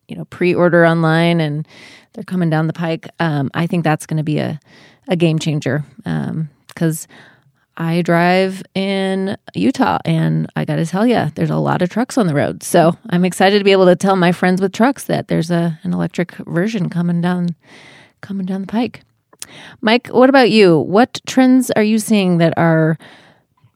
you 0.08 0.16
know 0.16 0.24
pre-order 0.24 0.86
online 0.86 1.38
and 1.38 1.68
they're 2.14 2.24
coming 2.24 2.48
down 2.48 2.66
the 2.66 2.72
pike 2.72 3.08
um, 3.20 3.50
i 3.52 3.66
think 3.66 3.84
that's 3.84 4.06
going 4.06 4.16
to 4.16 4.22
be 4.22 4.38
a 4.38 4.58
a 5.08 5.16
game 5.16 5.38
changer 5.38 5.84
because 6.04 7.08
um, 7.08 7.16
I 7.76 8.02
drive 8.02 8.62
in 8.74 9.38
Utah 9.54 9.98
and 10.04 10.50
I 10.54 10.64
got 10.64 10.76
to 10.76 10.86
tell 10.86 11.06
you, 11.06 11.30
there's 11.34 11.50
a 11.50 11.56
lot 11.56 11.82
of 11.82 11.88
trucks 11.88 12.18
on 12.18 12.26
the 12.26 12.34
road. 12.34 12.62
So 12.62 12.96
I'm 13.08 13.24
excited 13.24 13.58
to 13.58 13.64
be 13.64 13.72
able 13.72 13.86
to 13.86 13.96
tell 13.96 14.16
my 14.16 14.32
friends 14.32 14.60
with 14.60 14.72
trucks 14.72 15.04
that 15.04 15.28
there's 15.28 15.50
a 15.50 15.78
an 15.82 15.92
electric 15.94 16.32
version 16.46 16.90
coming 16.90 17.20
down 17.20 17.54
coming 18.20 18.46
down 18.46 18.62
the 18.62 18.66
pike. 18.66 19.02
Mike, 19.80 20.08
what 20.08 20.28
about 20.28 20.50
you? 20.50 20.78
What 20.78 21.20
trends 21.26 21.70
are 21.72 21.82
you 21.82 21.98
seeing 21.98 22.38
that 22.38 22.54
are 22.56 22.98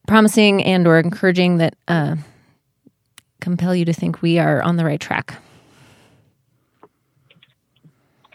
promising 0.07 0.63
and 0.63 0.87
or 0.87 0.99
encouraging 0.99 1.57
that 1.59 1.75
uh, 1.89 2.17
compel 3.41 3.75
you 3.75 3.85
to 3.87 3.93
think 3.93 4.23
we 4.23 4.39
are 4.39 4.63
on 4.63 4.77
the 4.77 4.85
right 4.85 5.01
track? 5.01 5.37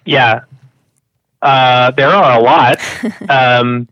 Yeah, 0.05 0.41
uh, 1.41 1.91
there 1.91 2.09
are 2.09 2.39
a 2.39 2.41
lot. 2.41 2.79
um, 3.29 3.87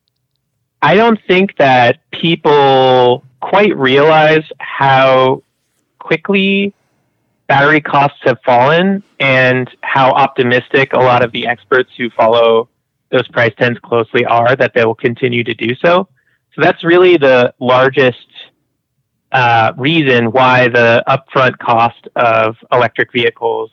I 0.81 0.95
don't 0.95 1.19
think 1.27 1.57
that 1.57 1.99
people 2.11 3.23
quite 3.41 3.75
realize 3.75 4.43
how 4.59 5.43
quickly 5.99 6.73
battery 7.47 7.81
costs 7.81 8.19
have 8.23 8.37
fallen 8.45 9.03
and 9.19 9.69
how 9.81 10.11
optimistic 10.11 10.93
a 10.93 10.99
lot 10.99 11.23
of 11.23 11.31
the 11.31 11.47
experts 11.47 11.89
who 11.97 12.09
follow 12.11 12.69
those 13.09 13.27
price 13.29 13.53
trends 13.57 13.79
closely 13.79 14.25
are 14.25 14.55
that 14.55 14.73
they 14.73 14.85
will 14.85 14.95
continue 14.95 15.43
to 15.43 15.53
do 15.53 15.73
so. 15.75 16.07
So 16.53 16.61
that's 16.61 16.83
really 16.83 17.17
the 17.17 17.53
largest 17.59 18.27
uh, 19.31 19.73
reason 19.77 20.31
why 20.31 20.67
the 20.67 21.03
upfront 21.07 21.57
cost 21.59 22.07
of 22.15 22.55
electric 22.71 23.11
vehicles 23.11 23.71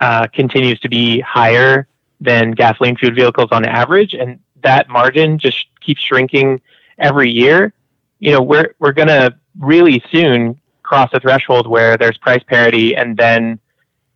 uh, 0.00 0.26
continues 0.32 0.78
to 0.80 0.88
be 0.88 1.20
higher 1.20 1.86
than 2.20 2.52
gasoline 2.52 2.96
fueled 2.96 3.14
vehicles 3.14 3.48
on 3.50 3.64
average, 3.64 4.14
and 4.14 4.38
that 4.62 4.88
margin 4.88 5.38
just 5.38 5.66
keeps 5.80 6.02
shrinking 6.02 6.60
every 6.98 7.30
year. 7.30 7.72
You 8.18 8.32
know, 8.32 8.42
we're 8.42 8.74
we're 8.78 8.92
going 8.92 9.08
to 9.08 9.34
really 9.58 10.02
soon 10.10 10.60
cross 10.82 11.10
a 11.12 11.20
threshold 11.20 11.66
where 11.66 11.96
there's 11.96 12.18
price 12.18 12.42
parity, 12.46 12.94
and 12.96 13.16
then 13.16 13.58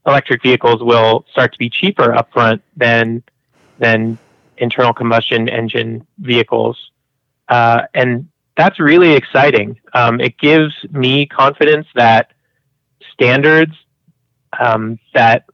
electric 0.07 0.43
vehicles 0.43 0.83
will 0.83 1.25
start 1.31 1.53
to 1.53 1.59
be 1.59 1.71
cheaper 1.71 2.13
upfront 2.13 2.61
than 2.77 3.23
than 3.79 4.19
internal 4.59 4.93
combustion 4.93 5.49
engine 5.49 6.07
vehicles, 6.19 6.91
uh, 7.49 7.83
and 7.95 8.29
that's 8.57 8.79
really 8.79 9.13
exciting. 9.15 9.81
Um, 9.95 10.21
it 10.21 10.39
gives 10.39 10.73
me 10.91 11.27
confidence 11.27 11.87
that 11.95 12.33
standards 13.13 13.73
um, 14.61 14.99
that 15.15 15.45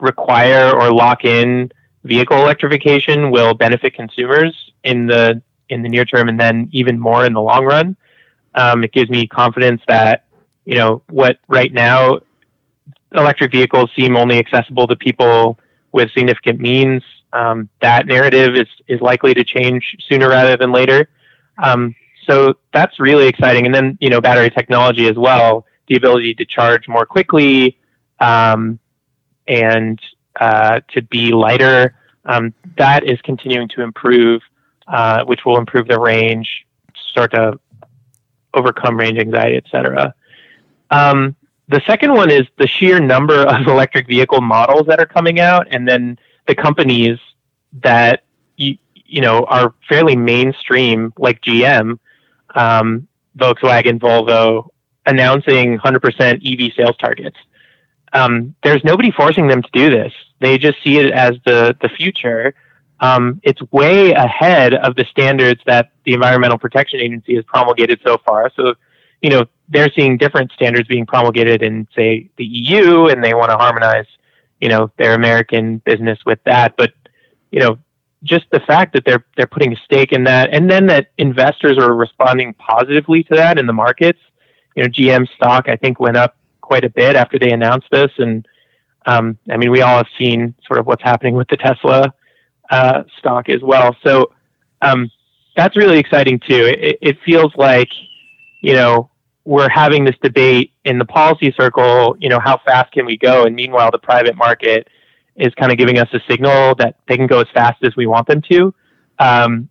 require 0.00 0.70
or 0.70 0.92
lock 0.92 1.24
in 1.24 1.70
vehicle 2.04 2.38
electrification 2.38 3.30
will 3.30 3.54
benefit 3.54 3.94
consumers 3.94 4.54
in 4.84 5.06
the 5.06 5.42
in 5.68 5.82
the 5.82 5.88
near 5.88 6.04
term 6.04 6.28
and 6.28 6.38
then 6.38 6.68
even 6.72 6.98
more 6.98 7.26
in 7.26 7.32
the 7.32 7.40
long 7.40 7.64
run. 7.64 7.96
Um, 8.54 8.84
it 8.84 8.92
gives 8.92 9.10
me 9.10 9.26
confidence 9.26 9.82
that 9.88 10.24
you 10.64 10.76
know 10.76 11.02
what 11.08 11.38
right 11.48 11.72
now 11.72 12.20
electric 13.12 13.52
vehicles 13.52 13.90
seem 13.96 14.16
only 14.16 14.38
accessible 14.38 14.86
to 14.86 14.96
people 14.96 15.58
with 15.92 16.10
significant 16.12 16.60
means. 16.60 17.02
Um, 17.32 17.68
that 17.80 18.06
narrative 18.06 18.54
is 18.54 18.68
is 18.88 19.00
likely 19.00 19.34
to 19.34 19.44
change 19.44 19.96
sooner 20.08 20.28
rather 20.28 20.56
than 20.56 20.72
later. 20.72 21.08
Um, 21.62 21.94
so 22.28 22.54
that's 22.72 22.98
really 22.98 23.26
exciting. 23.26 23.66
And 23.66 23.74
then 23.74 23.98
you 24.00 24.10
know 24.10 24.20
battery 24.20 24.50
technology 24.50 25.08
as 25.08 25.16
well, 25.16 25.66
the 25.88 25.96
ability 25.96 26.34
to 26.34 26.44
charge 26.44 26.88
more 26.88 27.06
quickly, 27.06 27.78
um, 28.20 28.78
and 29.48 30.00
uh, 30.40 30.80
to 30.92 31.02
be 31.02 31.32
lighter. 31.32 31.94
Um, 32.24 32.54
that 32.76 33.04
is 33.04 33.20
continuing 33.22 33.68
to 33.68 33.82
improve, 33.82 34.42
uh, 34.88 35.24
which 35.24 35.44
will 35.44 35.58
improve 35.58 35.86
the 35.88 35.98
range, 35.98 36.66
start 37.10 37.32
to 37.32 37.58
overcome 38.54 38.98
range 38.98 39.18
anxiety, 39.18 39.56
etc. 39.56 40.14
Um, 40.90 41.36
the 41.68 41.82
second 41.86 42.14
one 42.14 42.30
is 42.30 42.46
the 42.58 42.66
sheer 42.66 43.00
number 43.00 43.42
of 43.46 43.66
electric 43.66 44.06
vehicle 44.06 44.40
models 44.40 44.86
that 44.86 45.00
are 45.00 45.06
coming 45.06 45.40
out, 45.40 45.66
and 45.70 45.86
then 45.86 46.18
the 46.46 46.54
companies 46.54 47.18
that 47.82 48.24
you, 48.56 48.78
you 48.94 49.20
know 49.20 49.44
are 49.44 49.74
fairly 49.88 50.16
mainstream, 50.16 51.12
like 51.18 51.40
GM, 51.42 51.98
um, 52.54 53.06
Volkswagen, 53.36 53.98
Volvo, 54.00 54.68
announcing 55.06 55.78
100% 55.78 56.66
EV 56.66 56.72
sales 56.74 56.96
targets 56.96 57.36
um, 58.12 58.54
there's 58.62 58.82
nobody 58.84 59.10
forcing 59.10 59.48
them 59.48 59.62
to 59.62 59.68
do 59.72 59.90
this. 59.90 60.12
They 60.40 60.58
just 60.58 60.82
see 60.82 60.98
it 60.98 61.12
as 61.12 61.36
the 61.44 61.76
the 61.80 61.88
future. 61.88 62.54
Um, 63.00 63.40
it's 63.42 63.60
way 63.72 64.12
ahead 64.12 64.74
of 64.74 64.96
the 64.96 65.04
standards 65.04 65.60
that 65.66 65.90
the 66.04 66.14
Environmental 66.14 66.58
Protection 66.58 67.00
Agency 67.00 67.34
has 67.34 67.44
promulgated 67.44 68.00
so 68.02 68.16
far. 68.24 68.50
So, 68.56 68.74
you 69.20 69.28
know, 69.28 69.44
they're 69.68 69.90
seeing 69.94 70.16
different 70.16 70.50
standards 70.52 70.88
being 70.88 71.04
promulgated 71.04 71.62
in, 71.62 71.86
say, 71.94 72.30
the 72.36 72.44
EU, 72.44 73.06
and 73.08 73.22
they 73.22 73.34
want 73.34 73.50
to 73.50 73.56
harmonize, 73.56 74.06
you 74.60 74.68
know, 74.68 74.90
their 74.96 75.12
American 75.12 75.78
business 75.78 76.18
with 76.24 76.38
that. 76.44 76.76
But, 76.78 76.94
you 77.50 77.60
know, 77.60 77.78
just 78.22 78.46
the 78.50 78.60
fact 78.60 78.94
that 78.94 79.04
they're 79.04 79.24
they're 79.36 79.46
putting 79.46 79.72
a 79.72 79.76
stake 79.76 80.12
in 80.12 80.24
that, 80.24 80.52
and 80.52 80.70
then 80.70 80.86
that 80.86 81.08
investors 81.18 81.76
are 81.78 81.94
responding 81.94 82.54
positively 82.54 83.22
to 83.24 83.34
that 83.34 83.58
in 83.58 83.66
the 83.66 83.72
markets. 83.72 84.20
You 84.74 84.84
know, 84.84 84.88
GM 84.88 85.28
stock 85.34 85.68
I 85.68 85.76
think 85.76 86.00
went 86.00 86.16
up 86.16 86.36
quite 86.66 86.84
a 86.84 86.90
bit 86.90 87.16
after 87.16 87.38
they 87.38 87.52
announced 87.52 87.86
this. 87.90 88.10
And 88.18 88.46
um, 89.06 89.38
I 89.50 89.56
mean, 89.56 89.70
we 89.70 89.82
all 89.82 89.96
have 89.96 90.08
seen 90.18 90.54
sort 90.66 90.78
of 90.80 90.86
what's 90.86 91.02
happening 91.02 91.34
with 91.34 91.48
the 91.48 91.56
Tesla 91.56 92.12
uh, 92.70 93.04
stock 93.18 93.48
as 93.48 93.62
well. 93.62 93.96
So 94.04 94.32
um, 94.82 95.10
that's 95.56 95.76
really 95.76 95.98
exciting 95.98 96.40
too. 96.40 96.66
It, 96.66 96.98
it, 97.00 97.16
feels 97.24 97.52
like, 97.56 97.88
you 98.60 98.74
know, 98.74 99.10
we're 99.44 99.68
having 99.68 100.04
this 100.04 100.16
debate 100.22 100.72
in 100.84 100.98
the 100.98 101.04
policy 101.04 101.54
circle, 101.56 102.16
you 102.18 102.28
know, 102.28 102.40
how 102.40 102.60
fast 102.66 102.92
can 102.92 103.06
we 103.06 103.16
go? 103.16 103.44
And 103.44 103.54
meanwhile, 103.54 103.90
the 103.92 103.98
private 103.98 104.36
market 104.36 104.88
is 105.36 105.54
kind 105.54 105.70
of 105.70 105.78
giving 105.78 105.98
us 105.98 106.08
a 106.12 106.20
signal 106.28 106.74
that 106.76 106.96
they 107.06 107.16
can 107.16 107.28
go 107.28 107.40
as 107.40 107.46
fast 107.54 107.82
as 107.84 107.94
we 107.96 108.06
want 108.06 108.26
them 108.26 108.42
to. 108.50 108.74
Um, 109.20 109.68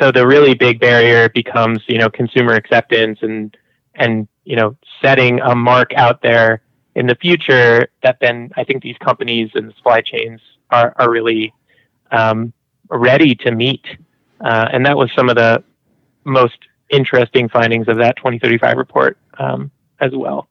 so 0.00 0.10
the 0.10 0.26
really 0.26 0.54
big 0.54 0.80
barrier 0.80 1.28
becomes, 1.28 1.80
you 1.86 1.98
know, 1.98 2.08
consumer 2.08 2.54
acceptance 2.54 3.18
and 3.22 3.54
and 3.94 4.28
you 4.44 4.56
know 4.56 4.76
setting 5.02 5.40
a 5.40 5.54
mark 5.54 5.92
out 5.94 6.22
there 6.22 6.62
in 6.94 7.06
the 7.06 7.14
future 7.14 7.88
that 8.02 8.18
then 8.20 8.50
I 8.56 8.64
think 8.64 8.82
these 8.82 8.96
companies 8.98 9.50
and 9.54 9.72
supply 9.76 10.00
chains 10.00 10.40
are 10.70 10.94
are 10.96 11.10
really 11.10 11.52
um, 12.10 12.52
ready 12.88 13.34
to 13.36 13.52
meet. 13.52 13.84
Uh, 14.40 14.68
and 14.72 14.84
that 14.86 14.96
was 14.96 15.10
some 15.14 15.28
of 15.28 15.36
the 15.36 15.62
most 16.24 16.58
interesting 16.90 17.48
findings 17.48 17.88
of 17.88 17.96
that 17.98 18.16
2035 18.16 18.76
report 18.76 19.18
um, 19.38 19.70
as 20.00 20.12
well. 20.14 20.48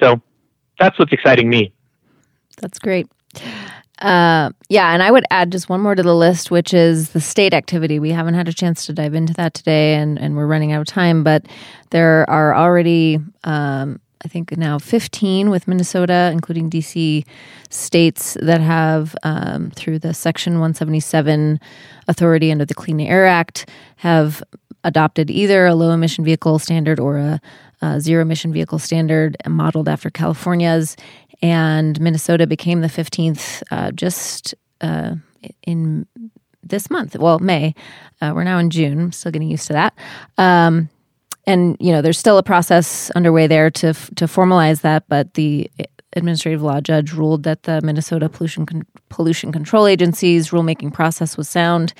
So 0.00 0.20
that's 0.78 0.98
what's 0.98 1.12
exciting 1.12 1.48
me. 1.48 1.72
That's 2.58 2.78
great. 2.78 3.08
Uh, 4.00 4.50
yeah, 4.70 4.92
and 4.94 5.02
I 5.02 5.10
would 5.10 5.24
add 5.30 5.52
just 5.52 5.68
one 5.68 5.80
more 5.80 5.94
to 5.94 6.02
the 6.02 6.14
list, 6.14 6.50
which 6.50 6.72
is 6.72 7.10
the 7.10 7.20
state 7.20 7.52
activity. 7.52 7.98
We 7.98 8.10
haven't 8.10 8.34
had 8.34 8.48
a 8.48 8.52
chance 8.52 8.86
to 8.86 8.94
dive 8.94 9.14
into 9.14 9.34
that 9.34 9.52
today, 9.52 9.94
and, 9.94 10.18
and 10.18 10.36
we're 10.36 10.46
running 10.46 10.72
out 10.72 10.80
of 10.80 10.86
time, 10.86 11.22
but 11.22 11.44
there 11.90 12.28
are 12.30 12.54
already, 12.54 13.18
um, 13.44 14.00
I 14.24 14.28
think, 14.28 14.56
now 14.56 14.78
15 14.78 15.50
with 15.50 15.68
Minnesota, 15.68 16.30
including 16.32 16.70
DC 16.70 17.26
states 17.68 18.38
that 18.40 18.62
have, 18.62 19.14
um, 19.22 19.70
through 19.72 19.98
the 19.98 20.14
Section 20.14 20.54
177 20.54 21.60
authority 22.08 22.50
under 22.50 22.64
the 22.64 22.74
Clean 22.74 23.00
Air 23.00 23.26
Act, 23.26 23.68
have 23.96 24.42
adopted 24.82 25.30
either 25.30 25.66
a 25.66 25.74
low 25.74 25.90
emission 25.90 26.24
vehicle 26.24 26.58
standard 26.58 26.98
or 26.98 27.18
a, 27.18 27.40
a 27.82 28.00
zero 28.00 28.22
emission 28.22 28.50
vehicle 28.50 28.78
standard 28.78 29.36
modeled 29.46 29.88
after 29.88 30.08
California's. 30.08 30.96
And 31.42 32.00
Minnesota 32.00 32.46
became 32.46 32.80
the 32.80 32.88
15th 32.88 33.62
uh, 33.70 33.90
just 33.92 34.54
uh, 34.80 35.14
in 35.62 36.06
this 36.62 36.90
month. 36.90 37.16
Well, 37.16 37.38
May. 37.38 37.74
Uh, 38.20 38.32
we're 38.34 38.44
now 38.44 38.58
in 38.58 38.70
June. 38.70 39.00
I'm 39.00 39.12
still 39.12 39.32
getting 39.32 39.50
used 39.50 39.66
to 39.68 39.72
that. 39.72 39.94
Um, 40.38 40.88
and 41.46 41.76
you 41.80 41.92
know, 41.92 42.02
there's 42.02 42.18
still 42.18 42.38
a 42.38 42.42
process 42.42 43.10
underway 43.12 43.46
there 43.46 43.70
to 43.70 43.92
to 43.92 44.26
formalize 44.26 44.82
that. 44.82 45.04
But 45.08 45.34
the 45.34 45.70
administrative 46.14 46.62
law 46.62 46.80
judge 46.80 47.12
ruled 47.12 47.44
that 47.44 47.62
the 47.64 47.80
Minnesota 47.82 48.28
Pollution 48.28 48.66
Con- 48.66 48.86
Pollution 49.08 49.52
Control 49.52 49.86
Agency's 49.86 50.50
rulemaking 50.50 50.92
process 50.92 51.36
was 51.36 51.48
sound, 51.48 51.94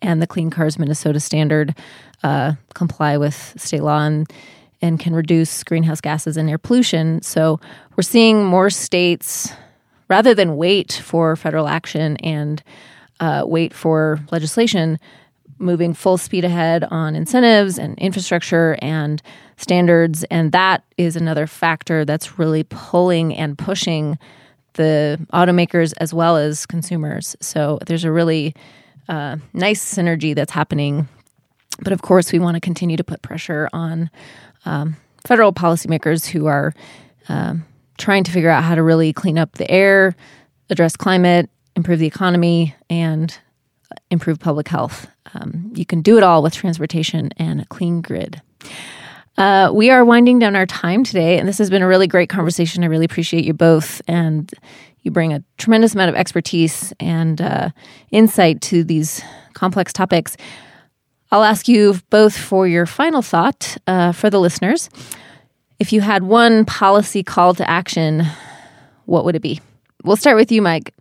and 0.00 0.22
the 0.22 0.26
Clean 0.26 0.50
Cars 0.50 0.78
Minnesota 0.78 1.18
standard 1.20 1.74
uh, 2.22 2.54
comply 2.74 3.16
with 3.16 3.54
state 3.56 3.82
law 3.82 4.04
and 4.04 4.30
and 4.84 5.00
can 5.00 5.14
reduce 5.14 5.64
greenhouse 5.64 6.02
gases 6.02 6.36
and 6.36 6.50
air 6.50 6.58
pollution. 6.58 7.22
So 7.22 7.58
we're 7.96 8.02
seeing 8.02 8.44
more 8.44 8.68
states, 8.68 9.50
rather 10.08 10.34
than 10.34 10.58
wait 10.58 11.00
for 11.02 11.36
federal 11.36 11.68
action 11.68 12.18
and 12.18 12.62
uh, 13.18 13.44
wait 13.46 13.72
for 13.72 14.20
legislation, 14.30 14.98
moving 15.58 15.94
full 15.94 16.18
speed 16.18 16.44
ahead 16.44 16.84
on 16.90 17.16
incentives 17.16 17.78
and 17.78 17.98
infrastructure 17.98 18.76
and 18.82 19.22
standards. 19.56 20.22
And 20.24 20.52
that 20.52 20.84
is 20.98 21.16
another 21.16 21.46
factor 21.46 22.04
that's 22.04 22.38
really 22.38 22.64
pulling 22.64 23.34
and 23.34 23.56
pushing 23.56 24.18
the 24.74 25.18
automakers 25.32 25.94
as 25.98 26.12
well 26.12 26.36
as 26.36 26.66
consumers. 26.66 27.36
So 27.40 27.78
there's 27.86 28.04
a 28.04 28.12
really 28.12 28.54
uh, 29.08 29.36
nice 29.54 29.82
synergy 29.82 30.34
that's 30.34 30.52
happening. 30.52 31.08
But 31.80 31.92
of 31.94 32.02
course, 32.02 32.32
we 32.32 32.38
want 32.38 32.56
to 32.56 32.60
continue 32.60 32.98
to 32.98 33.04
put 33.04 33.22
pressure 33.22 33.70
on 33.72 34.10
um, 34.64 34.96
federal 35.26 35.52
policymakers 35.52 36.26
who 36.26 36.46
are 36.46 36.74
um, 37.28 37.64
trying 37.98 38.24
to 38.24 38.30
figure 38.30 38.50
out 38.50 38.64
how 38.64 38.74
to 38.74 38.82
really 38.82 39.12
clean 39.12 39.38
up 39.38 39.52
the 39.52 39.70
air, 39.70 40.14
address 40.70 40.96
climate, 40.96 41.48
improve 41.76 41.98
the 41.98 42.06
economy, 42.06 42.74
and 42.90 43.38
improve 44.10 44.38
public 44.38 44.68
health. 44.68 45.06
Um, 45.34 45.72
you 45.74 45.84
can 45.84 46.02
do 46.02 46.16
it 46.16 46.22
all 46.22 46.42
with 46.42 46.54
transportation 46.54 47.30
and 47.36 47.60
a 47.60 47.66
clean 47.66 48.00
grid. 48.00 48.40
Uh, 49.36 49.70
we 49.74 49.90
are 49.90 50.04
winding 50.04 50.38
down 50.38 50.54
our 50.54 50.66
time 50.66 51.02
today, 51.02 51.38
and 51.38 51.48
this 51.48 51.58
has 51.58 51.68
been 51.68 51.82
a 51.82 51.88
really 51.88 52.06
great 52.06 52.28
conversation. 52.28 52.84
I 52.84 52.86
really 52.86 53.04
appreciate 53.04 53.44
you 53.44 53.52
both, 53.52 54.00
and 54.06 54.52
you 55.02 55.10
bring 55.10 55.32
a 55.32 55.42
tremendous 55.58 55.94
amount 55.94 56.10
of 56.10 56.14
expertise 56.14 56.92
and 57.00 57.40
uh, 57.40 57.70
insight 58.10 58.60
to 58.62 58.84
these 58.84 59.22
complex 59.52 59.92
topics. 59.92 60.36
I'll 61.30 61.44
ask 61.44 61.68
you 61.68 61.98
both 62.10 62.36
for 62.36 62.66
your 62.66 62.86
final 62.86 63.22
thought 63.22 63.76
uh, 63.86 64.12
for 64.12 64.30
the 64.30 64.40
listeners. 64.40 64.88
If 65.78 65.92
you 65.92 66.00
had 66.00 66.22
one 66.22 66.64
policy 66.64 67.22
call 67.22 67.54
to 67.54 67.68
action, 67.68 68.24
what 69.06 69.24
would 69.24 69.34
it 69.34 69.42
be? 69.42 69.60
We'll 70.04 70.16
start 70.16 70.36
with 70.36 70.52
you, 70.52 70.62
Mike. 70.62 70.94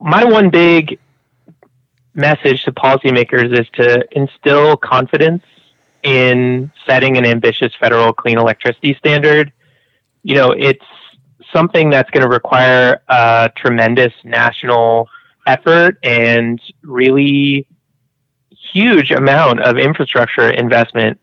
My 0.00 0.24
one 0.24 0.50
big 0.50 0.98
message 2.14 2.64
to 2.64 2.72
policymakers 2.72 3.58
is 3.58 3.66
to 3.74 4.04
instill 4.12 4.76
confidence 4.76 5.42
in 6.02 6.70
setting 6.86 7.16
an 7.16 7.24
ambitious 7.24 7.72
federal 7.78 8.12
clean 8.12 8.38
electricity 8.38 8.94
standard. 8.98 9.52
You 10.22 10.34
know, 10.36 10.52
it's 10.52 10.84
something 11.52 11.90
that's 11.90 12.10
going 12.10 12.22
to 12.22 12.28
require 12.28 13.02
a 13.08 13.50
tremendous 13.56 14.12
national 14.24 15.08
effort 15.46 15.98
and 16.02 16.60
really 16.82 17.66
huge 18.74 19.12
amount 19.12 19.60
of 19.60 19.78
infrastructure 19.78 20.50
investment, 20.50 21.18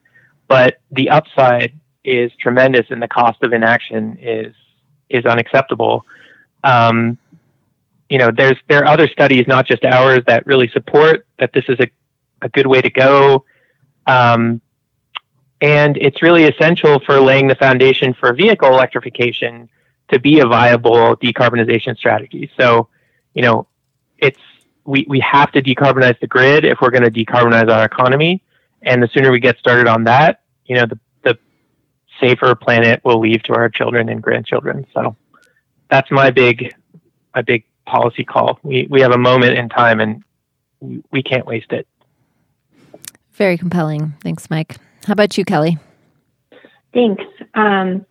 but 0.48 0.80
the 0.92 1.10
upside 1.10 1.74
is 2.04 2.32
tremendous 2.40 2.86
and 2.90 3.02
the 3.02 3.08
cost 3.08 3.44
of 3.44 3.54
inaction 3.54 4.18
is 4.20 4.56
is 5.10 5.26
unacceptable. 5.26 6.06
Um, 6.64 7.18
you 8.10 8.18
know, 8.18 8.32
there's 8.36 8.58
there 8.70 8.80
are 8.80 8.88
other 8.88 9.08
studies, 9.08 9.46
not 9.48 9.68
just 9.68 9.84
ours, 9.84 10.22
that 10.28 10.46
really 10.48 10.70
support 10.70 11.28
that 11.40 11.52
this 11.54 11.66
is 11.68 11.80
a, 11.80 11.88
a 12.42 12.50
good 12.50 12.68
way 12.68 12.82
to 12.82 12.90
go. 12.90 13.46
Um, 14.08 14.62
and 15.60 15.96
it's 15.98 16.22
really 16.24 16.46
essential 16.46 17.00
for 17.06 17.20
laying 17.20 17.48
the 17.48 17.56
foundation 17.56 18.16
for 18.20 18.34
vehicle 18.34 18.70
electrification 18.70 19.70
to 20.12 20.20
be 20.20 20.40
a 20.40 20.48
viable 20.48 21.16
decarbonization 21.18 21.96
strategy. 21.98 22.50
So, 22.60 22.88
you 23.34 23.44
know, 23.44 23.68
it's 24.18 24.40
we, 24.92 25.06
we 25.08 25.22
have 25.22 25.50
to 25.54 25.62
decarbonize 25.62 26.20
the 26.20 26.28
grid 26.28 26.66
if 26.66 26.80
we're 26.82 26.90
going 26.90 27.04
to 27.04 27.10
decarbonize 27.10 27.70
our 27.70 27.86
economy. 27.86 28.44
And 28.82 29.02
the 29.02 29.08
sooner 29.14 29.32
we 29.32 29.40
get 29.40 29.58
started 29.58 29.88
on 29.88 30.04
that, 30.04 30.42
you 30.66 30.76
know, 30.76 30.86
the, 30.86 31.00
the 31.24 31.40
safer 32.20 32.54
planet 32.56 33.00
we'll 33.06 33.22
leave 33.22 33.42
to 33.44 33.54
our 33.54 33.70
children 33.70 34.10
and 34.10 34.22
grandchildren. 34.22 34.86
So 34.94 35.16
that's 35.90 36.12
my 36.12 36.30
big, 36.30 36.76
my 37.34 37.42
big 37.42 37.64
policy 37.86 38.26
call. 38.26 38.60
We, 38.64 38.88
we 38.90 39.00
have 39.00 39.14
a 39.14 39.18
moment 39.18 39.58
in 39.58 39.70
time 39.70 40.02
and 40.02 40.26
we 41.10 41.24
can't 41.24 41.46
waste 41.46 41.72
it. 41.72 41.88
Very 43.32 43.58
compelling. 43.58 44.14
Thanks, 44.20 44.50
Mike. 44.50 44.76
How 45.06 45.14
about 45.14 45.38
you, 45.38 45.46
Kelly? 45.46 45.78
Thanks. 46.94 47.24
Um, 47.54 48.06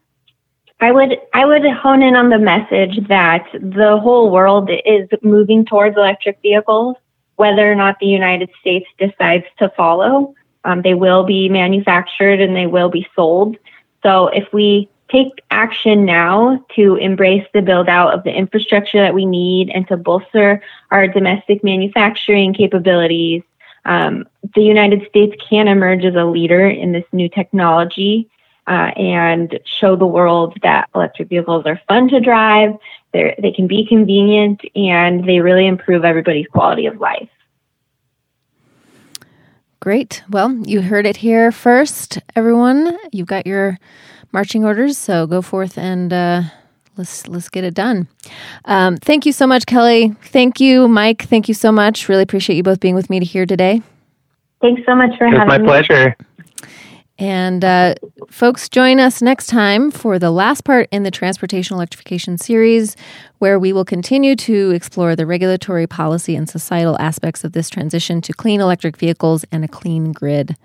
I 0.81 0.93
would 0.93 1.21
I 1.35 1.45
would 1.45 1.65
hone 1.67 2.03
in 2.03 2.17
on 2.17 2.31
the 2.31 2.39
message 2.39 3.07
that 3.09 3.47
the 3.53 3.99
whole 3.99 4.31
world 4.31 4.71
is 4.87 5.09
moving 5.23 5.65
towards 5.65 5.97
electric 5.97 6.41
vehicles, 6.41 6.97
whether 7.37 7.71
or 7.71 7.75
not 7.75 7.99
the 8.01 8.07
United 8.07 8.51
States 8.61 8.87
decides 8.99 9.45
to 9.59 9.69
follow. 9.77 10.35
Um, 10.65 10.81
they 10.83 10.95
will 10.95 11.25
be 11.25 11.49
manufactured 11.49 12.41
and 12.41 12.57
they 12.57 12.67
will 12.67 12.89
be 12.89 13.07
sold. 13.15 13.57
So 14.03 14.29
if 14.29 14.51
we 14.53 14.89
take 15.11 15.43
action 15.51 16.05
now 16.07 16.65
to 16.77 16.97
embrace 16.97 17.47
the 17.53 17.61
build 17.61 17.89
out 17.89 18.15
of 18.15 18.25
the 18.25 18.33
infrastructure 18.33 19.01
that 19.01 19.15
we 19.15 19.27
need 19.27 19.69
and 19.71 19.87
to 19.89 19.97
bolster 19.97 20.63
our 20.91 21.07
domestic 21.09 21.63
manufacturing 21.63 22.55
capabilities, 22.55 23.43
um, 23.85 24.27
the 24.55 24.63
United 24.63 25.07
States 25.09 25.35
can 25.49 25.69
emerge 25.69 26.05
as 26.05 26.15
a 26.15 26.25
leader 26.25 26.69
in 26.69 26.93
this 26.93 27.05
new 27.13 27.29
technology 27.29 28.31
uh, 28.71 28.93
and 28.97 29.59
show 29.65 29.97
the 29.97 30.07
world 30.07 30.57
that 30.63 30.89
electric 30.95 31.29
vehicles 31.29 31.67
are 31.67 31.81
fun 31.89 32.09
to 32.09 32.21
drive, 32.21 32.71
they 33.13 33.35
they 33.43 33.51
can 33.51 33.67
be 33.67 33.85
convenient, 33.85 34.61
and 34.77 35.29
they 35.29 35.41
really 35.41 35.67
improve 35.67 36.05
everybody's 36.05 36.47
quality 36.47 36.87
of 36.87 37.01
life. 37.01 37.29
Great. 39.81 40.23
Well, 40.31 40.57
you 40.67 40.83
heard 40.83 41.05
it 41.05 41.17
here 41.17 41.51
first, 41.51 42.21
everyone. 42.37 42.97
You've 43.13 43.27
got 43.27 43.47
your 43.47 43.79
marching 44.31 44.65
orders, 44.65 44.97
so 44.97 45.27
go 45.27 45.43
forth 45.43 45.77
and 45.77 46.13
uh, 46.13 46.43
let's 46.97 47.27
let's 47.27 47.49
get 47.49 47.65
it 47.65 47.75
done. 47.75 48.07
Um, 48.67 48.99
thank 48.99 49.27
you 49.27 49.33
so 49.33 49.49
much, 49.49 49.67
Kelly. 49.67 50.15
Thank 50.27 50.61
you, 50.61 50.87
Mike. 50.87 51.23
Thank 51.23 51.49
you 51.49 51.55
so 51.55 51.73
much. 51.73 52.09
Really 52.09 52.23
appreciate 52.23 52.57
you 52.57 52.63
both 52.63 52.79
being 52.79 52.95
with 52.95 53.11
me 53.11 53.25
here 53.25 53.47
today. 53.47 53.83
Thanks 54.61 54.83
so 54.87 54.95
much 54.95 55.17
for 55.19 55.27
it 55.27 55.33
having 55.33 55.49
me. 55.49 55.59
my 55.59 55.65
pleasure. 55.65 56.15
And 57.21 57.63
uh, 57.63 57.97
folks, 58.31 58.71
join 58.71 58.99
us 58.99 59.21
next 59.21 59.49
time 59.49 59.91
for 59.91 60.19
the 60.19 60.31
last 60.31 60.65
part 60.65 60.89
in 60.91 61.03
the 61.03 61.11
Transportation 61.11 61.75
Electrification 61.75 62.39
series, 62.39 62.97
where 63.41 63.59
we 63.59 63.75
will 63.75 63.85
continue 63.85 64.35
to 64.37 64.71
explore 64.71 65.15
the 65.15 65.27
regulatory, 65.27 65.87
policy, 65.87 66.35
and 66.35 66.49
societal 66.49 66.99
aspects 66.99 67.45
of 67.45 67.53
this 67.53 67.69
transition 67.69 68.23
to 68.23 68.33
clean 68.33 68.63
electric 68.63 68.97
vehicles 68.97 69.45
and 69.53 69.67
a 69.67 69.69
clean 69.69 70.13
grid. 70.13 70.57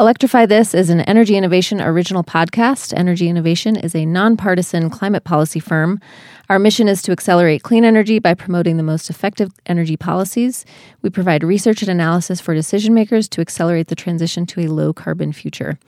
Electrify 0.00 0.46
This 0.46 0.72
is 0.72 0.88
an 0.88 1.02
Energy 1.02 1.36
Innovation 1.36 1.78
original 1.78 2.24
podcast. 2.24 2.94
Energy 2.96 3.28
Innovation 3.28 3.76
is 3.76 3.94
a 3.94 4.06
nonpartisan 4.06 4.88
climate 4.88 5.22
policy 5.22 5.60
firm. 5.60 6.00
Our 6.48 6.58
mission 6.58 6.88
is 6.88 7.02
to 7.02 7.12
accelerate 7.12 7.62
clean 7.62 7.84
energy 7.84 8.18
by 8.18 8.32
promoting 8.32 8.78
the 8.78 8.82
most 8.82 9.10
effective 9.10 9.52
energy 9.66 9.98
policies. 9.98 10.64
We 11.02 11.10
provide 11.10 11.44
research 11.44 11.82
and 11.82 11.90
analysis 11.90 12.40
for 12.40 12.54
decision 12.54 12.94
makers 12.94 13.28
to 13.30 13.42
accelerate 13.42 13.88
the 13.88 13.94
transition 13.94 14.46
to 14.46 14.62
a 14.62 14.68
low 14.68 14.94
carbon 14.94 15.30
future. 15.30 15.78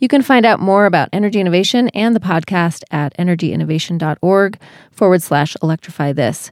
You 0.00 0.08
can 0.08 0.22
find 0.22 0.44
out 0.44 0.58
more 0.58 0.84
about 0.86 1.08
energy 1.12 1.38
innovation 1.38 1.88
and 1.90 2.16
the 2.16 2.20
podcast 2.20 2.82
at 2.90 3.16
energyinnovation.org 3.16 4.58
forward 4.90 5.22
slash 5.22 5.56
electrify 5.62 6.12
this. 6.12 6.50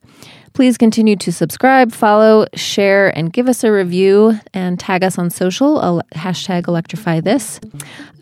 Please 0.52 0.76
continue 0.76 1.16
to 1.16 1.32
subscribe, 1.32 1.92
follow, 1.92 2.44
share, 2.54 3.16
and 3.16 3.32
give 3.32 3.48
us 3.48 3.62
a 3.64 3.70
review 3.70 4.38
and 4.52 4.78
tag 4.78 5.04
us 5.04 5.16
on 5.16 5.30
social, 5.30 6.02
hashtag 6.14 6.66
electrify 6.66 7.20
this. 7.20 7.60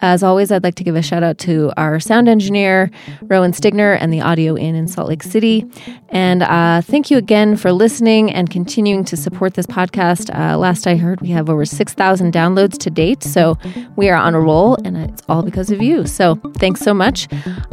As 0.00 0.22
always, 0.22 0.52
I'd 0.52 0.62
like 0.62 0.76
to 0.76 0.84
give 0.84 0.94
a 0.94 1.02
shout 1.02 1.22
out 1.22 1.38
to 1.38 1.72
our 1.76 1.98
sound 1.98 2.28
engineer, 2.28 2.90
Rowan 3.22 3.52
Stigner, 3.52 3.96
and 3.98 4.12
the 4.12 4.20
Audio 4.20 4.56
Inn 4.56 4.74
in 4.74 4.86
Salt 4.86 5.08
Lake 5.08 5.22
City. 5.22 5.64
And 6.10 6.42
uh, 6.42 6.82
thank 6.82 7.10
you 7.10 7.16
again 7.16 7.56
for 7.56 7.72
listening 7.72 8.30
and 8.30 8.48
continuing 8.48 9.04
to 9.06 9.16
support 9.16 9.54
this 9.54 9.66
podcast. 9.66 10.32
Uh, 10.32 10.56
last 10.58 10.86
I 10.86 10.96
heard, 10.96 11.20
we 11.20 11.28
have 11.30 11.50
over 11.50 11.64
6,000 11.64 12.32
downloads 12.32 12.78
to 12.78 12.90
date. 12.90 13.24
So 13.24 13.58
we 13.96 14.08
are 14.10 14.16
on 14.16 14.34
a 14.34 14.40
roll, 14.40 14.76
and 14.84 14.96
it's 14.96 15.22
all 15.28 15.42
because 15.42 15.70
of 15.70 15.82
you. 15.82 16.06
So 16.06 16.36
thanks 16.58 16.80
so 16.80 16.94
much. 16.94 17.26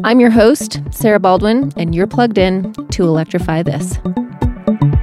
I'm 0.03 0.19
your 0.19 0.31
host, 0.31 0.81
Sarah 0.91 1.19
Baldwin, 1.19 1.71
and 1.77 1.93
you're 1.93 2.07
plugged 2.07 2.37
in 2.37 2.73
to 2.91 3.03
Electrify 3.03 3.61
This. 3.61 3.99
Thank 4.65 4.83
you. 4.83 4.94